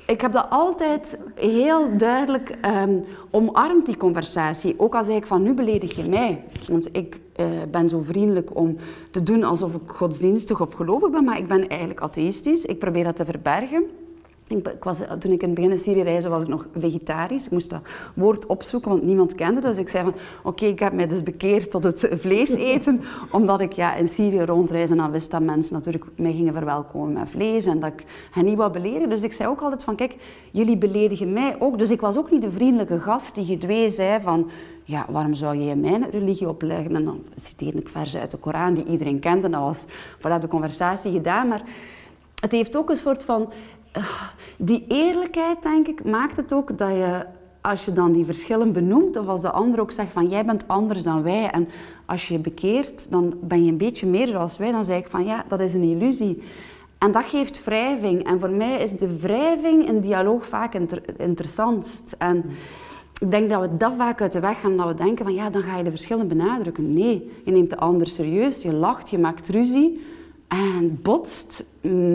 ik 0.08 0.22
heb 0.22 0.32
dat 0.32 0.48
altijd 0.50 1.24
heel 1.36 1.98
duidelijk 1.98 2.58
um, 2.66 3.04
omarmd, 3.30 3.86
die 3.86 3.98
conversatie. 3.98 4.76
Ook 4.78 4.96
als 4.96 5.08
ik 5.08 5.26
van, 5.26 5.42
nu 5.42 5.54
beledig 5.54 5.96
je 5.96 6.10
mij. 6.10 6.44
Want 6.68 6.96
ik 6.96 7.22
uh, 7.40 7.46
ben 7.72 7.90
zo 7.90 8.02
vriendelijk 8.02 8.56
om 8.56 8.78
te 9.12 9.24
doen 9.24 9.44
alsof 9.44 9.76
ik 9.76 9.82
godsdienstig 9.86 10.62
of 10.62 10.74
gelovig 10.74 11.10
ben, 11.10 11.24
maar 11.24 11.38
ik 11.38 11.48
ben 11.48 11.68
eigenlijk 11.68 12.02
atheïstisch. 12.02 12.66
Ik 12.66 12.80
probeer 12.80 13.04
dat 13.04 13.16
te 13.16 13.26
verbergen. 13.26 13.84
Was, 14.80 15.02
toen 15.20 15.32
ik 15.32 15.42
in 15.42 15.48
het 15.50 15.54
begin 15.54 15.72
in 15.72 15.80
Syrië 15.80 16.02
reisde, 16.02 16.30
was 16.30 16.42
ik 16.42 16.48
nog 16.48 16.68
vegetarisch. 16.76 17.46
Ik 17.46 17.52
moest 17.52 17.70
dat 17.70 17.82
woord 18.16 18.46
opzoeken, 18.46 18.90
want 18.90 19.04
niemand 19.04 19.36
kende 19.36 19.62
Dus 19.62 19.78
ik 19.78 19.90
zei 19.90 20.04
van, 20.04 20.14
oké, 20.44 20.66
ik 20.66 20.80
heb 20.80 20.94
mij 20.94 21.08
dus 21.08 21.24
bekeerd 21.24 21.72
tot 21.72 21.84
het 21.84 22.10
vlees 22.12 22.50
eten. 22.50 23.02
omdat 23.32 23.62
ik 23.62 23.74
ja, 23.74 23.96
in 23.96 24.08
Syrië 24.08 24.42
rondreisde 24.42 24.94
en 24.94 24.98
dan 25.00 25.12
wist 25.12 25.32
dat 25.32 25.42
mensen 25.42 25.74
natuurlijk 25.74 26.06
mij 26.16 26.34
gingen 26.34 26.54
verwelkomen 26.54 27.14
met 27.14 27.30
vlees. 27.30 27.66
En 27.66 27.80
dat 27.80 27.92
ik 27.94 28.06
hen 28.32 28.46
niet 28.46 28.58
wou 28.58 28.72
beledigen. 28.72 29.10
Dus 29.10 29.24
ik 29.24 29.34
zei 29.34 29.50
ook 29.50 29.62
altijd 29.62 29.84
van, 29.84 29.96
kijk, 29.96 30.16
jullie 30.52 30.78
beledigen 30.78 31.34
mij 31.34 31.56
ook. 31.60 31.78
Dus 31.78 31.90
ik 31.90 32.02
was 32.02 32.18
ook 32.18 32.32
niet 32.32 32.42
de 32.42 32.52
vriendelijke 32.52 33.00
gast 33.00 33.36
die 33.36 33.46
gedwee 33.46 33.90
zei 33.90 34.22
van... 34.22 34.50
Ja, 34.84 35.06
waarom 35.10 35.34
zou 35.34 35.58
je 35.58 35.76
mijn 35.76 36.10
religie 36.10 36.50
opleggen? 36.50 36.96
En 36.96 37.06
dan 37.06 37.24
citeerde 37.36 37.80
ik 37.80 37.90
versen 37.90 38.20
uit 38.20 38.32
de 38.32 38.38
Koran 38.38 38.74
die 38.74 38.86
iedereen 38.86 39.20
kent. 39.20 39.44
En 39.44 39.52
dat 39.52 39.62
was 39.62 39.86
vanuit 40.20 40.42
de 40.42 40.48
conversatie 40.48 41.12
gedaan. 41.12 41.48
Maar 41.48 41.64
het 42.42 42.52
heeft 42.52 42.78
ook 42.78 42.90
een 42.90 42.98
soort 42.98 43.24
van 43.24 43.52
die 44.58 44.86
eerlijkheid, 44.88 45.64
denk 45.64 45.88
ik, 45.88 46.04
maakt 46.04 46.38
het 46.38 46.54
ook 46.54 46.78
dat 46.78 46.90
je, 46.90 47.26
als 47.62 47.86
je 47.86 47.94
dan 47.94 48.12
die 48.12 48.26
verschillen 48.26 48.74
benoemt, 48.74 49.18
of 49.18 49.28
als 49.28 49.42
de 49.42 49.52
ander 49.52 49.80
ook 49.80 49.92
zegt 49.92 50.12
van 50.12 50.30
jij 50.30 50.46
bent 50.46 50.68
anders 50.68 51.04
dan 51.04 51.24
wij, 51.24 51.50
en 51.50 51.68
als 52.06 52.28
je 52.28 52.34
je 52.34 52.40
bekeert, 52.40 53.12
dan 53.12 53.34
ben 53.42 53.66
je 53.66 53.72
een 53.72 53.78
beetje 53.78 54.08
meer 54.08 54.28
zoals 54.28 54.58
wij, 54.58 54.72
dan 54.72 54.86
zeg 54.86 54.98
ik 54.98 55.08
van 55.08 55.26
ja, 55.26 55.46
dat 55.48 55.60
is 55.60 55.74
een 55.74 55.84
illusie. 55.84 56.44
En 56.98 57.12
dat 57.12 57.24
geeft 57.24 57.64
wrijving. 57.64 58.24
En 58.24 58.40
voor 58.40 58.50
mij 58.50 58.78
is 58.78 58.92
de 58.92 59.20
wrijving 59.20 59.88
in 59.88 60.00
dialoog 60.00 60.46
vaak 60.46 60.74
inter 60.74 61.02
interessantst. 61.18 62.16
En 62.18 62.44
ik 63.20 63.32
denk 63.32 63.50
dat 63.50 63.62
we 63.62 63.78
dat 63.78 63.94
vaak 63.98 64.22
uit 64.22 64.32
de 64.32 64.40
weg 64.40 64.62
gaan, 64.62 64.78
dat 64.78 64.88
we 64.88 64.94
denken 64.94 65.26
van 65.26 65.34
ja, 65.34 65.50
dan 65.50 65.62
ga 65.62 65.78
je 65.78 65.84
de 65.84 65.90
verschillen 65.90 66.28
benadrukken. 66.28 66.94
Nee, 66.94 67.32
je 67.44 67.52
neemt 67.52 67.70
de 67.70 67.78
ander 67.78 68.08
serieus, 68.08 68.62
je 68.62 68.74
lacht, 68.74 69.10
je 69.10 69.18
maakt 69.18 69.50
ruzie 69.50 70.02
en 70.52 71.00
botst. 71.02 71.64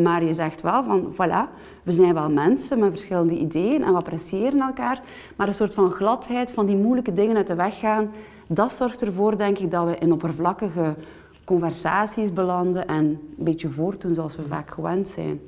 Maar 0.02 0.24
je 0.24 0.34
zegt 0.34 0.62
wel 0.62 0.84
van, 0.84 1.12
voilà, 1.12 1.50
we 1.82 1.92
zijn 1.92 2.14
wel 2.14 2.30
mensen 2.30 2.78
met 2.78 2.90
verschillende 2.90 3.38
ideeën 3.38 3.84
en 3.84 3.90
we 3.90 3.96
appreciëren 3.96 4.60
elkaar. 4.60 5.02
Maar 5.36 5.48
een 5.48 5.54
soort 5.54 5.74
van 5.74 5.90
gladheid, 5.90 6.52
van 6.52 6.66
die 6.66 6.76
moeilijke 6.76 7.12
dingen 7.12 7.36
uit 7.36 7.46
de 7.46 7.54
weg 7.54 7.78
gaan, 7.78 8.10
dat 8.46 8.72
zorgt 8.72 9.02
ervoor, 9.02 9.36
denk 9.36 9.58
ik, 9.58 9.70
dat 9.70 9.86
we 9.86 9.98
in 9.98 10.12
oppervlakkige 10.12 10.94
conversaties 11.44 12.32
belanden 12.32 12.86
en 12.86 13.04
een 13.04 13.44
beetje 13.44 13.68
voortdoen 13.68 14.14
zoals 14.14 14.36
we 14.36 14.42
vaak 14.42 14.70
gewend 14.70 15.08
zijn. 15.08 15.40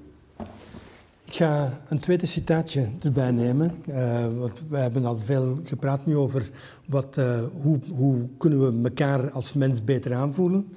Ik 1.25 1.35
ga 1.35 1.73
een 1.89 1.99
tweede 1.99 2.27
citaatje 2.27 2.89
erbij 3.03 3.31
nemen. 3.31 3.83
Uh, 3.89 4.27
want 4.39 4.63
we 4.69 4.77
hebben 4.77 5.05
al 5.05 5.19
veel 5.19 5.59
gepraat 5.65 6.07
nu 6.07 6.17
over 6.17 6.51
wat, 6.87 7.17
uh, 7.19 7.39
hoe, 7.63 7.79
hoe 7.97 8.29
kunnen 8.39 8.61
we 8.61 8.89
elkaar 8.89 9.31
als 9.31 9.53
mens 9.53 9.85
beter 9.85 10.15
aanvoelen 10.15 10.69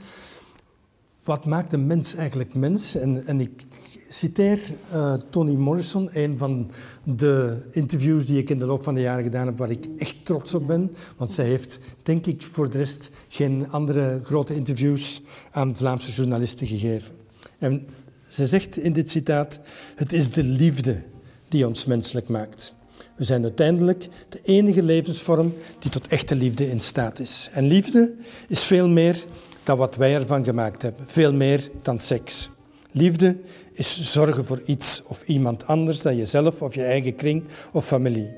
wat 1.31 1.45
maakt 1.45 1.73
een 1.73 1.87
mens 1.87 2.15
eigenlijk 2.15 2.53
mens? 2.53 2.95
En, 2.95 3.25
en 3.25 3.39
ik 3.39 3.65
citeer 4.09 4.59
uh, 4.93 5.13
Toni 5.29 5.57
Morrison, 5.57 6.09
een 6.13 6.37
van 6.37 6.71
de 7.03 7.57
interviews 7.71 8.25
die 8.25 8.37
ik 8.37 8.49
in 8.49 8.57
de 8.57 8.65
loop 8.65 8.83
van 8.83 8.93
de 8.93 9.01
jaren 9.01 9.23
gedaan 9.23 9.45
heb, 9.45 9.57
waar 9.57 9.69
ik 9.69 9.87
echt 9.97 10.15
trots 10.23 10.53
op 10.53 10.67
ben. 10.67 10.95
Want 11.17 11.33
zij 11.33 11.45
heeft, 11.45 11.79
denk 12.03 12.25
ik, 12.25 12.41
voor 12.41 12.69
de 12.69 12.77
rest 12.77 13.09
geen 13.27 13.67
andere 13.69 14.19
grote 14.23 14.55
interviews 14.55 15.21
aan 15.51 15.75
Vlaamse 15.75 16.11
journalisten 16.11 16.67
gegeven. 16.67 17.13
En 17.57 17.87
ze 18.27 18.47
zegt 18.47 18.77
in 18.77 18.93
dit 18.93 19.09
citaat: 19.09 19.59
Het 19.95 20.13
is 20.13 20.29
de 20.29 20.43
liefde 20.43 21.01
die 21.47 21.67
ons 21.67 21.85
menselijk 21.85 22.27
maakt. 22.27 22.73
We 23.15 23.23
zijn 23.23 23.43
uiteindelijk 23.43 24.07
de 24.29 24.39
enige 24.43 24.83
levensvorm 24.83 25.53
die 25.79 25.91
tot 25.91 26.07
echte 26.07 26.35
liefde 26.35 26.69
in 26.69 26.79
staat 26.79 27.19
is. 27.19 27.49
En 27.53 27.67
liefde 27.67 28.13
is 28.47 28.59
veel 28.59 28.87
meer 28.87 29.25
dan 29.63 29.77
wat 29.77 29.95
wij 29.95 30.15
ervan 30.15 30.43
gemaakt 30.43 30.81
hebben. 30.81 31.07
Veel 31.07 31.33
meer 31.33 31.69
dan 31.81 31.99
seks. 31.99 32.49
Liefde 32.91 33.37
is 33.73 34.11
zorgen 34.11 34.45
voor 34.45 34.61
iets 34.65 35.03
of 35.07 35.23
iemand 35.25 35.67
anders 35.67 36.01
dan 36.01 36.15
jezelf 36.15 36.61
of 36.61 36.75
je 36.75 36.83
eigen 36.83 37.15
kring 37.15 37.43
of 37.71 37.85
familie. 37.85 38.35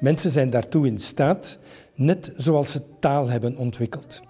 Mensen 0.00 0.30
zijn 0.30 0.50
daartoe 0.50 0.86
in 0.86 0.98
staat, 0.98 1.58
net 1.94 2.32
zoals 2.36 2.70
ze 2.70 2.82
taal 3.00 3.28
hebben 3.28 3.56
ontwikkeld. 3.56 4.20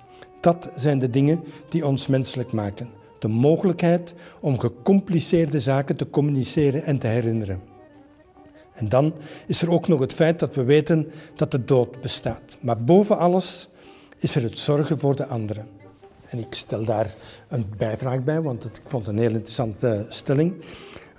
Dat 0.40 0.70
zijn 0.77 0.98
de 0.98 1.11
dingen 1.11 1.44
die 1.68 1.87
ons 1.87 2.07
menselijk 2.07 2.53
maken. 2.53 2.88
De 3.18 3.29
mogelijkheid 3.29 4.14
om 4.40 4.59
gecompliceerde 4.59 5.61
zaken 5.61 5.96
te 5.96 6.11
communiceren 6.11 6.85
en 6.85 6.98
te 6.98 7.07
herinneren. 7.07 7.61
En 8.72 8.88
dan 8.88 9.14
is 9.46 9.62
er 9.62 9.70
ook 9.70 9.88
nog 9.88 10.01
het 10.01 10.14
feit 10.14 10.38
dat 10.38 10.55
we 10.55 10.64
weten 10.64 11.11
dat 11.35 11.51
de 11.51 11.64
dood 11.64 12.01
bestaat. 12.01 12.57
Maar 12.61 12.85
boven 12.85 13.18
alles 13.18 13.68
is 14.18 14.35
er 14.35 14.42
het 14.42 14.59
zorgen 14.59 14.98
voor 14.98 15.16
de 15.16 15.27
anderen. 15.27 15.77
En 16.28 16.38
ik 16.38 16.54
stel 16.54 16.84
daar 16.84 17.14
een 17.48 17.66
bijvraag 17.76 18.24
bij, 18.24 18.42
want 18.42 18.62
het, 18.62 18.76
ik 18.76 18.82
vond 18.86 19.06
het 19.06 19.16
een 19.16 19.22
heel 19.22 19.32
interessante 19.32 20.06
stelling. 20.08 20.54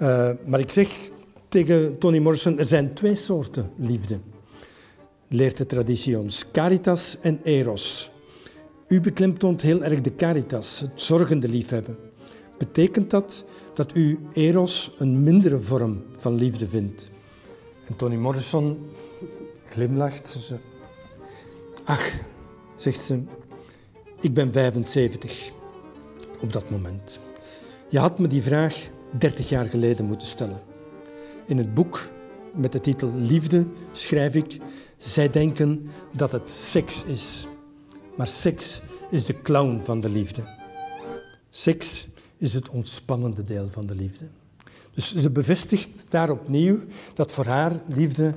Uh, 0.02 0.32
maar 0.46 0.60
ik 0.60 0.72
zeg 0.72 1.10
tegen 1.50 1.98
Toni 1.98 2.20
Morrison, 2.20 2.60
er 2.60 2.66
zijn 2.66 2.94
twee 2.94 3.16
soorten 3.16 3.72
liefde. 3.76 4.20
Leert 5.28 5.58
de 5.58 5.66
traditie 5.66 6.20
ons. 6.20 6.52
Caritas 6.52 7.18
en 7.22 7.40
eros. 7.44 8.12
U 8.88 9.02
beklemtoont 9.02 9.62
heel 9.62 9.84
erg 9.84 10.02
de 10.02 10.16
caritas, 10.16 10.80
het 10.80 11.02
zorgende 11.02 11.48
liefhebben. 11.48 11.98
Betekent 12.58 13.10
dat 13.10 13.44
dat 13.74 13.96
u 13.96 14.20
eros 14.34 14.92
een 14.98 15.24
mindere 15.24 15.60
vorm 15.60 16.04
van 16.16 16.36
liefde 16.36 16.68
vindt? 16.68 17.10
En 17.88 17.96
Toni 17.96 18.18
Morrison 18.18 18.90
glimlacht. 19.70 20.52
Ach, 21.84 22.12
zegt 22.76 23.02
ze, 23.02 23.20
ik 24.22 24.34
ben 24.34 24.52
75 24.52 25.52
op 26.42 26.54
dat 26.54 26.70
moment. 26.70 27.20
Je 27.90 28.00
had 28.00 28.20
me 28.20 28.28
die 28.28 28.44
vraag 28.44 28.90
30 29.18 29.50
jaar 29.50 29.66
geleden 29.66 30.06
moeten 30.06 30.28
stellen. 30.28 30.62
In 31.46 31.58
het 31.58 31.74
boek 31.74 32.10
met 32.56 32.72
de 32.72 32.80
titel 32.80 33.12
Liefde 33.16 33.68
schrijf 33.92 34.36
ik: 34.36 34.58
Zij 34.98 35.30
denken 35.30 35.90
dat 36.12 36.32
het 36.32 36.50
seks 36.50 37.04
is. 37.04 37.48
Maar 38.16 38.28
seks 38.28 38.82
is 39.10 39.26
de 39.26 39.42
clown 39.42 39.80
van 39.84 40.00
de 40.00 40.10
liefde. 40.10 40.44
Seks 41.50 42.08
is 42.38 42.54
het 42.54 42.70
ontspannende 42.70 43.44
deel 43.44 43.68
van 43.70 43.86
de 43.86 43.96
liefde. 43.96 44.26
Dus 44.94 45.16
ze 45.16 45.30
bevestigt 45.30 46.06
daar 46.10 46.30
opnieuw 46.30 46.80
dat 47.14 47.32
voor 47.32 47.46
haar 47.46 47.82
liefde 47.88 48.34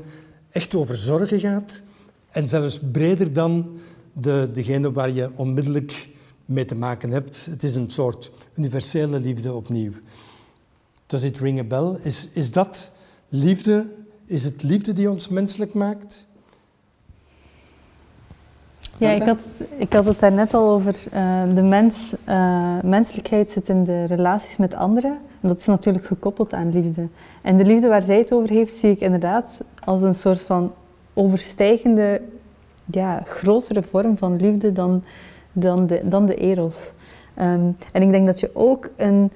echt 0.51 0.75
over 0.75 0.97
zorgen 0.97 1.41
gaat 1.41 1.83
en 2.31 2.49
zelfs 2.49 2.81
breder 2.93 3.33
dan 3.33 3.81
de, 4.13 4.51
degene 4.53 4.93
waar 4.93 5.11
je 5.11 5.31
onmiddellijk 5.35 6.09
mee 6.45 6.65
te 6.65 6.75
maken 6.75 7.11
hebt. 7.11 7.47
Het 7.51 7.63
is 7.63 7.75
een 7.75 7.91
soort 7.91 8.31
universele 8.55 9.21
liefde 9.21 9.53
opnieuw. 9.53 9.93
Does 11.07 11.23
it 11.23 11.39
ring 11.39 11.61
a 11.61 11.65
bell? 11.65 11.99
Is, 12.03 12.29
is 12.33 12.53
dat 12.53 12.91
liefde? 13.29 13.87
Is 14.27 14.45
het 14.45 14.63
liefde 14.63 14.93
die 14.93 15.11
ons 15.11 15.29
menselijk 15.29 15.75
maakt? 15.75 16.27
Ja, 18.97 19.11
ik 19.11 19.23
had, 19.23 19.39
ik 19.77 19.93
had 19.93 20.05
het 20.05 20.21
daarnet 20.21 20.55
al 20.55 20.69
over 20.69 20.97
uh, 21.15 21.55
de 21.55 21.63
mens. 21.63 22.13
Uh, 22.29 22.81
menselijkheid 22.83 23.51
zit 23.51 23.69
in 23.69 23.85
de 23.85 24.05
relaties 24.05 24.57
met 24.57 24.75
anderen. 24.75 25.19
En 25.41 25.49
dat 25.49 25.59
is 25.59 25.67
natuurlijk 25.67 26.05
gekoppeld 26.05 26.53
aan 26.53 26.73
liefde. 26.73 27.09
En 27.43 27.57
de 27.57 27.65
liefde 27.65 27.89
waar 27.89 28.03
zij 28.03 28.19
het 28.19 28.33
over 28.33 28.51
heeft, 28.51 28.75
zie 28.75 28.91
ik 28.91 29.01
inderdaad 29.01 29.61
als 29.85 30.03
een 30.03 30.15
soort 30.15 30.41
van 30.41 30.75
overstijgende, 31.15 32.23
ja, 32.85 33.23
grotere 33.25 33.83
vorm 33.83 34.17
van 34.17 34.37
liefde 34.37 34.73
dan, 34.73 35.05
dan, 35.53 35.87
de, 35.87 36.01
dan 36.05 36.27
de 36.27 36.35
eros. 36.35 36.93
Um, 37.39 37.77
en 37.93 38.03
ik 38.03 38.11
denk 38.11 38.27
dat 38.27 38.41
je 38.41 38.51
ook 38.53 38.89
een 38.97 39.31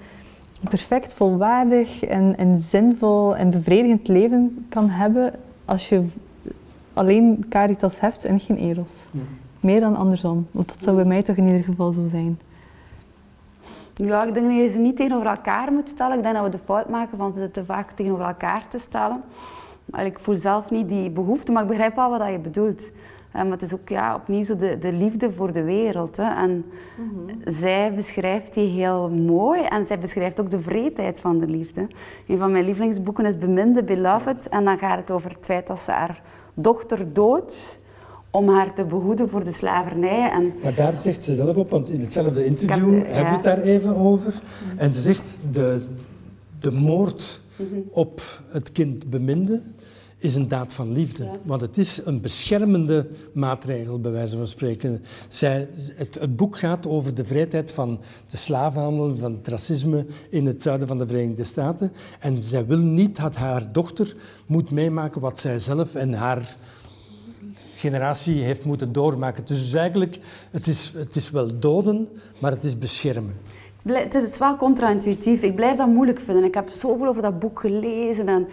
perfect 0.69 1.15
volwaardig 1.15 2.05
en, 2.05 2.37
en 2.37 2.59
zinvol 2.59 3.37
en 3.37 3.51
bevredigend 3.51 4.09
leven 4.09 4.67
kan 4.69 4.89
hebben 4.89 5.33
als 5.65 5.89
je 5.89 6.05
alleen 6.93 7.47
caritas 7.49 8.01
hebt 8.01 8.25
en 8.25 8.41
geen 8.41 8.57
eros. 8.57 8.91
Meer 9.61 9.81
dan 9.81 9.97
andersom. 9.97 10.47
Want 10.51 10.69
dat 10.69 10.83
zou 10.83 10.97
bij 10.97 11.05
mij 11.05 11.23
toch 11.23 11.37
in 11.37 11.47
ieder 11.47 11.63
geval 11.63 11.93
zo 11.93 12.09
zijn. 12.09 12.39
Ja, 13.95 14.25
ik 14.25 14.35
denk 14.35 14.47
dat 14.47 14.57
je 14.57 14.69
ze 14.69 14.79
niet 14.79 14.97
tegenover 14.97 15.27
elkaar 15.27 15.73
moet 15.73 15.89
stellen. 15.89 16.17
Ik 16.17 16.23
denk 16.23 16.35
dat 16.35 16.45
we 16.45 16.51
de 16.51 16.59
fout 16.59 16.89
maken 16.89 17.19
van 17.19 17.33
ze 17.33 17.51
te 17.51 17.65
vaak 17.65 17.91
tegenover 17.91 18.27
elkaar 18.27 18.69
te 18.69 18.79
stellen. 18.79 19.23
Maar 19.85 20.07
ik 20.07 20.19
voel 20.19 20.37
zelf 20.37 20.71
niet 20.71 20.89
die 20.89 21.11
behoefte, 21.11 21.53
maar 21.53 21.63
ik 21.63 21.69
begrijp 21.69 21.95
wel 21.95 22.11
wat 22.11 22.31
je 22.31 22.39
bedoelt. 22.39 22.91
Maar 23.43 23.53
het 23.53 23.63
is 23.63 23.75
ook 23.75 23.89
ja, 23.89 24.15
opnieuw 24.15 24.45
zo 24.45 24.57
de, 24.57 24.79
de 24.79 24.93
liefde 24.93 25.33
voor 25.33 25.53
de 25.53 25.63
wereld. 25.63 26.17
Hè. 26.17 26.35
En 26.35 26.65
mhm. 26.97 27.51
zij 27.51 27.95
beschrijft 27.95 28.55
die 28.55 28.69
heel 28.69 29.11
mooi 29.11 29.63
en 29.63 29.87
zij 29.87 29.99
beschrijft 29.99 30.41
ook 30.41 30.51
de 30.51 30.61
vreedheid 30.61 31.21
van 31.21 31.39
de 31.39 31.47
liefde. 31.47 31.87
Een 32.27 32.39
van 32.39 32.53
mijn 32.53 32.65
lievelingsboeken 32.65 33.27
is 33.27 33.39
Beminde, 33.39 33.85
Beloved. 33.85 34.49
En 34.49 34.65
dan 34.65 34.79
gaat 34.79 34.99
het 34.99 35.11
over 35.11 35.31
het 35.31 35.45
feit 35.45 35.67
dat 35.67 35.79
ze 35.79 35.91
haar 35.91 36.23
dochter 36.55 37.13
doodt 37.13 37.79
om 38.31 38.49
haar 38.49 38.75
te 38.75 38.85
behoeden 38.85 39.29
voor 39.29 39.45
de 39.45 39.53
slavernij. 39.53 40.31
En 40.31 40.53
maar 40.63 40.75
daar 40.75 40.97
zegt 40.97 41.23
ze 41.23 41.35
zelf 41.35 41.57
op, 41.57 41.71
want 41.71 41.91
in 41.91 42.01
hetzelfde 42.01 42.45
interview 42.45 43.03
heb, 43.05 43.27
je 43.27 43.33
het 43.33 43.43
daar 43.43 43.61
even 43.61 43.97
over. 43.97 44.41
En 44.77 44.93
ze 44.93 45.01
zegt 45.01 45.39
de, 45.53 45.87
de 46.61 46.73
moord 46.73 47.41
mhm. 47.57 47.81
op 47.91 48.21
het 48.49 48.73
kind 48.73 49.11
beminde 49.11 49.63
is 50.19 50.35
een 50.35 50.49
daad 50.49 50.73
van 50.73 50.93
liefde. 50.93 51.29
Want 51.43 51.61
het 51.61 51.77
is 51.77 52.01
een 52.05 52.21
beschermende 52.21 53.09
maatregel, 53.33 54.01
bij 54.01 54.11
wijze 54.11 54.37
van 54.37 54.47
spreken. 54.47 55.03
Zij, 55.29 55.69
het, 55.95 56.19
het, 56.21 56.37
boek 56.37 56.59
gaat 56.59 56.87
over 56.87 57.15
de 57.15 57.25
vrijheid 57.25 57.73
van 57.73 58.01
de 58.27 58.37
slavenhandel, 58.37 59.17
van 59.17 59.33
het 59.33 59.49
racisme 59.49 60.07
in 60.31 60.47
het 60.47 60.63
zuiden 60.63 60.89
van 60.89 60.99
de 60.99 61.07
Verenigde 61.07 61.45
Staten. 61.45 61.93
En 62.21 62.41
zij 62.41 62.67
wil 62.67 62.79
niet 62.79 63.17
dat 63.17 63.37
haar 63.37 63.73
dochter 63.73 64.17
moet 64.47 64.71
meemaken 64.71 65.21
wat 65.21 65.39
zij 65.39 65.59
zelf 65.59 65.95
en 65.95 66.13
haar 66.13 66.57
generatie 67.75 68.43
heeft 68.43 68.65
moeten 68.65 68.93
doormaken. 68.93 69.45
Dus 69.45 69.73
eigenlijk, 69.73 70.19
het 70.51 70.67
is, 70.67 70.93
het 70.97 71.17
is 71.17 71.31
wel 71.31 71.59
doden, 71.59 72.09
maar 72.39 72.51
het 72.51 72.65
is 72.65 72.79
beschermen. 72.79 73.35
Het 73.83 74.15
is 74.15 74.39
wel 74.39 74.57
contra-intuïtief. 74.57 75.43
Ik 75.43 75.55
blijf 75.55 75.77
dat 75.77 75.89
moeilijk 75.89 76.21
vinden. 76.21 76.45
Ik 76.45 76.55
heb 76.55 76.71
zoveel 76.73 77.07
over 77.07 77.23
dat 77.23 77.39
boek 77.39 77.61
gelezen 77.61 78.29
en 78.29 78.47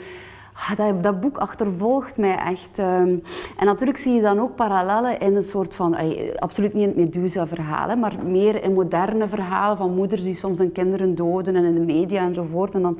ah, 0.54 1.02
dat, 1.02 1.20
boek 1.20 1.38
achtervolgt 1.38 2.18
mij 2.18 2.38
echt. 2.38 2.80
Ehm. 2.80 3.18
en 3.58 3.66
natuurlijk 3.66 4.00
zie 4.00 4.14
je 4.14 4.22
dan 4.22 4.40
ook 4.40 4.56
parallellen 4.56 5.20
in 5.20 5.36
een 5.36 5.44
soort 5.44 5.76
van, 5.76 5.96
absoluut 6.40 6.74
niet 6.74 6.84
in 6.84 6.90
het 6.90 6.98
Medusa-verhaal, 6.98 7.98
maar 7.98 8.16
meer 8.26 8.64
in 8.64 8.74
moderne 8.74 9.28
verhalen 9.28 9.78
van 9.78 9.94
moeders 9.94 10.24
die 10.24 10.36
soms 10.36 10.58
hun 10.58 10.72
kinderen 10.72 11.16
doden 11.16 11.56
en 11.56 11.64
in 11.64 11.76
de 11.76 11.94
media 11.94 12.22
enzovoort. 12.22 12.74
En 12.74 12.82
dan 12.82 12.98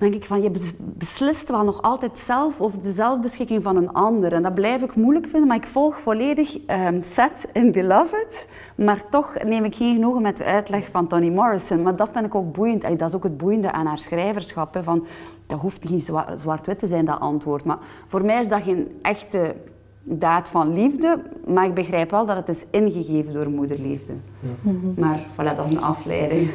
denk 0.00 0.14
ik 0.14 0.24
van, 0.24 0.42
je 0.42 0.50
beslist 0.78 1.50
wel 1.50 1.64
nog 1.64 1.82
altijd 1.82 2.18
zelf 2.18 2.60
over 2.60 2.82
de 2.82 2.90
zelfbeschikking 2.90 3.62
van 3.62 3.76
een 3.76 3.92
ander. 3.92 4.32
En 4.32 4.42
dat 4.42 4.54
blijf 4.54 4.82
ik 4.82 4.94
moeilijk 4.94 5.28
vinden, 5.28 5.48
maar 5.48 5.56
ik 5.56 5.66
volg 5.66 6.00
volledig 6.00 6.56
um, 6.68 7.02
Seth 7.02 7.48
in 7.52 7.72
Beloved. 7.72 8.46
Maar 8.74 9.08
toch 9.08 9.34
neem 9.44 9.64
ik 9.64 9.74
geen 9.74 9.94
genoegen 9.94 10.22
met 10.22 10.36
de 10.36 10.44
uitleg 10.44 10.88
van 10.90 11.06
Toni 11.06 11.30
Morrison. 11.30 11.82
Maar 11.82 11.96
dat 11.96 12.08
vind 12.12 12.26
ik 12.26 12.34
ook 12.34 12.52
boeiend. 12.52 12.98
dat 12.98 13.08
is 13.08 13.14
ook 13.14 13.22
het 13.22 13.36
boeiende 13.36 13.72
aan 13.72 13.86
haar 13.86 13.98
schrijverschap. 13.98 14.78
Van, 14.82 15.06
dat 15.50 15.60
hoeft 15.60 15.90
niet 15.90 16.12
zwart-wit 16.34 16.78
te 16.78 16.86
zijn, 16.86 17.04
dat 17.04 17.20
antwoord. 17.20 17.64
Maar 17.64 17.78
voor 18.06 18.24
mij 18.24 18.40
is 18.40 18.48
dat 18.48 18.62
geen 18.62 18.88
echte 19.02 19.54
daad 20.02 20.48
van 20.48 20.72
liefde, 20.72 21.22
maar 21.46 21.66
ik 21.66 21.74
begrijp 21.74 22.10
wel 22.10 22.26
dat 22.26 22.36
het 22.36 22.48
is 22.48 22.64
ingegeven 22.70 23.32
door 23.32 23.50
moederliefde. 23.50 24.12
Ja. 24.38 24.72
Maar 24.96 25.20
voilà, 25.32 25.56
dat 25.56 25.64
is 25.64 25.70
een 25.70 25.82
afleiding. 25.82 26.48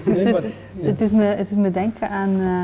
het, 0.79 0.99
doet 0.99 1.11
me, 1.11 1.23
het 1.23 1.49
doet 1.49 1.57
me 1.57 1.71
denken 1.71 2.09
aan... 2.09 2.29
Uh, 2.29 2.63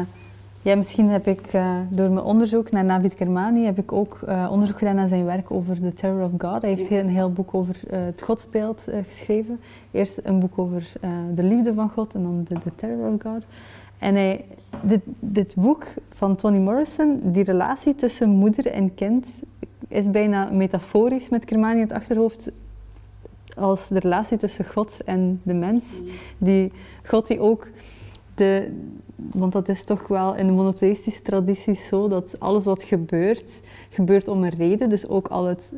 ja, 0.64 0.76
misschien 0.76 1.10
heb 1.10 1.28
ik 1.28 1.54
uh, 1.54 1.76
door 1.90 2.10
mijn 2.10 2.26
onderzoek 2.26 2.72
naar 2.72 2.86
Navid 2.86 3.16
Kermani 3.16 3.66
heb 3.66 3.78
ik 3.78 3.92
ook 3.92 4.20
uh, 4.28 4.48
onderzoek 4.52 4.78
gedaan 4.78 4.96
naar 4.96 5.08
zijn 5.08 5.26
werk 5.26 5.52
over 5.52 5.80
The 5.80 5.94
Terror 5.94 6.24
of 6.24 6.32
God. 6.38 6.62
Hij 6.62 6.72
heeft 6.72 6.88
ja. 6.88 7.00
een 7.00 7.10
heel 7.10 7.32
boek 7.32 7.54
over 7.54 7.76
uh, 7.92 8.00
het 8.06 8.22
godsbeeld 8.22 8.88
geschreven. 9.08 9.60
Eerst 9.92 10.20
een 10.24 10.40
boek 10.40 10.58
over 10.58 10.92
de 11.34 11.44
liefde 11.44 11.74
van 11.74 11.90
God 11.90 12.14
en 12.14 12.24
dan 12.24 12.62
The, 12.64 12.76
Terror 12.76 13.14
of 13.14 13.22
God. 13.22 13.44
En 14.02 14.16
hij, 14.16 14.46
dit, 14.84 15.02
dit 15.20 15.56
boek 15.56 15.86
van 16.14 16.36
Toni 16.36 16.60
Morrison, 16.60 17.20
die 17.24 17.44
relatie 17.44 17.96
tussen 17.96 18.30
moeder 18.30 18.68
en 18.68 18.94
kind, 18.94 19.28
is 19.88 20.12
bijna 20.12 20.50
metaforisch 20.52 21.30
met 21.30 21.46
Kermani 21.46 21.76
in 21.76 21.88
het 21.88 21.92
achterhoofd 21.92 22.50
als 23.56 23.88
de 23.88 24.00
relatie 24.00 24.38
tussen 24.38 24.66
God 24.66 24.98
en 25.06 25.42
de 25.44 25.54
mens. 25.54 25.86
Die, 26.38 26.72
God 27.06 27.28
die 27.28 27.40
ook 27.40 27.68
de, 28.36 28.74
want 29.16 29.52
dat 29.52 29.70
is 29.70 29.84
toch 29.84 30.08
wel 30.08 30.36
in 30.36 30.48
de 30.48 30.54
monotheïstische 30.54 31.22
tradities 31.22 31.88
zo 31.88 32.08
dat 32.08 32.40
alles 32.40 32.66
wat 32.66 32.84
gebeurt, 32.84 33.62
gebeurt 33.90 34.28
om 34.28 34.44
een 34.44 34.50
reden. 34.50 34.90
Dus 34.90 35.08
ook 35.08 35.28
al 35.28 35.46
het, 35.46 35.74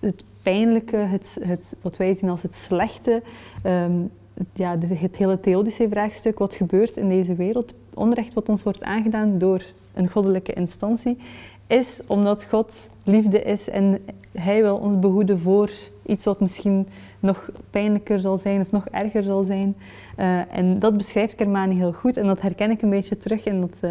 het 0.00 0.24
pijnlijke, 0.42 0.96
het, 0.96 1.38
het, 1.40 1.74
wat 1.80 1.96
wij 1.96 2.14
zien 2.14 2.30
als 2.30 2.42
het 2.42 2.54
slechte, 2.54 3.22
het, 3.62 4.10
ja, 4.52 4.78
het 4.78 5.16
hele 5.16 5.40
theodische 5.40 5.88
vraagstuk, 5.90 6.38
wat 6.38 6.54
gebeurt 6.54 6.96
in 6.96 7.08
deze 7.08 7.34
wereld, 7.34 7.74
onrecht 7.94 8.34
wat 8.34 8.48
ons 8.48 8.62
wordt 8.62 8.82
aangedaan 8.82 9.38
door 9.38 9.62
een 9.94 10.10
goddelijke 10.10 10.52
instantie, 10.52 11.18
is 11.66 12.00
omdat 12.06 12.44
God 12.44 12.88
liefde 13.02 13.42
is 13.42 13.68
en 13.68 14.00
Hij 14.32 14.62
wil 14.62 14.76
ons 14.76 14.98
behoeden 14.98 15.40
voor 15.40 15.70
iets 16.02 16.24
wat 16.24 16.40
misschien 16.40 16.88
nog 17.20 17.50
pijnlijker 17.70 18.20
zal 18.20 18.38
zijn 18.38 18.60
of 18.60 18.70
nog 18.70 18.88
erger 18.88 19.22
zal 19.22 19.44
zijn. 19.44 19.76
Uh, 20.18 20.56
en 20.56 20.78
dat 20.78 20.96
beschrijft 20.96 21.34
Kermani 21.34 21.74
heel 21.74 21.92
goed 21.92 22.16
en 22.16 22.26
dat 22.26 22.40
herken 22.40 22.70
ik 22.70 22.82
een 22.82 22.90
beetje 22.90 23.16
terug 23.16 23.44
in 23.44 23.60
dat, 23.60 23.76
uh, 23.80 23.90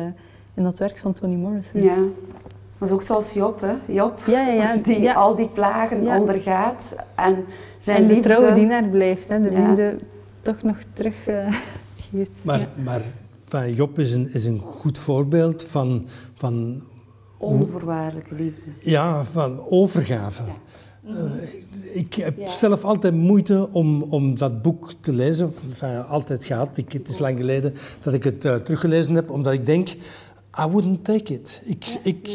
in 0.53 0.63
dat 0.63 0.77
werk 0.77 0.97
van 0.97 1.13
Toni 1.13 1.35
Morrison. 1.35 1.81
Ja. 1.81 1.95
Maar 2.77 2.91
ook 2.91 3.01
zoals 3.01 3.33
Job, 3.33 3.61
hè? 3.61 3.93
Job, 3.93 4.19
ja, 4.25 4.47
ja, 4.47 4.53
ja. 4.53 4.75
die 4.75 5.11
al 5.11 5.35
die 5.35 5.47
plagen 5.47 6.07
ondergaat 6.07 6.95
en 7.15 7.45
zijn 7.79 7.97
en 7.97 8.07
de 8.07 8.13
liefde... 8.13 8.29
trouwe 8.29 8.53
dienaar 8.53 8.83
blijft, 8.83 9.27
hè? 9.27 9.41
de 9.41 9.51
liefde 9.51 9.99
toch 10.45 10.63
nog 10.63 10.77
terug 10.93 11.27
uh, 11.27 11.55
geeft. 12.11 12.29
Maar, 12.41 12.69
maar 12.83 13.01
van 13.45 13.73
Job 13.73 13.99
is 13.99 14.13
een, 14.13 14.33
is 14.33 14.45
een 14.45 14.59
goed 14.59 14.97
voorbeeld 14.97 15.63
van, 15.63 16.07
van 16.33 16.83
Onvoorwaardelijke 17.37 18.35
liefde. 18.35 18.71
Ja, 18.83 19.25
van 19.25 19.65
overgave. 19.69 20.41
ik 21.93 22.13
heb 22.13 22.47
zelf 22.47 22.83
altijd 22.83 23.13
moeite 23.13 23.69
om, 23.71 24.01
om 24.01 24.37
dat 24.37 24.61
boek 24.61 24.93
te 24.99 25.13
lezen. 25.13 25.53
Enfin, 25.69 26.05
altijd 26.05 26.43
gehad. 26.43 26.77
Ik, 26.77 26.91
het 26.91 27.07
is 27.07 27.19
lang 27.19 27.37
geleden 27.37 27.73
dat 28.01 28.13
ik 28.13 28.23
het 28.23 28.45
uh, 28.45 28.55
teruggelezen 28.55 29.15
heb, 29.15 29.29
omdat 29.29 29.53
ik 29.53 29.65
denk... 29.65 29.89
I 30.59 30.67
wouldn't 30.71 31.03
take 31.03 31.33
it. 31.33 31.61
Ik, 31.63 31.85
ik, 32.03 32.27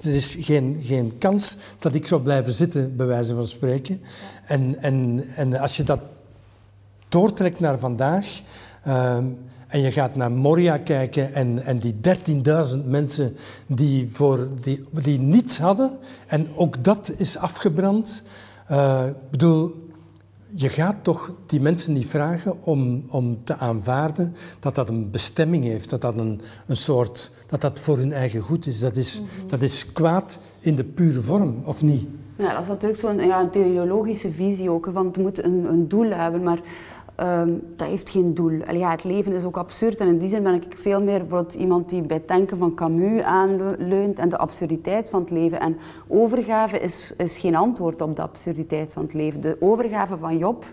er 0.00 0.14
is 0.14 0.36
geen, 0.40 0.76
geen 0.80 1.18
kans 1.18 1.56
dat 1.78 1.94
ik 1.94 2.06
zou 2.06 2.22
blijven 2.22 2.52
zitten, 2.52 2.96
bij 2.96 3.06
wijze 3.06 3.34
van 3.34 3.46
spreken. 3.46 4.00
En, 4.46 4.76
en, 4.78 5.24
en 5.36 5.58
als 5.58 5.76
je 5.76 5.82
dat 5.82 6.00
doortrekt 7.12 7.60
naar 7.60 7.78
vandaag... 7.78 8.40
Uh, 8.86 9.16
en 9.72 9.80
je 9.80 9.90
gaat 9.90 10.14
naar 10.14 10.32
Moria 10.32 10.78
kijken 10.78 11.34
en, 11.34 11.64
en 11.64 11.78
die 11.78 11.94
13.000 12.74 12.84
mensen 12.84 13.36
die, 13.66 14.08
voor, 14.10 14.48
die, 14.62 14.84
die 14.90 15.20
niets 15.20 15.58
hadden. 15.58 15.98
En 16.26 16.46
ook 16.56 16.84
dat 16.84 17.14
is 17.16 17.36
afgebrand. 17.36 18.22
Uh, 18.70 19.02
ik 19.06 19.30
bedoel, 19.30 19.88
je 20.54 20.68
gaat 20.68 20.96
toch 21.02 21.34
die 21.46 21.60
mensen 21.60 21.92
niet 21.92 22.06
vragen 22.06 22.64
om, 22.64 23.04
om 23.08 23.44
te 23.44 23.56
aanvaarden 23.56 24.34
dat 24.60 24.74
dat 24.74 24.88
een 24.88 25.10
bestemming 25.10 25.64
heeft, 25.64 25.90
dat 25.90 26.00
dat 26.00 26.16
een, 26.16 26.40
een 26.66 26.76
soort, 26.76 27.30
dat 27.46 27.60
dat 27.60 27.80
voor 27.80 27.96
hun 27.96 28.12
eigen 28.12 28.40
goed 28.40 28.66
is. 28.66 28.80
Dat 28.80 28.96
is, 28.96 29.20
mhm. 29.20 29.46
dat 29.46 29.62
is 29.62 29.92
kwaad 29.92 30.38
in 30.60 30.76
de 30.76 30.84
pure 30.84 31.20
vorm, 31.20 31.62
of 31.64 31.82
niet? 31.82 32.06
Ja, 32.38 32.52
dat 32.52 32.62
is 32.62 32.68
natuurlijk 32.68 33.00
zo'n 33.00 33.20
ja, 33.20 33.40
een 33.40 33.50
teleologische 33.50 34.32
visie 34.32 34.70
ook, 34.70 34.88
van 34.92 35.06
het 35.06 35.16
moet 35.16 35.44
een, 35.44 35.64
een 35.64 35.88
doel 35.88 36.10
hebben, 36.10 36.42
maar 36.42 36.60
Um, 37.22 37.62
dat 37.76 37.88
heeft 37.88 38.10
geen 38.10 38.34
doel. 38.34 38.50
Ja, 38.72 38.90
het 38.90 39.04
leven 39.04 39.32
is 39.32 39.44
ook 39.44 39.56
absurd 39.56 40.00
en 40.00 40.06
in 40.06 40.18
die 40.18 40.28
zin 40.28 40.42
ben 40.42 40.54
ik 40.54 40.76
veel 40.76 41.02
meer 41.02 41.22
iemand 41.58 41.88
die 41.88 42.02
bij 42.02 42.16
het 42.16 42.28
denken 42.28 42.58
van 42.58 42.74
Camus 42.74 43.22
aanleunt 43.22 44.18
en 44.18 44.28
de 44.28 44.38
absurditeit 44.38 45.08
van 45.08 45.20
het 45.20 45.30
leven. 45.30 45.60
En 45.60 45.76
overgave 46.08 46.80
is, 46.80 47.14
is 47.16 47.38
geen 47.38 47.56
antwoord 47.56 48.02
op 48.02 48.16
de 48.16 48.22
absurditeit 48.22 48.92
van 48.92 49.02
het 49.02 49.14
leven. 49.14 49.40
De 49.40 49.56
overgave 49.60 50.16
van 50.16 50.38
Job, 50.38 50.64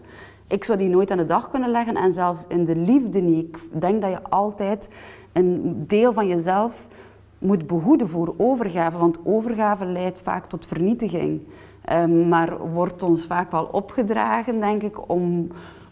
ik 0.47 0.63
zou 0.63 0.77
die 0.77 0.89
nooit 0.89 1.12
aan 1.12 1.17
de 1.17 1.25
dag 1.25 1.49
kunnen 1.49 1.69
leggen 1.69 1.95
en 1.95 2.13
zelfs 2.13 2.45
in 2.47 2.65
de 2.65 2.75
liefde 2.75 3.19
niet. 3.19 3.69
Ik 3.71 3.81
denk 3.81 4.01
dat 4.01 4.12
je 4.12 4.23
altijd 4.23 4.91
een 5.33 5.83
deel 5.88 6.13
van 6.13 6.27
jezelf 6.27 6.88
moet 7.38 7.67
behoeden 7.67 8.09
voor 8.09 8.33
overgave, 8.38 8.97
want 8.97 9.19
overgave 9.23 9.85
leidt 9.85 10.19
vaak 10.19 10.45
tot 10.45 10.65
vernietiging. 10.65 11.41
Um, 11.91 12.27
maar 12.27 12.67
wordt 12.73 13.03
ons 13.03 13.25
vaak 13.25 13.51
wel 13.51 13.69
opgedragen, 13.71 14.59
denk 14.59 14.83
ik, 14.83 15.09
om 15.09 15.47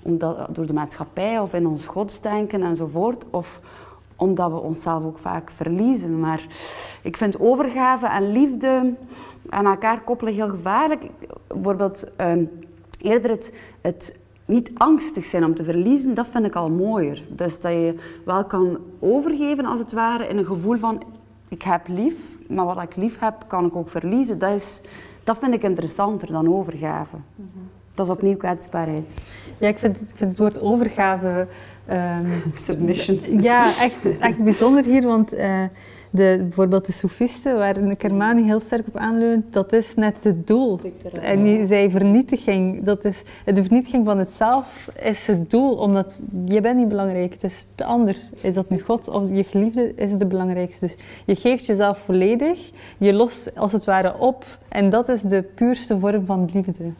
omdat, 0.07 0.55
door 0.55 0.65
de 0.65 0.73
maatschappij 0.73 1.39
of 1.39 1.53
in 1.53 1.67
ons 1.67 1.87
godsdenken 1.87 2.63
enzovoort. 2.63 3.25
Of 3.29 3.61
omdat 4.15 4.51
we 4.51 4.59
onszelf 4.59 5.03
ook 5.03 5.17
vaak 5.17 5.51
verliezen. 5.51 6.19
Maar 6.19 6.47
ik 7.01 7.17
vind 7.17 7.39
overgave 7.39 8.07
en 8.07 8.31
liefde 8.31 8.93
aan 9.49 9.65
elkaar 9.65 10.01
koppelen 10.01 10.33
heel 10.33 10.49
gevaarlijk. 10.49 11.05
Bijvoorbeeld 11.47 12.15
ehm, 12.15 12.45
eerder 13.01 13.29
het, 13.29 13.53
het 13.81 14.19
niet 14.45 14.71
angstig 14.77 15.25
zijn 15.25 15.45
om 15.45 15.55
te 15.55 15.63
verliezen, 15.63 16.13
dat 16.13 16.27
vind 16.27 16.45
ik 16.45 16.55
al 16.55 16.69
mooier. 16.69 17.23
Dus 17.29 17.61
dat 17.61 17.71
je 17.71 17.95
wel 18.25 18.45
kan 18.45 18.77
overgeven 18.99 19.65
als 19.65 19.79
het 19.79 19.91
ware 19.91 20.27
in 20.27 20.37
een 20.37 20.45
gevoel 20.45 20.77
van 20.77 21.03
ik 21.47 21.61
heb 21.61 21.87
lief, 21.87 22.37
maar 22.47 22.65
wat 22.65 22.81
ik 22.81 22.95
lief 22.95 23.19
heb 23.19 23.43
kan 23.47 23.65
ik 23.65 23.75
ook 23.75 23.89
verliezen. 23.89 24.39
Dat, 24.39 24.53
is, 24.53 24.81
dat 25.23 25.37
vind 25.37 25.53
ik 25.53 25.63
interessanter 25.63 26.31
dan 26.31 26.53
overgave. 26.53 27.15
Mhm. 27.35 27.76
Dat 27.97 28.05
is 28.05 28.11
opnieuw 28.11 28.37
kwetsbaarheid. 28.37 29.13
Ja, 29.57 29.67
ik 29.67 29.77
vind, 29.77 29.95
ik 29.95 30.15
vind 30.15 30.29
het 30.29 30.39
woord 30.39 30.61
overgave... 30.61 31.47
Um, 31.91 32.31
Submission. 32.53 33.41
Ja, 33.41 33.63
echt, 33.65 34.19
echt 34.19 34.43
bijzonder 34.43 34.83
hier, 34.83 35.03
want 35.03 35.33
uh, 35.33 35.63
de, 36.09 36.37
bijvoorbeeld 36.39 36.85
de 36.85 36.91
soefisten, 36.91 37.57
waar 37.57 37.95
Kermani 37.95 38.43
heel 38.43 38.59
sterk 38.59 38.87
op 38.87 38.97
aanleunt, 38.97 39.53
dat 39.53 39.73
is 39.73 39.95
net 39.95 40.15
het 40.21 40.47
doel. 40.47 40.79
En 41.21 41.43
die 41.43 41.65
zei 41.65 41.91
vernietiging, 41.91 42.83
dat 42.83 43.05
is, 43.05 43.21
de 43.45 43.63
vernietiging 43.63 44.05
van 44.05 44.17
het 44.17 44.29
zelf 44.29 44.89
is 45.01 45.27
het 45.27 45.49
doel, 45.49 45.75
omdat 45.75 46.21
je 46.45 46.61
bent 46.61 46.77
niet 46.77 46.87
belangrijk, 46.87 47.33
het 47.33 47.43
is 47.43 47.65
de 47.75 47.85
ander. 47.85 48.17
Is 48.41 48.53
dat 48.53 48.69
nu 48.69 48.79
God 48.79 49.07
of 49.07 49.23
je 49.31 49.43
geliefde, 49.43 49.93
is 49.95 50.11
het 50.11 50.19
de 50.19 50.25
belangrijkste. 50.25 50.85
Dus 50.85 50.97
je 51.25 51.35
geeft 51.35 51.65
jezelf 51.65 51.97
volledig, 51.97 52.71
je 52.97 53.13
lost 53.13 53.55
als 53.55 53.71
het 53.71 53.83
ware 53.83 54.17
op 54.19 54.45
en 54.67 54.89
dat 54.89 55.09
is 55.09 55.21
de 55.21 55.41
puurste 55.41 55.99
vorm 55.99 56.25
van 56.25 56.49
liefde 56.53 56.91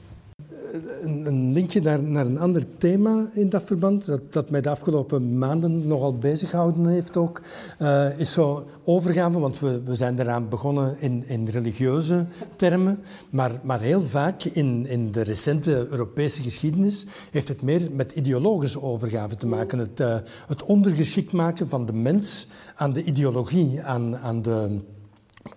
een, 1.01 1.25
een 1.25 1.53
linkje 1.53 1.81
naar, 1.81 2.03
naar, 2.03 2.25
een 2.25 2.39
ander 2.39 2.63
thema 2.77 3.25
in 3.33 3.49
dat 3.49 3.63
verband, 3.63 4.05
dat, 4.05 4.33
dat 4.33 4.49
mij 4.49 4.61
de 4.61 4.69
afgelopen 4.69 5.37
maanden 5.37 5.87
nogal 5.87 6.17
bezig 6.17 6.49
gehouden 6.49 6.87
heeft 6.87 7.17
ook, 7.17 7.41
uh, 7.81 8.19
is 8.19 8.31
zo 8.31 8.65
overgave, 8.83 9.39
want 9.39 9.59
we, 9.59 9.81
we 9.83 9.95
zijn 9.95 10.19
eraan 10.19 10.49
begonnen 10.49 10.95
in, 10.99 11.23
in 11.27 11.47
religieuze 11.47 12.25
termen, 12.55 12.99
maar, 13.29 13.51
maar 13.63 13.79
heel 13.79 14.03
vaak 14.03 14.43
in, 14.43 14.85
in 14.85 15.11
de 15.11 15.21
recente 15.21 15.87
Europese 15.89 16.41
geschiedenis 16.41 17.05
heeft 17.31 17.47
het 17.47 17.61
meer 17.61 17.91
met 17.91 18.11
ideologische 18.11 18.81
overgave 18.81 19.35
te 19.35 19.47
maken. 19.47 19.79
Het, 19.79 19.99
uh, 19.99 20.17
het 20.47 20.63
ondergeschikt 20.63 21.31
maken 21.31 21.69
van 21.69 21.85
de 21.85 21.93
mens 21.93 22.47
aan 22.75 22.93
de 22.93 23.03
ideologie, 23.03 23.81
aan, 23.81 24.17
aan 24.17 24.41
de 24.41 24.79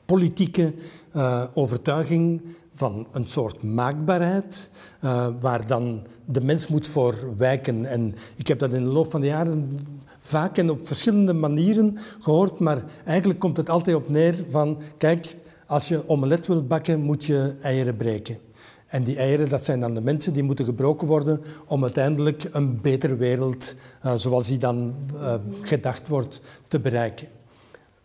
politieke 0.05 0.73
uh, 1.17 1.43
overtuiging 1.55 2.43
van 2.75 3.07
een 3.13 3.27
soort 3.27 3.63
maakbaarheid, 3.63 4.71
uh, 5.05 5.27
waar 5.41 5.67
dan 5.67 6.03
de 6.25 6.41
mens 6.41 6.69
moet 6.69 6.87
voor 6.87 7.15
wijken. 7.37 7.85
En 7.85 8.15
ik 8.37 8.47
heb 8.47 8.59
dat 8.59 8.73
in 8.73 8.85
de 8.85 8.91
loop 8.91 9.11
van 9.11 9.21
de 9.21 9.27
jaren 9.27 9.79
vaak 10.19 10.59
en 10.59 10.71
op 10.71 10.87
verschillende 10.87 11.33
manieren 11.33 11.99
gehoord, 12.21 12.59
maar 12.59 12.83
eigenlijk 13.05 13.39
komt 13.39 13.57
het 13.57 13.71
altijd 13.71 13.97
op 13.97 14.09
neer 14.09 14.35
van, 14.51 14.79
kijk, 14.99 15.37
als 15.67 15.89
je 15.89 16.09
omelet 16.09 16.47
wil 16.47 16.67
bakken, 16.67 17.01
moet 17.01 17.25
je 17.25 17.55
eieren 17.63 17.97
breken. 17.97 18.39
En 18.87 19.05
die 19.05 19.17
eieren, 19.17 19.49
dat 19.49 19.65
zijn 19.65 19.81
dan 19.81 19.95
de 19.95 20.01
mensen 20.01 20.33
die 20.33 20.43
moeten 20.43 20.65
gebroken 20.65 21.07
worden 21.07 21.41
om 21.67 21.83
uiteindelijk 21.83 22.45
een 22.53 22.81
betere 22.81 23.17
wereld, 23.17 23.75
uh, 24.05 24.15
zoals 24.15 24.49
die 24.49 24.59
dan 24.59 24.95
uh, 25.15 25.35
gedacht 25.63 26.09
wordt, 26.09 26.41
te 26.69 26.81
bereiken. 26.81 27.29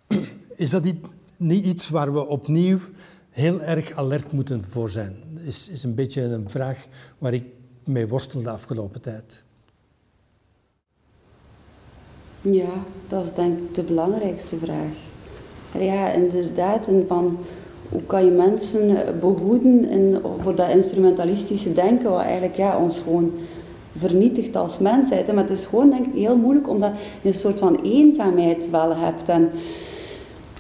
Is 0.56 0.70
dat 0.70 0.84
niet 1.38 1.66
iets 1.66 1.90
waar 1.90 2.14
we 2.14 2.28
opnieuw 2.28 2.80
heel 3.36 3.62
erg 3.62 3.92
alert 3.92 4.32
moeten 4.32 4.64
voor 4.64 4.90
zijn. 4.90 5.16
Is, 5.46 5.70
is 5.70 5.84
een 5.84 5.96
beetje 5.96 6.22
een 6.22 6.50
vraag 6.50 6.86
waar 7.18 7.34
ik 7.34 7.44
mee 7.84 8.08
worstel 8.08 8.42
de 8.42 8.50
afgelopen 8.50 9.02
tijd. 9.02 9.44
Ja, 12.42 12.70
dat 13.08 13.26
is 13.26 13.34
denk 13.34 13.58
ik 13.58 13.74
de 13.74 13.84
belangrijkste 13.84 14.58
vraag. 14.58 14.96
Ja, 15.80 16.12
inderdaad. 16.12 16.88
En 16.88 17.06
van, 17.08 17.38
hoe 17.90 18.04
kan 18.04 18.26
je 18.26 18.32
mensen 18.32 19.06
eh, 19.06 19.20
behoeden 19.20 19.90
in, 19.90 20.22
voor 20.40 20.56
dat 20.56 20.70
instrumentalistische 20.70 21.74
denken, 21.74 22.10
wat 22.10 22.22
eigenlijk 22.22 22.56
ja, 22.56 22.78
ons 22.78 23.00
gewoon 23.00 23.32
vernietigt 23.98 24.56
als 24.56 24.80
mensheid. 24.80 25.28
Maar 25.28 25.44
het 25.44 25.58
is 25.58 25.66
gewoon 25.66 25.90
denk 25.90 26.06
ik 26.06 26.14
heel 26.14 26.38
moeilijk 26.38 26.70
omdat 26.70 26.92
je 27.22 27.28
een 27.28 27.34
soort 27.34 27.60
van 27.60 27.82
eenzaamheid 27.82 28.70
wel 28.70 28.96
hebt. 28.96 29.30
En, 29.30 29.50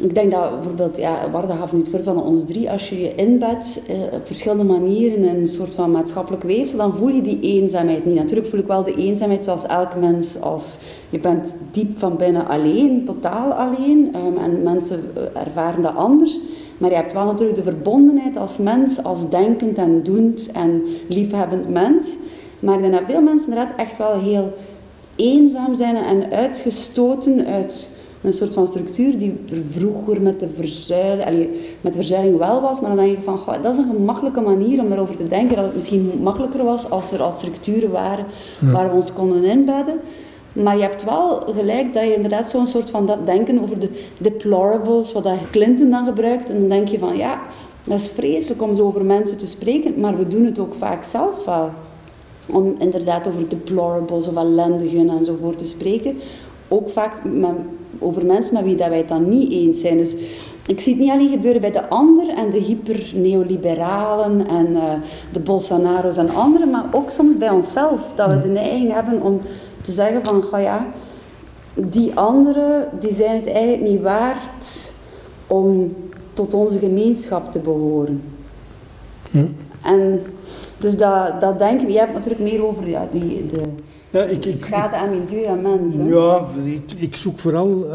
ik 0.01 0.15
denk 0.15 0.31
dat 0.31 0.51
bijvoorbeeld, 0.51 0.97
ja, 0.97 1.31
Warda 1.31 1.55
gaf 1.55 1.73
nu 1.73 1.79
het 1.79 1.89
voor 1.89 2.03
van 2.03 2.23
ons 2.23 2.45
drie, 2.45 2.71
als 2.71 2.89
je 2.89 2.99
je 2.99 3.15
inbedt 3.15 3.81
eh, 3.87 3.95
op 4.11 4.27
verschillende 4.27 4.63
manieren 4.63 5.23
in 5.23 5.39
een 5.39 5.47
soort 5.47 5.75
van 5.75 5.91
maatschappelijk 5.91 6.43
weefsel, 6.43 6.77
dan 6.77 6.95
voel 6.95 7.09
je 7.09 7.21
die 7.21 7.39
eenzaamheid 7.39 8.05
niet. 8.05 8.15
Natuurlijk 8.15 8.47
voel 8.47 8.59
ik 8.59 8.67
wel 8.67 8.83
de 8.83 8.95
eenzaamheid 8.95 9.43
zoals 9.43 9.65
elk 9.65 9.95
mens, 9.95 10.41
als 10.41 10.77
je 11.09 11.19
bent 11.19 11.55
diep 11.71 11.99
van 11.99 12.17
binnen 12.17 12.47
alleen, 12.47 13.05
totaal 13.05 13.53
alleen, 13.53 14.15
um, 14.25 14.37
en 14.37 14.63
mensen 14.63 15.03
eh, 15.15 15.41
ervaren 15.41 15.81
dat 15.81 15.95
anders. 15.95 16.39
Maar 16.77 16.89
je 16.89 16.95
hebt 16.95 17.13
wel 17.13 17.25
natuurlijk 17.25 17.57
de 17.57 17.63
verbondenheid 17.63 18.37
als 18.37 18.57
mens, 18.57 19.03
als 19.03 19.29
denkend 19.29 19.77
en 19.77 20.03
doend 20.03 20.51
en 20.51 20.83
liefhebbend 21.09 21.69
mens. 21.69 22.07
Maar 22.59 22.75
ik 22.75 22.81
denk 22.81 22.93
dat 22.93 23.03
veel 23.07 23.21
mensen 23.21 23.49
inderdaad 23.49 23.77
echt 23.77 23.97
wel 23.97 24.19
heel 24.19 24.53
eenzaam 25.15 25.75
zijn 25.75 25.95
en 25.95 26.31
uitgestoten 26.31 27.45
uit 27.45 27.94
een 28.25 28.33
soort 28.33 28.53
van 28.53 28.67
structuur 28.67 29.17
die 29.17 29.39
er 29.51 29.61
vroeger 29.69 30.21
met 30.21 30.39
de, 30.39 30.49
verzuiling, 30.55 31.49
met 31.81 31.93
de 31.93 31.99
verzuiling 31.99 32.37
wel 32.37 32.61
was. 32.61 32.79
Maar 32.81 32.95
dan 32.95 33.05
denk 33.05 33.17
ik 33.17 33.23
van, 33.23 33.37
goh, 33.37 33.63
dat 33.63 33.73
is 33.73 33.77
een 33.77 33.95
gemakkelijke 33.95 34.41
manier 34.41 34.81
om 34.81 34.89
daarover 34.89 35.17
te 35.17 35.27
denken. 35.27 35.55
Dat 35.55 35.65
het 35.65 35.75
misschien 35.75 36.11
makkelijker 36.21 36.63
was 36.63 36.89
als 36.89 37.11
er 37.11 37.21
al 37.21 37.31
structuren 37.31 37.91
waren 37.91 38.25
waar 38.59 38.89
we 38.89 38.95
ons 38.95 39.13
konden 39.13 39.43
inbedden. 39.43 39.99
Maar 40.53 40.75
je 40.75 40.81
hebt 40.81 41.03
wel 41.03 41.39
gelijk 41.39 41.93
dat 41.93 42.03
je 42.03 42.15
inderdaad 42.15 42.49
zo'n 42.49 42.67
soort 42.67 42.89
van 42.89 43.05
dat 43.05 43.25
denken 43.25 43.61
over 43.61 43.79
de 43.79 43.89
deplorables, 44.17 45.11
wat 45.11 45.23
dat 45.23 45.37
Clinton 45.51 45.89
dan 45.89 46.05
gebruikt. 46.05 46.49
En 46.49 46.59
dan 46.59 46.69
denk 46.69 46.87
je 46.87 46.99
van, 46.99 47.17
ja, 47.17 47.41
dat 47.83 47.99
is 47.99 48.07
vreselijk 48.07 48.61
om 48.61 48.75
zo 48.75 48.85
over 48.85 49.05
mensen 49.05 49.37
te 49.37 49.47
spreken, 49.47 49.99
maar 49.99 50.17
we 50.17 50.27
doen 50.27 50.45
het 50.45 50.59
ook 50.59 50.73
vaak 50.73 51.03
zelf 51.03 51.45
wel. 51.45 51.69
Om 52.47 52.75
inderdaad 52.77 53.27
over 53.27 53.49
deplorables 53.49 54.27
of 54.27 54.35
ellendigen 54.35 55.09
enzovoort 55.09 55.57
te 55.57 55.65
spreken. 55.65 56.17
Ook 56.67 56.89
vaak 56.89 57.23
met 57.23 57.55
over 57.99 58.25
mensen 58.25 58.53
met 58.53 58.63
wie 58.63 58.75
dat 58.75 58.87
wij 58.87 58.97
het 58.97 59.07
dan 59.07 59.29
niet 59.29 59.51
eens 59.51 59.79
zijn. 59.79 59.97
Dus 59.97 60.15
ik 60.67 60.79
zie 60.79 60.93
het 60.93 61.01
niet 61.01 61.11
alleen 61.11 61.29
gebeuren 61.29 61.61
bij 61.61 61.71
de 61.71 61.89
ander 61.89 62.29
en 62.29 62.49
de 62.49 62.57
hyper-neoliberalen 62.57 64.47
en 64.47 64.67
uh, 64.71 64.93
de 65.31 65.39
Bolsonaro's 65.39 66.17
en 66.17 66.29
anderen, 66.29 66.69
maar 66.69 66.85
ook 66.91 67.11
soms 67.11 67.37
bij 67.37 67.49
onszelf. 67.49 68.11
Dat 68.15 68.29
we 68.29 68.41
de 68.41 68.49
neiging 68.49 68.93
hebben 68.93 69.21
om 69.21 69.41
te 69.81 69.91
zeggen 69.91 70.25
van, 70.25 70.43
ga 70.43 70.57
ja, 70.57 70.87
die 71.75 72.15
anderen 72.15 72.89
die 72.99 73.13
zijn 73.13 73.35
het 73.35 73.47
eigenlijk 73.47 73.89
niet 73.89 74.01
waard 74.01 74.93
om 75.47 75.95
tot 76.33 76.53
onze 76.53 76.79
gemeenschap 76.79 77.51
te 77.51 77.59
behoren. 77.59 78.21
En 79.81 80.21
dus 80.77 80.97
dat, 80.97 81.41
dat 81.41 81.59
denken, 81.59 81.91
je 81.91 81.99
hebt 81.99 82.13
natuurlijk 82.13 82.41
meer 82.41 82.65
over 82.65 82.89
ja, 82.89 83.07
die, 83.11 83.45
de 83.45 83.61
ja, 84.19 84.23
ik, 84.23 84.45
ik, 84.45 84.65
schade 84.65 84.95
aan 84.95 85.09
milieu 85.09 85.43
en 85.43 85.61
mensen. 85.61 86.07
Ja, 86.07 86.47
ik, 86.65 86.91
ik 86.91 87.15
zoek 87.15 87.39
vooral, 87.39 87.85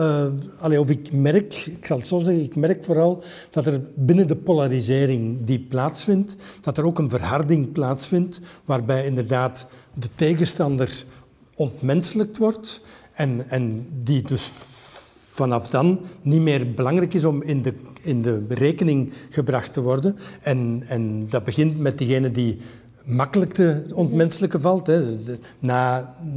uh, 0.71 0.81
of 0.81 0.91
ik 0.91 1.13
merk, 1.13 1.55
ik 1.55 1.87
zal 1.87 1.99
het 1.99 2.09
zo 2.09 2.21
zeggen, 2.21 2.43
ik 2.43 2.57
merk 2.57 2.85
vooral 2.85 3.23
dat 3.51 3.67
er 3.67 3.81
binnen 3.95 4.27
de 4.27 4.37
polarisering 4.37 5.45
die 5.45 5.59
plaatsvindt, 5.59 6.37
dat 6.61 6.79
er 6.79 6.85
ook 6.85 6.99
een 6.99 7.11
verharding 7.11 7.73
plaatsvindt, 7.73 8.41
waarbij 8.65 9.07
inderdaad 9.07 9.67
de 9.95 10.09
tegenstander 10.15 11.05
ontmenselijkt 11.55 12.39
wordt 12.39 12.81
en, 13.13 13.45
en 13.49 13.87
die 14.03 14.23
dus 14.23 14.53
vanaf 15.41 15.69
dan 15.69 16.01
niet 16.23 16.41
meer 16.41 16.75
belangrijk 16.75 17.15
is 17.15 17.25
om 17.25 17.43
in 17.43 17.63
de, 17.63 17.75
in 18.03 18.23
de 18.23 18.45
rekening 18.49 19.13
gebracht 19.31 19.73
te 19.73 19.81
worden. 19.81 20.17
En, 20.43 20.83
en 20.87 21.27
dat 21.29 21.45
begint 21.45 21.79
met 21.79 21.99
diegene 21.99 22.31
die 22.31 22.59
makkelijk 23.11 23.53
te 23.53 23.85
ontmenselijken 23.95 24.61
valt. 24.61 24.87
Hè. 24.87 25.03
Na 25.59 26.15
9-11 26.25 26.29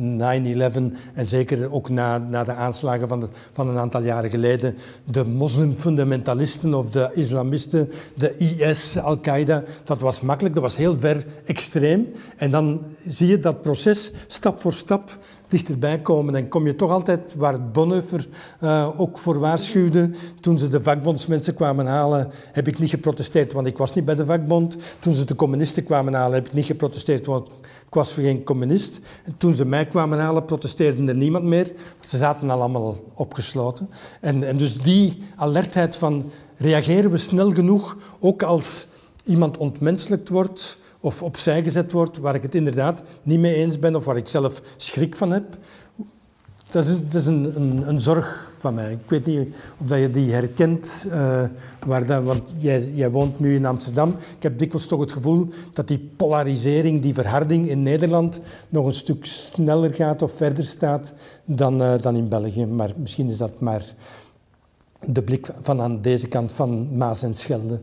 en 1.14 1.28
zeker 1.28 1.72
ook 1.72 1.90
na, 1.90 2.18
na 2.18 2.44
de 2.44 2.54
aanslagen 2.54 3.08
van, 3.08 3.20
de, 3.20 3.28
van 3.54 3.70
een 3.70 3.78
aantal 3.78 4.04
jaren 4.04 4.30
geleden, 4.30 4.76
de 5.04 5.26
moslimfundamentalisten 5.26 6.74
of 6.74 6.92
de 6.92 7.10
islamisten, 7.14 7.92
de 8.16 8.36
IS, 8.38 8.98
Al-Qaeda, 8.98 9.64
dat 9.84 10.00
was 10.00 10.22
makkelijk, 10.22 10.56
dat 10.56 10.64
was 10.64 10.78
heel 10.78 10.98
ver 10.98 11.26
extreem. 11.46 12.12
En 12.38 12.52
dan 12.52 12.82
zie 13.08 13.28
je 13.28 13.40
dat 13.40 13.62
proces 13.62 14.12
stap 14.28 14.62
voor 14.62 14.74
stap 14.74 15.18
dichterbij 15.54 16.02
komen. 16.02 16.36
En 16.36 16.48
kom 16.48 16.66
je 16.66 16.76
toch 16.76 16.92
altijd 16.92 17.34
waar 17.36 17.70
Bonhoeffer 17.70 18.28
uh, 18.64 19.00
ook 19.00 19.18
voor 19.18 19.40
waarschuwde. 19.40 20.10
Toen 20.40 20.58
ze 20.58 20.68
de 20.68 20.84
vakbondsmensen 20.84 21.54
kwamen 21.54 21.86
halen, 21.86 22.32
heb 22.52 22.68
ik 22.68 22.80
niet 22.80 22.90
geprotesteerd, 22.90 23.54
want 23.54 23.68
ik 23.68 23.78
was 23.78 23.94
niet 23.94 24.06
bij 24.06 24.16
de 24.16 24.26
vakbond. 24.26 24.78
Toen 25.00 25.14
ze 25.14 25.26
de 25.26 25.36
communisten 25.36 25.84
kwamen 25.84 26.14
halen, 26.14 26.34
heb 26.34 26.48
ik 26.48 26.54
niet 26.54 26.66
geprotesteerd, 26.66 27.26
want 27.26 27.48
ik 27.88 27.94
was 27.94 28.14
geen 28.14 28.44
communist. 28.44 29.00
En 29.24 29.38
toen 29.38 29.56
ze 29.56 29.66
mij 29.66 29.86
kwamen 29.86 30.20
halen, 30.20 30.46
protesteerde 30.46 31.08
er 31.08 31.16
niemand 31.16 31.44
meer. 31.44 31.72
Ze 32.00 32.18
zaten 32.18 32.50
al 32.50 32.60
allemaal 32.60 32.96
opgesloten. 33.14 33.90
En, 34.22 34.48
en 34.48 34.58
dus 34.58 34.78
die 34.78 35.24
alertheid 35.36 35.96
van 35.96 36.32
reageren 36.58 37.12
we 37.12 37.18
snel 37.18 37.52
genoeg, 37.52 37.98
ook 38.20 38.44
als 38.44 38.88
iemand 39.24 39.58
ontmenselijkt 39.58 40.30
wordt 40.30 40.78
of 41.04 41.24
opzij 41.24 41.64
gezet 41.64 41.92
wordt, 41.92 42.18
waar 42.18 42.36
ik 42.36 42.42
het 42.42 42.56
inderdaad 42.56 43.04
niet 43.24 43.40
mee 43.40 43.56
eens 43.56 43.80
ben 43.80 43.96
of 43.96 44.06
waar 44.06 44.18
ik 44.18 44.28
zelf 44.28 44.62
schrik 44.78 45.16
van 45.16 45.32
heb. 45.32 45.58
Dat 46.70 46.86
is, 46.86 46.90
dat 46.90 47.14
is 47.14 47.26
een, 47.26 47.88
een, 47.88 48.00
zorg 48.00 48.52
van 48.60 48.74
mij. 48.74 48.92
Ik 48.92 49.10
weet 49.10 49.26
niet 49.26 49.56
of 49.78 49.88
dat 49.88 50.00
je 50.00 50.12
die 50.12 50.32
herkent, 50.32 51.06
uh, 51.08 51.44
waar 51.86 52.24
want 52.24 52.54
jij, 52.58 52.92
jij, 52.94 53.12
woont 53.12 53.40
nu 53.40 53.56
in 53.56 53.66
Amsterdam. 53.66 54.10
Ik 54.10 54.44
heb 54.44 54.60
dikwijls 54.60 54.88
toch 54.88 55.00
het 55.00 55.12
gevoel 55.12 55.48
dat 55.74 55.88
die 55.88 56.10
polarisering, 56.16 57.02
die 57.02 57.14
verharding 57.14 57.70
in 57.70 57.84
Nederland 57.84 58.40
nog 58.70 58.86
een 58.86 58.94
stuk 58.94 59.26
sneller 59.26 59.94
gaat 59.94 60.22
of 60.22 60.32
verder 60.36 60.66
staat 60.66 61.14
dan, 61.46 61.82
uh, 61.82 61.94
dan 62.02 62.16
in 62.16 62.28
België. 62.28 62.66
Maar 62.66 62.92
misschien 62.98 63.30
is 63.30 63.38
dat 63.38 63.60
maar 63.60 63.86
de 65.00 65.22
blik 65.22 65.48
van 65.62 65.82
aan 65.82 66.02
deze 66.02 66.28
kant 66.28 66.52
van 66.52 66.98
Maas 66.98 67.24
en 67.24 67.36
Schelde. 67.36 67.80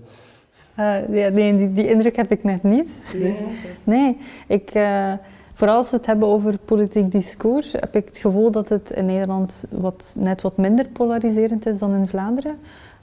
Nee, 1.08 1.56
die, 1.56 1.72
die, 1.72 1.88
indruk 1.88 2.16
heb 2.16 2.30
ik 2.30 2.44
net 2.44 2.62
niet. 2.62 2.88
Nee, 3.14 3.36
nee 3.84 4.16
ik, 4.46 4.74
uh, 4.74 5.12
vooral 5.54 5.76
als 5.76 5.90
we 5.90 5.96
het 5.96 6.06
hebben 6.06 6.28
over 6.28 6.58
politiek 6.58 7.10
discours, 7.12 7.72
heb 7.72 7.96
ik 7.96 8.06
het 8.06 8.16
gevoel 8.16 8.50
dat 8.50 8.68
het 8.68 8.90
in 8.90 9.06
Nederland 9.06 9.64
wat, 9.70 10.14
net 10.18 10.42
wat 10.42 10.56
minder 10.56 10.86
polariserend 10.88 11.66
is 11.66 11.78
dan 11.78 11.94
in 11.94 12.08
Vlaanderen. 12.08 12.58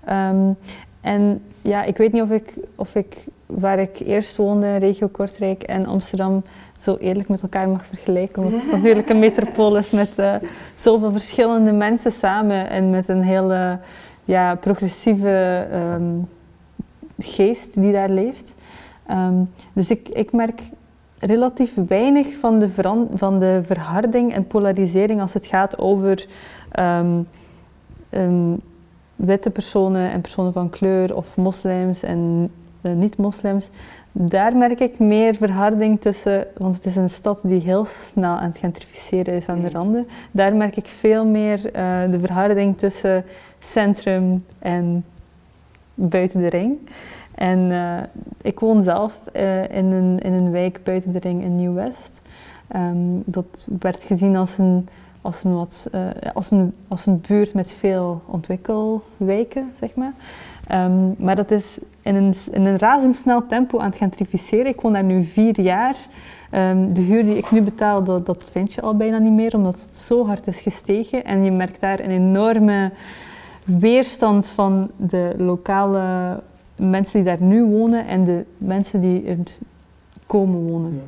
Um, 0.10 0.58
en 1.02 1.42
ja, 1.62 1.84
ik 1.84 1.98
weet 1.98 2.12
niet 2.12 2.22
of 2.22 2.30
ik, 2.30 2.54
of 2.76 2.96
ik, 2.96 3.16
waar 3.46 3.80
ik 3.80 4.00
eerst 4.00 4.36
woonde, 4.36 4.76
regio 4.76 5.08
Kortrijk 5.08 5.64
en 5.64 5.86
Amsterdam, 5.86 6.44
zo 6.80 6.96
eerlijk 6.96 7.30
met 7.30 7.42
elkaar 7.42 7.70
mag 7.70 7.86
vergelijken. 7.86 8.44
Omdat 8.44 8.62
het 8.62 8.72
natuurlijk 8.72 9.10
een 9.10 9.20
metropolis 9.20 9.90
met 9.90 10.10
uh, 10.18 10.36
zoveel 10.76 11.12
verschillende 11.12 11.72
mensen 11.72 12.12
samen 12.12 12.70
en 12.70 12.90
met 12.90 13.08
een 13.08 13.22
hele 13.22 13.80
ja, 14.26 14.56
progressieve 14.56 15.68
um, 15.74 16.28
geest 17.18 17.82
die 17.82 17.92
daar 17.92 18.10
leeft. 18.10 18.54
Um, 19.12 19.52
dus 19.74 19.90
ik, 19.90 20.10
ik 20.10 20.32
merk 20.32 20.62
relatief 21.20 21.74
weinig 21.88 22.38
van 22.38 22.60
de, 22.60 22.70
van 23.14 23.40
de 23.40 23.62
verharding 23.64 24.34
en 24.34 24.48
polarisering 24.48 25.22
als 25.22 25.34
het 25.34 25.46
gaat 25.46 25.78
over 25.78 26.28
um, 26.80 27.28
um, 28.10 28.62
witte 29.16 29.50
personen 29.50 30.12
en 30.12 30.22
personen 30.22 30.54
van 30.54 30.70
kleur 30.70 31.16
of 31.16 31.38
moslims 31.38 32.04
en 32.04 32.52
uh, 32.82 32.94
niet-moslims. 32.94 33.70
Daar 34.12 34.56
merk 34.56 34.80
ik 34.80 35.00
meer 35.00 35.36
verharding 35.36 36.02
tussen, 36.02 36.48
want 36.58 36.76
het 36.76 36.86
is 36.86 36.96
een 36.96 37.10
stad 37.10 37.40
die 37.44 37.62
heel 37.62 37.86
snel 37.86 38.36
aan 38.36 38.50
het 38.50 38.58
gentrificeren 38.58 39.34
is 39.34 39.48
aan 39.48 39.62
de 39.62 39.70
randen. 39.70 40.08
Daar 40.32 40.56
merk 40.56 40.78
ik 40.78 40.88
veel 40.88 41.26
meer 41.26 41.58
uh, 41.58 42.12
de 42.12 42.20
verharding 42.20 42.78
tussen 42.78 43.26
centrum 43.60 44.44
en 44.60 45.06
buiten 46.00 46.42
de 46.42 46.50
ring. 46.50 46.78
En 47.36 47.60
uh, 47.60 47.98
ik 48.42 48.60
woon 48.60 48.82
zelf 48.82 49.20
uh, 49.36 49.70
in, 49.70 49.92
een, 49.92 50.20
in 50.20 50.34
een 50.34 50.52
wijk 50.52 50.80
buiten 50.84 51.12
de 51.12 51.20
ring 51.20 51.44
in 51.44 51.56
Nieuw-West. 51.56 52.22
Um, 52.76 53.22
dat 53.26 53.68
werd 53.80 54.04
gezien 54.04 54.36
als 54.36 54.58
een, 54.58 54.88
als, 55.22 55.44
een 55.44 55.56
wat, 55.56 55.88
uh, 55.96 56.02
als, 56.34 56.52
een, 56.52 56.74
als 56.88 57.06
een 57.06 57.22
buurt 57.28 57.54
met 57.54 57.72
veel 57.72 58.22
ontwikkelwijken, 58.26 59.72
zeg 59.80 59.96
maar. 59.96 60.14
Um, 60.72 61.16
maar 61.18 61.36
dat 61.36 61.52
is 61.52 61.78
in 62.02 62.16
een, 62.16 62.34
in 62.52 62.66
een 62.66 62.78
razendsnel 62.78 63.46
tempo 63.46 63.80
aan 63.80 63.90
het 63.90 63.98
gentrificeren. 63.98 64.68
Ik 64.68 64.82
woon 64.82 64.94
daar 64.94 65.04
nu 65.04 65.24
vier 65.24 65.62
jaar. 65.62 65.96
Um, 66.52 66.94
de 66.94 67.02
huur 67.02 67.24
die 67.24 67.38
ik 67.38 67.52
nu 67.52 67.62
betaal, 67.62 68.04
dat, 68.04 68.26
dat 68.26 68.50
vind 68.52 68.74
je 68.74 68.82
al 68.82 68.96
bijna 68.96 69.18
niet 69.18 69.34
meer, 69.34 69.56
omdat 69.56 69.82
het 69.82 69.96
zo 69.96 70.26
hard 70.26 70.48
is 70.48 70.60
gestegen. 70.60 71.26
En 71.26 71.44
je 71.44 71.52
merkt 71.52 71.80
daar 71.80 72.00
een 72.00 72.10
enorme 72.10 72.92
weerstand 73.68 74.48
van 74.48 74.92
de 75.10 75.36
lokale 75.38 76.40
mensen 76.76 77.24
die 77.24 77.24
daar 77.24 77.42
nu 77.42 77.66
wonen 77.66 78.08
en 78.08 78.24
de 78.24 78.46
mensen 78.58 79.02
die 79.02 79.24
er 79.24 79.38
komen 80.26 80.60
wonen. 80.60 81.02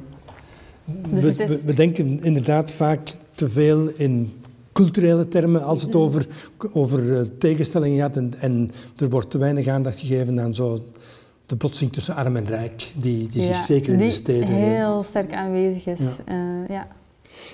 Dus 1.10 1.24
we, 1.24 1.44
is... 1.44 1.62
we, 1.64 1.74
denken 1.74 2.24
inderdaad 2.24 2.72
vaak 2.72 3.10
te 3.34 3.50
veel 3.50 3.88
in 3.88 4.34
culturele 4.74 5.28
termen 5.28 5.64
als 5.64 5.82
het 5.82 5.96
over, 5.96 6.28
over 6.74 7.04
uh, 7.04 7.20
tegenstellingen 7.40 8.00
gaat 8.00 8.16
en, 8.16 8.34
en, 8.40 8.72
er 8.98 9.10
wordt 9.10 9.30
te 9.30 9.38
weinig 9.38 9.68
aandacht 9.68 10.00
gegeven 10.00 10.40
aan 10.40 10.56
zo 10.56 10.80
de 11.46 11.56
botsing 11.56 11.94
tussen 11.94 12.16
arm 12.16 12.36
en 12.36 12.46
rijk, 12.46 12.92
die, 12.98 13.28
die 13.28 13.42
zich 13.42 13.60
zeker 13.60 13.94
in 13.94 14.00
de 14.00 14.12
steden... 14.12 14.48
heel 14.48 15.04
sterk 15.04 15.34
aanwezig 15.34 15.86
is, 15.86 16.20
ja. 16.26 16.34
Uh, 16.34 16.68
ja. 16.70 16.88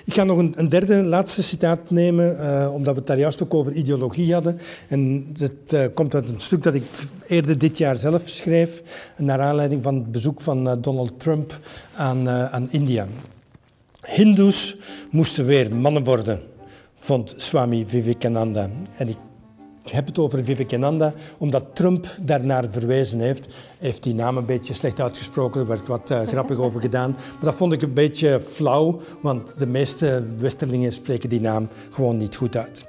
Ik 0.05 0.13
ga 0.13 0.23
nog 0.23 0.37
een, 0.37 0.53
een 0.55 0.69
derde, 0.69 1.03
laatste 1.03 1.43
citaat 1.43 1.89
nemen, 1.89 2.37
uh, 2.39 2.73
omdat 2.73 2.93
we 2.93 2.99
het 2.99 3.07
daar 3.07 3.17
juist 3.17 3.43
ook 3.43 3.53
over 3.53 3.71
ideologie 3.71 4.33
hadden. 4.33 4.59
En 4.87 5.31
het 5.37 5.73
uh, 5.73 5.85
komt 5.93 6.15
uit 6.15 6.29
een 6.29 6.39
stuk 6.39 6.63
dat 6.63 6.73
ik 6.73 6.83
eerder 7.27 7.57
dit 7.57 7.77
jaar 7.77 7.97
zelf 7.97 8.21
schreef, 8.25 8.81
naar 9.17 9.41
aanleiding 9.41 9.83
van 9.83 9.95
het 9.95 10.11
bezoek 10.11 10.41
van 10.41 10.67
uh, 10.67 10.73
Donald 10.81 11.19
Trump 11.19 11.59
aan, 11.95 12.29
aan 12.29 12.67
India. 12.71 13.07
Hindoes 14.01 14.77
moesten 15.09 15.45
weer 15.45 15.75
mannen 15.75 16.03
worden, 16.03 16.41
vond 16.97 17.33
Swami 17.37 17.85
Vivekananda. 17.87 18.69
En 18.97 19.07
ik 19.07 19.17
ik 19.85 19.91
heb 19.91 20.05
het 20.05 20.19
over 20.19 20.43
Vivekananda, 20.43 21.13
omdat 21.37 21.63
Trump 21.73 22.07
daarnaar 22.21 22.65
verwezen 22.69 23.19
heeft. 23.19 23.45
Hij 23.45 23.53
heeft 23.77 24.03
die 24.03 24.15
naam 24.15 24.37
een 24.37 24.45
beetje 24.45 24.73
slecht 24.73 25.01
uitgesproken, 25.01 25.61
er 25.61 25.67
werd 25.67 25.87
wat 25.87 26.11
uh, 26.11 26.21
grappig 26.33 26.59
over 26.59 26.81
gedaan. 26.81 27.11
Maar 27.11 27.43
dat 27.43 27.55
vond 27.55 27.73
ik 27.73 27.81
een 27.81 27.93
beetje 27.93 28.39
flauw, 28.39 28.99
want 29.21 29.59
de 29.59 29.67
meeste 29.67 30.23
Westerlingen 30.37 30.91
spreken 30.91 31.29
die 31.29 31.41
naam 31.41 31.67
gewoon 31.89 32.17
niet 32.17 32.35
goed 32.35 32.57
uit. 32.57 32.85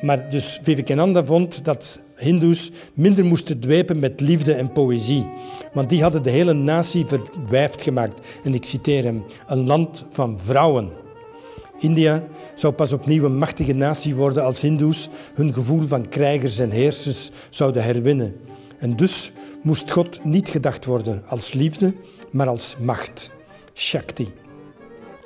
Maar 0.00 0.30
dus 0.30 0.60
Vivekananda 0.62 1.24
vond 1.24 1.64
dat 1.64 2.00
Hindoes 2.16 2.70
minder 2.94 3.24
moesten 3.24 3.60
dwepen 3.60 3.98
met 3.98 4.20
liefde 4.20 4.52
en 4.52 4.72
poëzie. 4.72 5.26
Want 5.72 5.88
die 5.88 6.02
hadden 6.02 6.22
de 6.22 6.30
hele 6.30 6.52
natie 6.52 7.06
verwijfd 7.06 7.82
gemaakt. 7.82 8.26
En 8.44 8.54
ik 8.54 8.64
citeer 8.64 9.04
hem: 9.04 9.24
een 9.46 9.66
land 9.66 10.04
van 10.10 10.38
vrouwen. 10.38 10.99
India 11.80 12.22
zou 12.54 12.72
pas 12.72 12.92
opnieuw 12.92 13.24
een 13.24 13.38
machtige 13.38 13.72
natie 13.72 14.14
worden 14.14 14.44
als 14.44 14.60
Hindoes 14.60 15.08
hun 15.34 15.52
gevoel 15.52 15.82
van 15.82 16.08
krijgers 16.08 16.58
en 16.58 16.70
heersers 16.70 17.30
zouden 17.50 17.82
herwinnen. 17.82 18.36
En 18.78 18.96
dus 18.96 19.32
moest 19.62 19.90
God 19.90 20.24
niet 20.24 20.48
gedacht 20.48 20.84
worden 20.84 21.22
als 21.26 21.52
liefde, 21.52 21.94
maar 22.30 22.48
als 22.48 22.76
macht, 22.80 23.30
Shakti. 23.74 24.28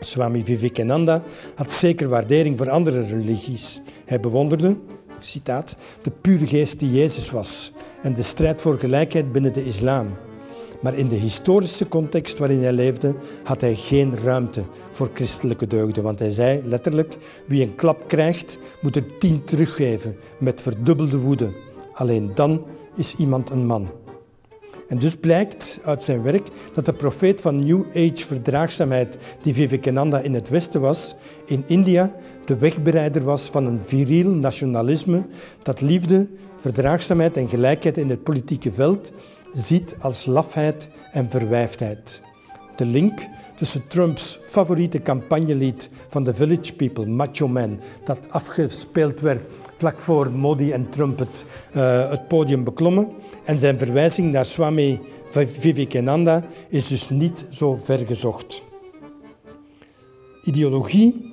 Swami 0.01 0.45
Vivekananda 0.45 1.23
had 1.55 1.73
zeker 1.73 2.09
waardering 2.09 2.59
voor 2.59 2.71
andere 2.71 3.03
religies. 3.03 3.81
Hij 4.05 4.21
bewonderde, 4.21 4.77
citaat, 5.21 5.77
de 6.03 6.11
pure 6.11 6.47
geest 6.47 6.79
die 6.79 6.93
Jezus 6.93 7.31
was 7.31 7.73
en 8.03 8.15
de 8.15 8.23
strijd 8.23 8.61
voor 8.61 8.79
gelijkheid 8.79 9.33
binnen 9.33 9.53
de 9.53 9.65
islam. 9.65 10.09
Maar 10.85 10.95
in 10.95 11.09
de 11.09 11.15
historische 11.15 11.89
context 11.89 12.39
waarin 12.39 12.63
hij 12.63 12.73
leefde, 12.73 13.15
had 13.45 13.61
hij 13.61 13.75
geen 13.75 14.19
ruimte 14.19 14.63
voor 14.91 15.11
christelijke 15.15 15.67
deugden. 15.67 16.03
Want 16.03 16.19
hij 16.19 16.31
zei 16.31 16.61
letterlijk: 16.65 17.17
wie 17.47 17.63
een 17.63 17.75
klap 17.75 18.09
krijgt, 18.09 18.59
moet 18.81 18.97
er 18.97 19.19
tien 19.19 19.45
teruggeven 19.45 20.17
met 20.39 20.63
verdubbelde 20.63 21.19
woede. 21.19 21.53
Alleen 21.93 22.31
dan 22.35 22.65
is 22.95 23.15
iemand 23.15 23.51
een 23.51 23.67
man. 23.67 23.91
En 24.89 24.99
dus 24.99 25.17
blijkt 25.17 25.79
uit 25.85 26.03
zijn 26.03 26.23
werk 26.23 26.49
dat 26.73 26.87
de 26.87 26.93
profeet 26.93 27.41
van 27.41 27.65
New 27.65 27.85
Age 27.89 28.27
verdraagzaamheid, 28.27 29.19
die 29.41 29.55
Vivekananda 29.55 30.19
in 30.19 30.35
het 30.35 30.49
Westen 30.49 30.81
was, 30.81 31.15
in 31.47 31.65
India 31.67 32.15
de 32.45 32.57
wegbereider 32.57 33.25
was 33.25 33.43
van 33.43 33.67
een 33.67 33.81
viriel 33.81 34.31
nationalisme 34.31 35.27
dat 35.63 35.81
liefde, 35.81 36.29
verdraagzaamheid 36.57 37.37
en 37.37 37.49
gelijkheid 37.49 37.99
in 37.99 38.09
het 38.09 38.23
politieke 38.23 38.73
veld 38.73 39.13
ziet 39.55 39.97
als 40.01 40.27
lafheid 40.27 40.89
en 41.13 41.31
verwijfdheid. 41.31 42.23
De 42.77 42.87
link 42.87 43.19
tussen 43.57 43.87
Trumps 43.89 44.39
favoriete 44.43 45.03
campagnelied 45.03 45.89
van 46.09 46.25
The 46.25 46.35
Village 46.35 46.75
People, 46.75 47.07
Macho 47.07 47.49
Man, 47.49 47.81
dat 48.05 48.31
afgespeeld 48.31 49.21
werd 49.21 49.49
vlak 49.77 50.01
voor 50.01 50.31
Modi 50.31 50.73
en 50.73 50.91
Trump 50.91 51.19
het, 51.19 51.45
het 52.11 52.29
podium 52.29 52.65
beklommen, 52.65 53.09
en 53.45 53.59
zijn 53.59 53.79
verwijzing 53.79 54.33
naar 54.33 54.47
Swami 54.47 55.01
Vivekananda 55.31 56.45
is 56.69 56.87
dus 56.87 57.09
niet 57.09 57.47
zo 57.51 57.79
ver 57.83 58.07
gezocht. 58.07 58.63
Ideologie 60.45 61.33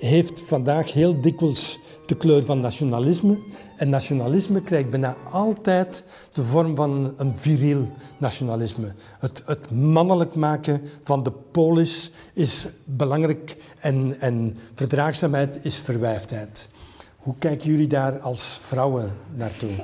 heeft 0.00 0.40
vandaag 0.40 0.92
heel 0.92 1.20
dikwijls 1.20 1.78
de 2.12 2.18
kleur 2.18 2.44
van 2.44 2.60
nationalisme. 2.60 3.38
En 3.76 3.88
nationalisme 3.88 4.62
krijgt 4.62 4.90
bijna 4.90 5.16
altijd 5.30 6.04
de 6.32 6.44
vorm 6.44 6.76
van 6.76 7.12
een 7.16 7.36
viriel 7.36 7.90
nationalisme. 8.18 8.92
Het, 9.18 9.42
het 9.46 9.70
mannelijk 9.70 10.34
maken 10.34 10.80
van 11.02 11.22
de 11.22 11.30
polis 11.30 12.10
is 12.32 12.66
belangrijk 12.84 13.56
en, 13.80 14.16
en 14.20 14.56
verdraagzaamheid 14.74 15.58
is 15.62 15.76
verwijfdheid. 15.76 16.68
Hoe 17.16 17.34
kijken 17.38 17.70
jullie 17.70 17.86
daar 17.86 18.18
als 18.18 18.58
vrouwen 18.62 19.12
naartoe? 19.34 19.70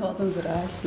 Wat 0.00 0.18
een 0.18 0.32
vraag. 0.40 0.82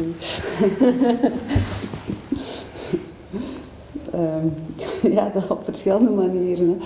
um, 4.14 4.54
ja, 5.18 5.30
dat 5.30 5.48
op 5.48 5.64
verschillende 5.64 6.12
manieren. 6.12 6.82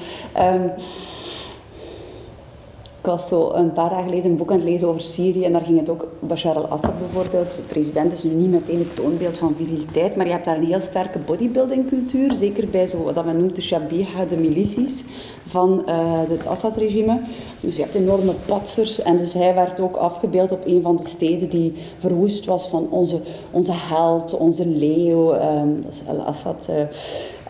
Ik 3.05 3.11
was 3.11 3.27
zo 3.27 3.51
een 3.53 3.73
paar 3.73 3.89
dagen 3.89 4.09
geleden 4.09 4.31
een 4.31 4.37
boek 4.37 4.51
aan 4.51 4.57
het 4.57 4.65
lezen 4.65 4.87
over 4.87 5.01
Syrië 5.01 5.43
en 5.43 5.51
daar 5.51 5.61
ging 5.61 5.79
het 5.79 5.89
ook, 5.89 6.07
Bashar 6.19 6.55
al-Assad 6.55 6.99
bijvoorbeeld, 6.99 7.55
de 7.55 7.61
president 7.61 8.11
is 8.11 8.23
nu 8.23 8.31
niet 8.33 8.51
meteen 8.51 8.79
het 8.79 8.95
toonbeeld 8.95 9.37
van 9.37 9.55
viriliteit, 9.55 10.15
maar 10.15 10.25
je 10.25 10.31
hebt 10.31 10.45
daar 10.45 10.57
een 10.57 10.65
heel 10.65 10.79
sterke 10.79 11.19
bodybuilding 11.19 11.87
cultuur, 11.87 12.33
zeker 12.33 12.69
bij 12.69 12.87
zo, 12.87 13.03
wat 13.03 13.25
men 13.25 13.37
noemt 13.37 13.55
de 13.55 13.61
Shabiha, 13.61 14.25
de 14.25 14.37
milities 14.37 15.03
van 15.45 15.83
uh, 15.85 16.19
het 16.27 16.47
Assad-regime. 16.47 17.19
Dus 17.59 17.75
je 17.75 17.81
hebt 17.81 17.95
enorme 17.95 18.33
patsers 18.45 19.01
en 19.01 19.17
dus 19.17 19.33
hij 19.33 19.55
werd 19.55 19.79
ook 19.79 19.95
afgebeeld 19.95 20.51
op 20.51 20.65
een 20.65 20.81
van 20.81 20.95
de 20.95 21.07
steden 21.07 21.49
die 21.49 21.73
verwoest 21.99 22.45
was 22.45 22.67
van 22.67 22.87
onze, 22.89 23.19
onze 23.51 23.73
held, 23.73 24.37
onze 24.37 24.67
leeuw, 24.67 25.33
um, 25.33 25.81
dat 25.83 25.91
is 25.91 26.01
al-Assad. 26.07 26.67
Uh, 26.69 26.75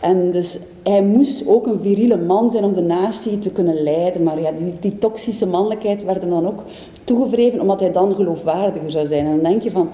en 0.05 0.31
dus 0.31 0.59
hij 0.83 1.03
moest 1.03 1.47
ook 1.47 1.67
een 1.67 1.79
viriele 1.79 2.17
man 2.17 2.51
zijn 2.51 2.63
om 2.63 2.73
de 2.73 2.81
natie 2.81 3.39
te 3.39 3.51
kunnen 3.51 3.83
leiden. 3.83 4.23
Maar 4.23 4.41
ja, 4.41 4.51
die, 4.51 4.73
die 4.79 4.97
toxische 4.97 5.47
mannelijkheid 5.47 6.03
werd 6.03 6.21
dan 6.21 6.47
ook 6.47 6.63
toegevreven, 7.03 7.59
omdat 7.59 7.79
hij 7.79 7.91
dan 7.91 8.15
geloofwaardiger 8.15 8.91
zou 8.91 9.07
zijn. 9.07 9.25
En 9.25 9.31
dan 9.31 9.43
denk 9.43 9.61
je 9.61 9.71
van, 9.71 9.89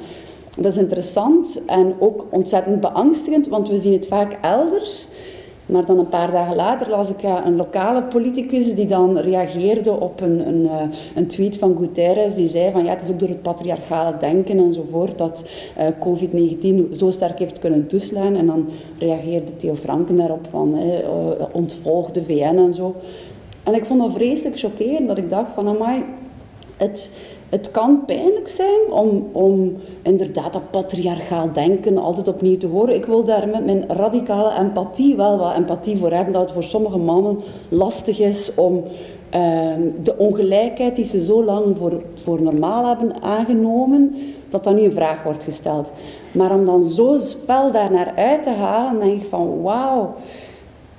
dat 0.57 0.71
is 0.71 0.77
interessant 0.77 1.65
en 1.65 1.95
ook 1.99 2.25
ontzettend 2.29 2.81
beangstigend, 2.81 3.47
want 3.47 3.69
we 3.69 3.79
zien 3.79 3.93
het 3.93 4.07
vaak 4.07 4.37
elders. 4.41 5.07
Maar 5.71 5.85
dan 5.85 5.99
een 5.99 6.09
paar 6.09 6.31
dagen 6.31 6.55
later 6.55 6.89
las 6.89 7.09
ik 7.09 7.23
een 7.23 7.55
lokale 7.55 8.03
politicus 8.03 8.75
die 8.75 8.87
dan 8.87 9.17
reageerde 9.17 9.91
op 9.91 10.21
een, 10.21 10.47
een, 10.47 10.67
eh, 10.67 10.97
een, 11.15 11.27
tweet 11.27 11.57
van 11.57 11.77
Guterres. 11.77 12.35
Die 12.35 12.49
zei 12.49 12.71
van 12.71 12.83
ja, 12.83 12.89
het 12.89 13.01
is 13.01 13.09
ook 13.09 13.19
door 13.19 13.29
het 13.29 13.41
patriarchale 13.41 14.17
denken 14.17 14.57
enzovoort 14.57 15.17
dat 15.17 15.49
uh, 15.77 15.85
COVID-19 15.99 16.93
zo 16.93 17.11
sterk 17.11 17.39
heeft 17.39 17.59
kunnen 17.59 17.87
toeslaan. 17.87 18.35
En 18.35 18.45
dan 18.45 18.69
reageerde 18.99 19.57
Theo 19.57 19.75
Franken 19.75 20.15
daarop 20.15 20.47
van 20.49 20.75
uh, 20.75 20.83
ontvolg 21.53 22.11
de 22.11 22.23
VN 22.23 22.57
en 22.57 22.73
zo. 22.73 22.95
En 23.63 23.73
ik 23.73 23.85
vond 23.85 23.99
dat 23.99 24.13
vreselijk 24.13 24.59
chockerend, 24.59 25.07
dat 25.07 25.17
ik 25.17 25.29
dacht 25.29 25.51
van 25.51 25.67
amai, 25.67 26.03
het 26.77 27.11
het 27.51 27.71
kan 27.71 28.05
pijnlijk 28.05 28.47
zijn 28.47 28.91
om, 28.91 29.27
om 29.31 29.75
inderdaad 30.01 30.53
dat 30.53 30.71
patriarchaal 30.71 31.51
denken 31.53 31.97
altijd 31.97 32.27
opnieuw 32.27 32.57
te 32.57 32.67
horen. 32.67 32.95
Ik 32.95 33.05
wil 33.05 33.23
daar 33.23 33.47
met 33.47 33.65
mijn 33.65 33.85
radicale 33.87 34.59
empathie 34.59 35.15
wel 35.15 35.37
wat 35.37 35.55
empathie 35.55 35.97
voor 35.97 36.11
hebben, 36.11 36.33
dat 36.33 36.41
het 36.41 36.51
voor 36.51 36.63
sommige 36.63 36.97
mannen 36.97 37.39
lastig 37.69 38.19
is 38.19 38.55
om 38.55 38.83
ehm, 39.29 39.81
de 40.03 40.17
ongelijkheid 40.17 40.95
die 40.95 41.05
ze 41.05 41.23
zo 41.23 41.43
lang 41.43 41.77
voor, 41.77 42.01
voor 42.23 42.41
normaal 42.41 42.87
hebben 42.87 43.21
aangenomen, 43.21 44.15
dat 44.49 44.63
dat 44.63 44.75
nu 44.75 44.81
een 44.81 44.91
vraag 44.91 45.23
wordt 45.23 45.43
gesteld. 45.43 45.89
Maar 46.31 46.51
om 46.51 46.65
dan 46.65 46.83
zo 46.83 47.17
fel 47.17 47.71
daar 47.71 47.91
naar 47.91 48.13
uit 48.15 48.43
te 48.43 48.49
halen, 48.49 49.01
denk 49.01 49.21
ik 49.21 49.29
van 49.29 49.61
wauw 49.61 50.13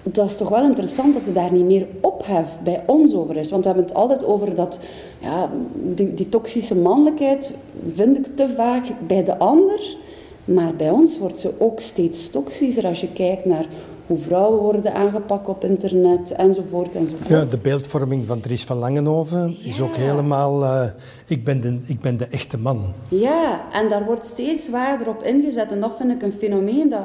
dat 0.03 0.31
is 0.31 0.37
toch 0.37 0.49
wel 0.49 0.65
interessant 0.65 1.15
dat 1.15 1.23
er 1.27 1.33
daar 1.33 1.53
niet 1.53 1.65
meer 1.65 1.87
ophef 2.01 2.59
bij 2.65 2.83
ons 2.87 3.15
over 3.15 3.37
is. 3.37 3.51
Want 3.51 3.65
we 3.65 3.69
hebben 3.69 3.87
het 3.87 3.97
altijd 3.97 4.25
over 4.25 4.55
dat, 4.55 4.79
ja, 5.19 5.51
die, 5.75 6.15
die 6.15 6.29
toxische 6.29 6.77
mannelijkheid 6.77 7.53
vind 7.95 8.17
ik 8.17 8.37
te 8.37 8.49
vaak 8.57 8.85
bij 9.07 9.25
de 9.25 9.39
ander. 9.39 9.97
Maar 10.45 10.75
bij 10.75 10.91
ons 10.91 11.19
wordt 11.19 11.39
ze 11.39 11.53
ook 11.59 11.81
steeds 11.81 12.31
toxischer 12.31 12.87
als 12.87 13.01
je 13.01 13.13
kijkt 13.13 13.45
naar 13.45 13.67
hoe 14.07 14.19
vrouwen 14.19 14.61
worden 14.61 14.95
aangepakt 14.95 15.49
op 15.49 15.65
internet 15.65 16.33
enzovoort 16.33 16.95
enzovoort. 16.95 17.29
Ja, 17.29 17.45
de 17.45 17.59
beeldvorming 17.59 18.25
van 18.27 18.41
Dries 18.41 18.65
van 18.65 18.77
Langenhoven 18.77 19.57
is 19.63 19.81
ook 19.81 19.97
helemaal, 19.97 20.63
uh, 20.63 20.85
ik, 21.27 21.45
ben 21.45 21.61
de, 21.61 21.79
ik 21.87 22.01
ben 22.01 22.17
de 22.17 22.27
echte 22.27 22.59
man. 22.59 22.93
Ja, 23.09 23.61
en 23.73 23.89
daar 23.89 24.05
wordt 24.05 24.27
steeds 24.27 24.65
zwaarder 24.65 25.09
op 25.09 25.23
ingezet 25.23 25.71
en 25.71 25.81
dat 25.81 25.95
vind 25.97 26.13
ik 26.13 26.23
een 26.23 26.33
fenomeen 26.33 26.89
dat 26.89 27.05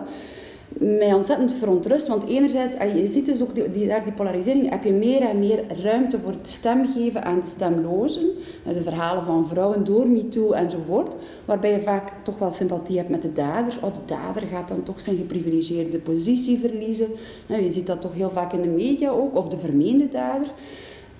mij 0.79 1.13
ontzettend 1.13 1.53
verontrust. 1.53 2.07
Want 2.07 2.27
enerzijds, 2.27 2.75
je 2.95 3.07
ziet 3.07 3.25
dus 3.25 3.41
ook 3.41 3.73
die, 3.73 3.87
daar 3.87 4.03
die 4.03 4.13
polarisering, 4.13 4.69
heb 4.69 4.83
je 4.83 4.93
meer 4.93 5.21
en 5.21 5.39
meer 5.39 5.63
ruimte 5.83 6.19
voor 6.19 6.31
het 6.31 6.47
stemgeven 6.47 7.23
aan 7.23 7.39
de 7.39 7.47
stemlozen. 7.47 8.29
De 8.63 8.81
verhalen 8.81 9.23
van 9.23 9.47
vrouwen 9.47 9.83
door 9.83 10.07
MeToo 10.07 10.51
enzovoort. 10.51 11.15
Waarbij 11.45 11.71
je 11.71 11.81
vaak 11.81 12.13
toch 12.23 12.37
wel 12.37 12.51
sympathie 12.51 12.97
hebt 12.97 13.09
met 13.09 13.21
de 13.21 13.33
dader. 13.33 13.77
Oh, 13.81 13.93
de 13.93 13.99
dader 14.05 14.41
gaat 14.41 14.67
dan 14.67 14.83
toch 14.83 15.01
zijn 15.01 15.17
geprivilegeerde 15.17 15.99
positie 15.99 16.59
verliezen. 16.59 17.07
Je 17.47 17.71
ziet 17.71 17.87
dat 17.87 18.01
toch 18.01 18.13
heel 18.13 18.29
vaak 18.29 18.53
in 18.53 18.61
de 18.61 18.67
media 18.67 19.09
ook, 19.09 19.35
of 19.35 19.47
de 19.47 19.57
vermeende 19.57 20.09
dader. 20.09 20.47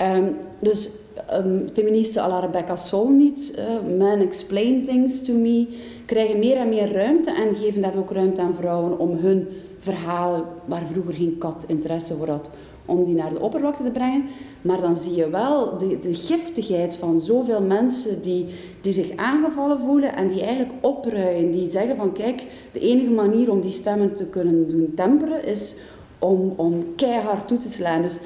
Um, 0.02 0.36
dus 0.60 0.90
um, 1.34 1.68
feministen 1.74 2.22
à 2.22 2.28
la 2.28 2.40
Rebecca 2.40 2.76
Solnit, 2.76 3.54
uh, 3.58 3.98
Men 3.98 4.22
Explain 4.22 4.86
Things 4.86 5.22
to 5.22 5.34
Me, 5.34 5.68
krijgen 6.06 6.40
meer 6.40 6.58
en 6.58 6.70
meer 6.70 6.94
ruimte 6.94 7.32
en 7.32 7.56
geven 7.56 7.82
daar 7.82 7.98
ook 7.98 8.12
ruimte 8.12 8.42
aan 8.42 8.56
vrouwen 8.56 9.00
om 9.00 9.12
hun 9.12 9.48
verhalen, 9.80 10.44
waar 10.66 10.84
vroeger 10.92 11.14
geen 11.14 11.38
kat 11.38 11.64
interesse 11.68 12.16
voor 12.16 12.30
had, 12.30 12.50
om 12.86 13.06
die 13.06 13.16
naar 13.16 13.32
de 13.32 13.40
oppervlakte 13.40 13.84
te 13.84 13.92
brengen. 13.92 14.24
Maar 14.62 14.82
dan 14.82 14.98
zie 14.98 15.16
je 15.16 15.30
wel 15.30 15.78
de, 15.78 16.00
de 16.00 16.14
giftigheid 16.14 16.96
van 16.96 17.22
zoveel 17.22 17.62
mensen 17.62 18.22
die, 18.22 18.46
die 18.82 18.92
zich 18.92 19.16
aangevallen 19.16 19.80
voelen 19.80 20.16
en 20.16 20.28
die 20.28 20.42
eigenlijk 20.42 20.74
opruien. 20.82 21.52
Die 21.52 21.70
zeggen 21.70 21.96
van 21.96 22.12
kijk, 22.12 22.44
de 22.72 22.80
enige 22.80 23.12
manier 23.12 23.52
om 23.52 23.62
die 23.62 23.72
stemmen 23.72 24.14
te 24.14 24.26
kunnen 24.26 24.70
doen 24.70 24.92
temperen 24.96 25.46
is 25.46 25.76
om, 26.20 26.54
om 26.56 26.86
keihard 26.96 27.48
toe 27.48 27.58
te 27.58 27.70
slaan. 27.70 28.02
Dus 28.02 28.20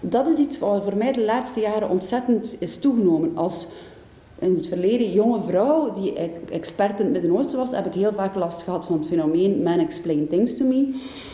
dat 0.00 0.26
is 0.26 0.38
iets 0.38 0.58
wat 0.58 0.84
voor 0.84 0.96
mij 0.96 1.12
de 1.12 1.24
laatste 1.24 1.60
jaren 1.60 1.88
ontzettend 1.88 2.56
is 2.58 2.78
toegenomen. 2.78 3.36
Als 3.36 3.66
in 4.38 4.54
het 4.54 4.66
verleden 4.66 5.12
jonge 5.12 5.40
vrouw 5.42 5.92
die 5.92 6.12
expert 6.50 6.98
in 6.98 7.04
het 7.04 7.12
Midden-Oosten 7.12 7.58
was, 7.58 7.70
heb 7.70 7.86
ik 7.86 7.92
heel 7.92 8.12
vaak 8.12 8.34
last 8.34 8.62
gehad 8.62 8.86
van 8.86 8.98
het 8.98 9.06
fenomeen 9.06 9.62
man 9.62 9.78
explain 9.78 10.28
things 10.28 10.56
to 10.56 10.64
me. 10.64 10.78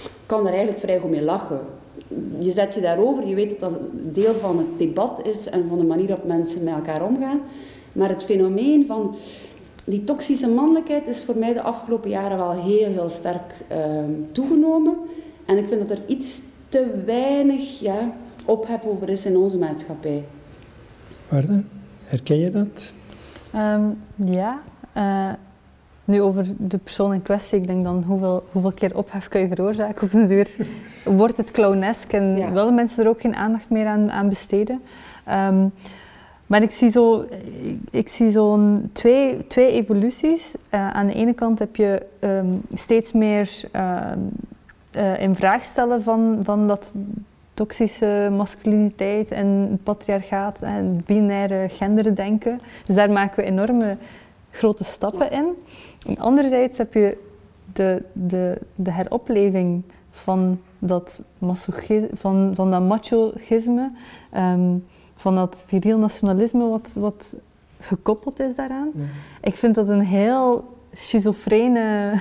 Ik 0.03 0.11
kan 0.27 0.41
er 0.41 0.53
eigenlijk 0.53 0.79
vrij 0.79 0.99
goed 0.99 1.11
mee 1.11 1.23
lachen. 1.23 1.61
Je 2.39 2.51
zet 2.51 2.75
je 2.75 2.81
daarover, 2.81 3.27
je 3.27 3.35
weet 3.35 3.61
dat 3.61 3.71
dat 3.71 3.89
deel 3.93 4.35
van 4.35 4.59
het 4.59 4.79
debat 4.79 5.27
is 5.27 5.49
en 5.49 5.69
van 5.69 5.79
de 5.79 5.85
manier 5.85 6.07
waarop 6.07 6.27
mensen 6.27 6.65
met 6.65 6.75
elkaar 6.75 7.05
omgaan. 7.05 7.41
Maar 7.93 8.09
het 8.09 8.23
fenomeen 8.23 8.87
van 8.87 9.15
die 9.85 10.05
toxische 10.05 10.49
mannelijkheid 10.49 11.07
is 11.07 11.25
voor 11.25 11.37
mij 11.37 11.53
de 11.53 11.63
afgelopen 11.63 12.11
jaren 12.11 12.39
wel 12.39 12.51
heel, 12.51 12.89
heel 12.89 13.09
sterk 13.09 13.65
uh, 13.73 13.79
toegenomen. 14.33 14.97
En 15.45 15.59
ik 15.59 15.69
vind 15.69 15.89
dat 15.89 15.99
er 15.99 16.05
iets 16.07 16.41
te 16.69 16.87
weinig 17.05 17.81
ja, 17.81 18.13
ophef 18.45 18.85
over 18.85 19.09
is 19.09 19.27
in 19.27 19.37
onze 19.37 19.59
maatschappij. 19.59 20.25
Waarde, 21.29 21.63
herken 22.05 22.39
je 22.39 22.51
dat? 22.51 22.93
Um, 23.55 23.99
ja. 24.15 24.61
Uh, 24.97 25.33
nu 26.05 26.23
over 26.23 26.47
de 26.59 26.79
persoon 26.79 27.13
in 27.13 27.23
kwestie, 27.23 27.59
ik 27.59 27.67
denk 27.67 27.85
dan 27.85 28.03
hoeveel, 28.07 28.45
hoeveel 28.53 28.73
keer 28.73 28.97
ophef 28.97 29.29
kun 29.29 29.41
je 29.41 29.49
veroorzaken 29.49 30.03
op 30.03 30.11
de 30.11 30.27
duur. 30.27 30.57
Wordt 31.17 31.37
het 31.37 31.51
clownesk 31.51 32.13
en 32.13 32.37
ja. 32.37 32.53
willen 32.53 32.75
mensen 32.75 33.05
er 33.05 33.11
ook 33.11 33.21
geen 33.21 33.35
aandacht 33.35 33.71
meer 33.71 33.87
aan, 33.87 34.11
aan 34.11 34.29
besteden? 34.29 34.81
Um, 35.31 35.73
maar 36.47 36.63
ik 36.63 36.71
zie 36.71 36.89
zo, 36.89 37.27
ik, 37.63 37.79
ik 37.91 38.09
zie 38.09 38.31
zo'n 38.31 38.91
twee, 38.93 39.47
twee 39.47 39.73
evoluties. 39.73 40.55
Uh, 40.71 40.91
aan 40.91 41.07
de 41.07 41.13
ene 41.13 41.33
kant 41.33 41.59
heb 41.59 41.77
je 41.77 42.07
um, 42.21 42.63
steeds 42.75 43.13
meer 43.13 43.61
uh, 43.77 45.21
in 45.21 45.35
vraag 45.35 45.65
stellen 45.65 46.03
van, 46.03 46.41
van 46.43 46.67
dat 46.67 46.95
toxische 47.63 48.31
masculiniteit 48.37 49.31
en 49.31 49.79
patriarchaat 49.83 50.61
en 50.61 51.03
binaire 51.07 51.69
genderdenken. 51.69 52.61
Dus 52.87 52.95
daar 52.95 53.11
maken 53.11 53.37
we 53.37 53.51
enorme 53.51 53.97
grote 54.51 54.85
stappen 54.85 55.31
in. 55.31 55.47
En 56.07 56.19
anderzijds 56.19 56.79
heb 56.79 56.95
je 56.95 57.19
de, 57.73 58.03
de, 58.13 58.59
de 58.75 58.93
heropleving 58.93 59.83
van 60.11 60.61
dat, 60.79 61.23
van, 62.15 62.51
van 62.55 62.71
dat 62.71 62.83
machisme, 62.83 63.91
um, 64.37 64.85
van 65.17 65.35
dat 65.35 65.65
viriel 65.67 65.99
nationalisme 65.99 66.69
wat, 66.69 66.91
wat 66.95 67.35
gekoppeld 67.81 68.41
is 68.41 68.55
daaraan. 68.55 68.91
Ik 69.43 69.55
vind 69.55 69.75
dat 69.75 69.89
een 69.89 70.01
heel 70.01 70.65
schizofrene, 70.93 72.13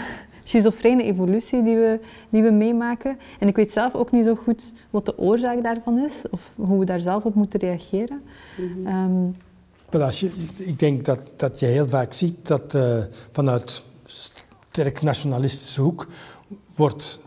schizofrene 0.44 1.04
evolutie 1.04 1.64
die 1.64 1.76
we, 1.76 2.00
die 2.30 2.44
we 2.44 2.52
meemaken. 2.52 3.18
En 3.40 3.48
ik 3.48 3.56
weet 3.56 3.72
zelf 3.72 3.96
ook 3.96 4.12
niet 4.12 4.26
zo 4.26 4.36
goed 4.36 4.74
wat 4.90 5.06
de 5.06 5.18
oorzaak 5.18 5.64
daarvan 5.64 6.00
is, 6.00 6.22
of 6.30 6.54
hoe 6.56 6.80
we 6.80 6.86
daar 6.86 7.00
zelf 7.00 7.24
op 7.24 7.36
moeten 7.36 7.60
reageren. 7.60 8.22
Mm 8.58 8.86
-hmm. 8.86 10.02
als 10.02 10.20
je, 10.20 10.32
ik 10.58 10.80
denk 10.80 11.06
dat, 11.06 11.20
dat 11.36 11.60
je 11.60 11.66
heel 11.66 11.88
vaak 11.88 12.14
ziet 12.14 12.48
dat 12.48 12.74
uh, 12.74 12.98
vanuit 13.32 13.84
sterk 14.06 15.02
nationalistische 15.02 15.82
hoek 15.82 16.08
wordt 16.76 17.20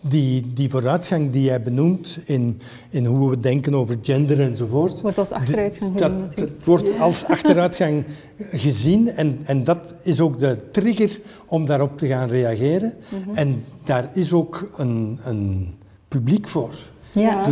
die, 0.00 0.52
die 0.52 0.70
vooruitgang 0.70 1.30
die 1.30 1.42
jij 1.42 1.62
benoemt 1.62 2.18
in, 2.24 2.60
in 2.90 3.04
hoe 3.04 3.30
we 3.30 3.40
denken 3.40 3.74
over 3.74 3.98
gender 4.02 4.40
enzovoort. 4.40 5.00
Wordt 5.00 5.18
als 5.18 5.32
achteruitgang 5.32 5.92
gezien. 5.92 6.18
Dat, 6.18 6.38
dat, 6.38 6.50
wordt 6.64 7.00
als 7.00 7.24
achteruitgang 7.24 8.04
gezien 8.38 9.08
en, 9.08 9.38
en 9.44 9.64
dat 9.64 9.94
is 10.02 10.20
ook 10.20 10.38
de 10.38 10.70
trigger 10.70 11.20
om 11.46 11.66
daarop 11.66 11.98
te 11.98 12.06
gaan 12.06 12.28
reageren. 12.28 12.94
Mhm. 13.08 13.36
En 13.36 13.60
daar 13.84 14.10
is 14.14 14.32
ook 14.32 14.70
een, 14.76 15.18
een 15.24 15.74
publiek 16.08 16.48
voor. 16.48 16.74
Ja. 17.12 17.48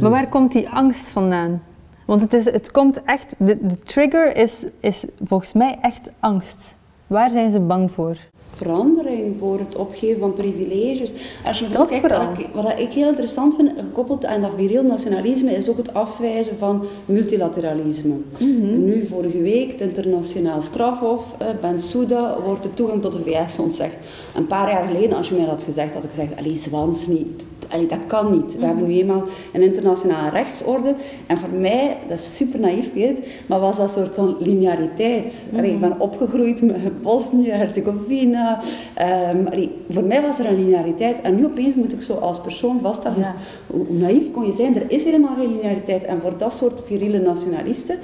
Maar 0.00 0.10
waar 0.10 0.28
komt 0.28 0.52
die 0.52 0.68
angst 0.68 1.08
vandaan? 1.08 1.62
Want 2.06 2.20
het, 2.20 2.32
is, 2.32 2.44
het 2.44 2.70
komt 2.70 3.02
echt, 3.04 3.36
de, 3.38 3.66
de 3.66 3.78
trigger 3.78 4.36
is, 4.36 4.66
is 4.80 5.04
volgens 5.24 5.52
mij 5.52 5.78
echt 5.80 6.10
angst. 6.20 6.76
Waar 7.06 7.30
zijn 7.30 7.50
ze 7.50 7.60
bang 7.60 7.90
voor? 7.90 8.16
Verandering, 8.56 9.36
voor 9.38 9.58
het 9.58 9.76
opgeven 9.76 10.20
van 10.20 10.32
privileges. 10.32 11.12
Als 11.44 11.58
je 11.58 11.68
dat 11.68 11.88
kijkt, 11.88 12.08
wat, 12.08 12.38
ik, 12.38 12.46
wat 12.52 12.78
ik 12.78 12.92
heel 12.92 13.08
interessant 13.08 13.54
vind, 13.54 13.72
gekoppeld 13.76 14.24
aan 14.24 14.40
dat 14.40 14.52
viriel 14.56 14.82
nationalisme, 14.82 15.50
is 15.50 15.70
ook 15.70 15.76
het 15.76 15.94
afwijzen 15.94 16.58
van 16.58 16.84
multilateralisme. 17.04 18.14
Mhm. 18.38 18.84
Nu, 18.84 19.06
vorige 19.06 19.42
week, 19.42 19.72
het 19.72 19.80
internationaal 19.80 20.62
strafhof, 20.62 21.34
eh, 21.38 21.46
Ben 21.60 21.80
Souda, 21.80 22.36
wordt 22.44 22.62
de 22.62 22.74
toegang 22.74 23.02
tot 23.02 23.12
de 23.12 23.22
VS 23.22 23.58
ontzegd. 23.58 23.96
Een 24.34 24.46
paar 24.46 24.70
jaar 24.70 24.86
geleden, 24.86 25.16
als 25.16 25.28
je 25.28 25.34
mij 25.34 25.44
dat 25.44 25.54
had 25.54 25.62
gezegd, 25.62 25.94
had 25.94 26.04
ik 26.04 26.10
gezegd, 26.10 26.36
allee, 26.36 26.56
Zwans 26.56 27.06
niet. 27.06 27.44
Allee, 27.68 27.86
dat 27.86 27.98
kan 28.06 28.32
niet. 28.32 28.52
We 28.52 28.58
mhm. 28.58 28.66
hebben 28.66 28.86
nu 28.86 28.94
eenmaal 28.94 29.24
een 29.52 29.62
internationale 29.62 30.30
rechtsorde. 30.30 30.94
En 31.26 31.38
voor 31.38 31.58
mij, 31.58 31.96
dat 32.08 32.18
is 32.18 32.36
super 32.36 32.60
naïef, 32.60 32.92
weet 32.92 33.26
maar 33.46 33.60
was 33.60 33.76
dat 33.76 33.84
een 33.84 34.02
soort 34.02 34.14
van 34.14 34.36
lineariteit. 34.38 35.46
Allee, 35.56 35.72
ik 35.72 35.78
mhm. 35.78 35.88
ben 35.88 36.00
opgegroeid 36.00 36.62
met 36.62 37.02
Bosnië, 37.02 37.50
Herzegovina, 37.50 38.60
Ehm, 38.94 39.68
voor 39.88 40.04
mij 40.04 40.22
was 40.22 40.38
er 40.38 40.46
een 40.46 40.64
lineariteit 40.64 41.20
en 41.20 41.34
nu 41.34 41.44
opeens 41.44 41.74
moet 41.74 41.92
ik 41.92 42.00
zo 42.00 42.14
als 42.14 42.40
persoon 42.40 42.80
vaststellen, 42.80 43.34
hoe, 43.66 43.86
hoe, 43.86 43.98
naïef 43.98 44.30
kon 44.32 44.46
je 44.46 44.52
zijn? 44.52 44.76
Er 44.76 44.90
is 44.90 45.04
helemaal 45.04 45.36
geen 45.36 45.56
lineariteit. 45.56 46.04
En 46.04 46.20
voor 46.20 46.38
dat 46.38 46.52
soort 46.52 46.82
viriele 46.84 47.18
nationalisten 47.18 47.98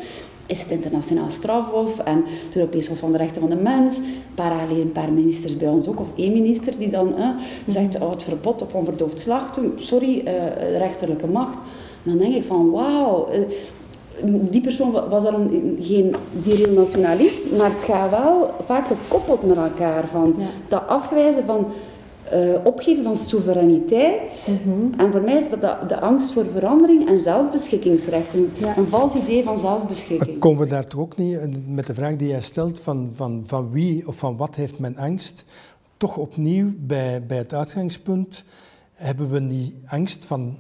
is 0.47 0.61
het 0.61 0.70
internationaal 0.70 1.30
strafhof 1.30 1.99
en 1.99 2.24
het 2.47 2.57
Europees 2.57 2.88
Hof 2.88 2.99
van 2.99 3.12
de 3.12 3.18
Rechten 3.18 3.40
van 3.40 3.51
de 3.51 3.57
Mens. 3.57 3.97
Een 3.97 4.05
paar 4.34 4.61
geleden 4.61 4.82
een 4.82 4.93
paar 4.93 5.12
ministers 5.12 5.57
bij 5.57 5.68
ons 5.68 5.86
ook, 5.86 6.01
of 6.01 6.09
één 6.16 6.32
minister 6.32 6.78
die 6.78 6.90
dan 6.90 7.14
zegt, 7.66 8.01
oh, 8.01 8.11
het 8.11 8.22
verbod 8.22 8.62
op 8.62 8.74
onverdoofd 8.74 9.20
slachten, 9.20 9.72
sorry, 9.76 10.22
uh, 10.24 10.76
rechterlijke 10.76 11.26
macht. 11.26 11.59
dan 12.03 12.18
denk 12.18 12.34
ik 12.34 12.45
van, 12.45 12.70
wauw, 12.70 13.28
eh, 13.28 13.40
die 14.51 14.61
persoon 14.61 14.93
was 14.93 15.22
dan 15.22 15.51
geen 15.80 16.14
viril 16.43 16.72
nationalist, 16.72 17.53
maar 17.59 17.70
het 17.70 17.82
gaat 17.82 18.11
wel 18.11 18.51
vaak 18.64 18.86
gekoppeld 18.86 19.43
met 19.43 19.57
elkaar. 19.57 20.09
Van 20.09 20.34
dat 20.68 20.82
afwijzen 20.86 21.45
van 21.45 21.66
uh, 22.35 22.64
opgeven 22.64 23.03
van 23.03 23.16
soevereiniteit. 23.16 24.49
Mhm. 24.64 25.01
En 25.01 25.12
voor 25.12 25.22
mij 25.22 25.37
is 25.37 25.51
dat 25.51 25.61
de, 25.61 25.76
de, 25.87 26.01
angst 26.01 26.33
voor 26.33 26.47
verandering 26.47 27.09
en 27.09 27.18
zelfbeschikkingsrechten. 27.18 28.53
Een 28.76 28.87
vals 28.87 29.14
idee 29.14 29.43
van 29.43 29.59
zelfbeschikking. 29.59 30.39
Komen 30.39 30.61
we 30.61 30.66
daar 30.66 30.87
toch 30.87 31.01
ook 31.01 31.16
niet 31.16 31.68
met 31.68 31.87
de 31.87 31.95
vraag 31.95 32.16
die 32.16 32.28
jij 32.28 32.43
stelt 32.43 32.80
van, 32.80 33.11
van, 33.14 33.43
van 33.47 33.70
wie 33.70 34.07
of 34.07 34.16
van 34.16 34.37
wat 34.37 34.55
heeft 34.55 34.78
men 34.78 34.97
angst? 34.97 35.45
Toch 35.97 36.16
opnieuw 36.16 36.72
bij, 36.78 37.26
bij 37.26 37.39
het 37.39 37.55
uitgangspunt 37.55 38.45
hebben 38.93 39.30
we 39.30 39.41
niet 39.41 39.74
angst 39.87 40.24
van 40.24 40.57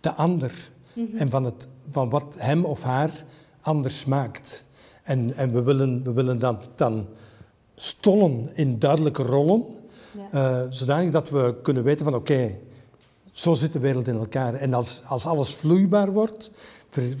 de 0.00 0.14
ander 0.14 0.70
mhm. 0.92 1.16
en 1.16 1.30
van 1.30 1.44
het 1.44 1.68
van 1.90 2.10
wat 2.10 2.36
hem 2.38 2.64
of 2.64 2.82
haar 2.82 3.24
anders 3.60 4.04
maakt. 4.04 4.64
En, 5.02 5.36
en 5.36 5.52
we, 5.52 5.62
willen, 5.62 6.02
we 6.04 6.12
willen 6.12 6.38
dat 6.38 6.68
dan 6.74 7.06
stollen 7.74 8.50
in 8.54 8.78
duidelijke 8.78 9.22
rollen, 9.22 9.64
ja. 10.32 10.62
uh, 10.62 10.66
zodanig 10.68 11.10
dat 11.10 11.30
we 11.30 11.54
kunnen 11.62 11.82
weten 11.82 12.04
van 12.04 12.14
oké, 12.14 12.54
zo 13.30 13.54
zit 13.54 13.72
de 13.72 13.78
wereld 13.78 14.08
in 14.08 14.16
elkaar. 14.16 14.54
En 14.54 14.74
als, 14.74 15.02
als 15.08 15.26
alles 15.26 15.54
vloeibaar 15.54 16.12
wordt, 16.12 16.50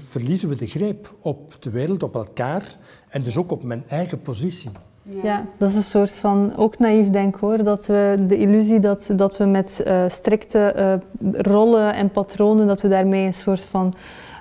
verliezen 0.08 0.48
we 0.48 0.54
de 0.54 0.66
greep 0.66 1.14
op 1.20 1.62
de 1.62 1.70
wereld, 1.70 2.02
op 2.02 2.14
elkaar 2.14 2.76
en 3.08 3.22
dus 3.22 3.36
ook 3.36 3.50
op 3.50 3.62
mijn 3.62 3.84
eigen 3.88 4.20
positie. 4.20 4.70
Ja. 5.22 5.44
dat 5.58 5.70
is 5.70 5.76
een 5.76 5.82
soort 5.82 6.10
van, 6.10 6.52
ook 6.56 6.78
naïef 6.78 7.10
denk 7.10 7.36
hoor, 7.36 7.62
dat 7.62 7.86
we 7.86 8.24
de 8.28 8.36
illusie 8.36 8.78
dat, 8.78 9.10
dat 9.16 9.36
we 9.36 9.44
met 9.44 9.82
uh, 9.86 10.08
strikte 10.08 10.74
uh, 10.76 11.32
rollen 11.42 11.94
en 11.94 12.10
patronen, 12.10 12.66
dat 12.66 12.80
we 12.80 12.88
daarmee 12.88 13.26
een 13.26 13.34
soort 13.34 13.64
van 13.64 13.94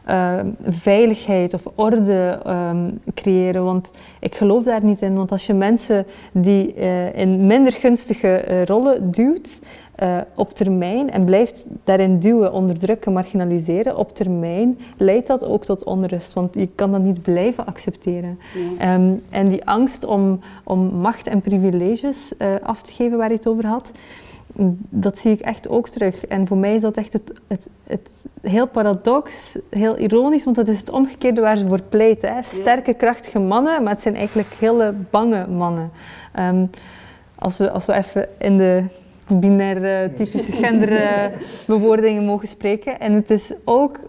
uh, 0.10 0.40
veiligheid 0.62 1.54
of 1.54 1.68
orde 1.76 2.40
um, 2.48 3.00
creëren. 3.14 3.64
Want 3.64 3.92
ik 4.20 4.36
geloof 4.36 4.64
daar 4.64 4.84
niet 4.84 5.02
in. 5.02 5.16
Want 5.16 5.32
als 5.32 5.46
je 5.46 5.54
mensen 5.54 6.06
die 6.32 6.76
uh, 6.76 7.16
in 7.16 7.46
minder 7.46 7.74
gunstige 7.74 8.46
uh, 8.50 8.64
rollen 8.64 9.12
duwt, 9.12 9.60
op 10.36 10.54
termijn 10.54 11.12
en 11.12 11.26
blijft 11.26 11.68
daarin 11.84 12.20
duwen, 12.20 12.54
onderdrukken, 12.54 13.14
marginaliseren, 13.14 13.98
op 13.98 14.14
termijn 14.14 14.80
leidt 14.98 15.28
dat 15.28 15.46
ook 15.46 15.66
tot 15.66 15.84
onrust. 15.84 16.34
Want 16.34 16.56
je 16.56 16.70
kan 16.76 16.92
dat 16.92 17.02
niet 17.02 17.22
blijven 17.22 17.66
accepteren. 17.66 18.40
Ja. 18.80 18.96
Um, 18.96 19.24
en 19.30 19.48
die 19.48 19.66
angst 19.66 20.06
om, 20.06 20.40
om 20.64 20.80
macht 20.80 21.28
en 21.28 21.42
privileges 21.42 22.32
af 22.64 22.82
te 22.82 22.94
geven 22.94 23.18
waar 23.18 23.30
je 23.30 23.36
het 23.36 23.48
over 23.48 23.66
had 23.66 23.92
dat 24.90 25.18
zie 25.18 25.32
ik 25.32 25.40
echt 25.40 25.70
ook 25.70 25.90
terug. 25.90 26.26
En 26.26 26.48
voor 26.48 26.58
mij 26.58 26.76
is 26.76 26.82
dat 26.82 26.98
echt 26.98 27.14
het, 27.14 27.34
het, 27.48 27.68
het 27.84 28.10
heel 28.42 28.68
paradox, 28.68 29.58
heel 29.70 29.98
ironisch, 29.98 30.44
want 30.44 30.56
dat 30.56 30.68
is 30.68 30.80
het 30.80 30.90
omgekeerde 30.90 31.42
waar 31.42 31.58
ze 31.58 31.68
voor 31.68 31.82
pleiten. 31.82 32.34
Hè. 32.34 32.44
Sterke, 32.44 32.94
krachtige 32.94 33.40
mannen, 33.40 33.84
maar 33.84 33.94
het 33.94 34.02
zijn 34.02 34.16
eigenlijk 34.16 34.54
hele 34.60 34.94
bange 35.10 35.48
mannen. 35.48 35.92
Ehm, 36.34 36.66
als, 37.36 37.58
we, 37.58 37.72
als 37.72 37.86
we 37.86 37.94
even 37.94 38.28
in 38.40 38.58
de 38.58 38.84
binaire, 39.28 40.12
typische 40.18 40.52
genderbewoordingen 40.64 42.26
mogen 42.26 42.48
spreken. 42.48 43.00
En 43.00 43.14
het 43.14 43.30
is 43.30 43.54
ook 43.64 44.00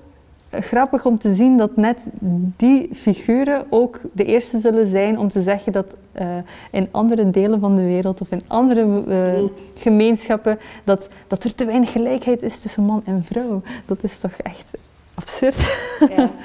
grappig 0.51 1.05
om 1.05 1.18
te 1.18 1.34
zien 1.34 1.57
dat 1.57 1.76
net 1.76 2.11
die 2.57 2.88
figuren 2.94 3.66
ook 3.70 4.01
de 4.12 4.24
eerste 4.24 4.59
zullen 4.59 4.90
zijn 4.90 5.18
om 5.18 5.28
te 5.28 5.42
zeggen 5.42 5.72
dat 5.72 5.96
uh, 6.20 6.26
in 6.70 6.88
andere 6.90 7.30
delen 7.30 7.61
van 7.61 7.76
de 7.76 7.82
wereld 7.82 8.20
of 8.20 8.30
in 8.30 8.42
andere 8.46 9.03
uh, 9.09 9.49
gemeenschappen 9.74 10.59
dat, 10.84 11.09
dat 11.26 11.44
er 11.44 11.55
te 11.55 11.64
weinig 11.64 11.92
gelijkheid 11.92 12.42
is 12.42 12.59
tussen 12.59 12.82
man 12.82 13.03
en 13.05 13.24
vrouw. 13.24 13.62
Dat 13.86 13.99
is 14.01 14.18
toch 14.18 14.32
echt 14.42 14.66
absurd. 15.14 15.57
Ja. 16.16 16.30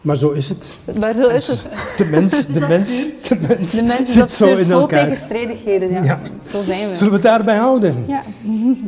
Maar 0.00 0.16
zo 0.16 0.30
is 0.30 0.48
het. 0.48 0.76
Maar 0.98 1.14
zo 1.14 1.28
is 1.28 1.46
het. 1.46 1.66
De 1.96 2.04
mens, 2.04 2.46
de 2.46 2.60
mens, 2.60 3.06
de 3.28 3.38
mens, 3.48 3.72
de 3.72 3.82
mens 3.82 4.12
zit 4.12 4.32
zo 4.32 4.56
in 4.56 4.70
elkaar. 4.70 5.04
tegenstrijdigheden, 5.04 5.92
ja. 5.92 6.02
ja. 6.02 6.18
Zo 6.50 6.62
zijn 6.62 6.88
we. 6.88 6.94
Zullen 6.94 7.12
we 7.12 7.18
het 7.18 7.26
daarbij 7.26 7.56
houden? 7.56 8.04
Ja. 8.06 8.22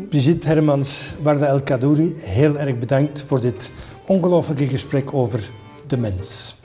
Brigitte 0.08 0.46
Hermans, 0.48 1.02
Warda 1.22 1.46
El 1.46 1.62
Kadouri, 1.62 2.14
heel 2.18 2.58
erg 2.58 2.78
bedankt 2.78 3.24
voor 3.26 3.40
dit 3.40 3.70
ongelooflijke 4.12 4.66
gesprek 4.66 5.14
over 5.14 5.50
de 5.86 5.96
mens. 5.96 6.61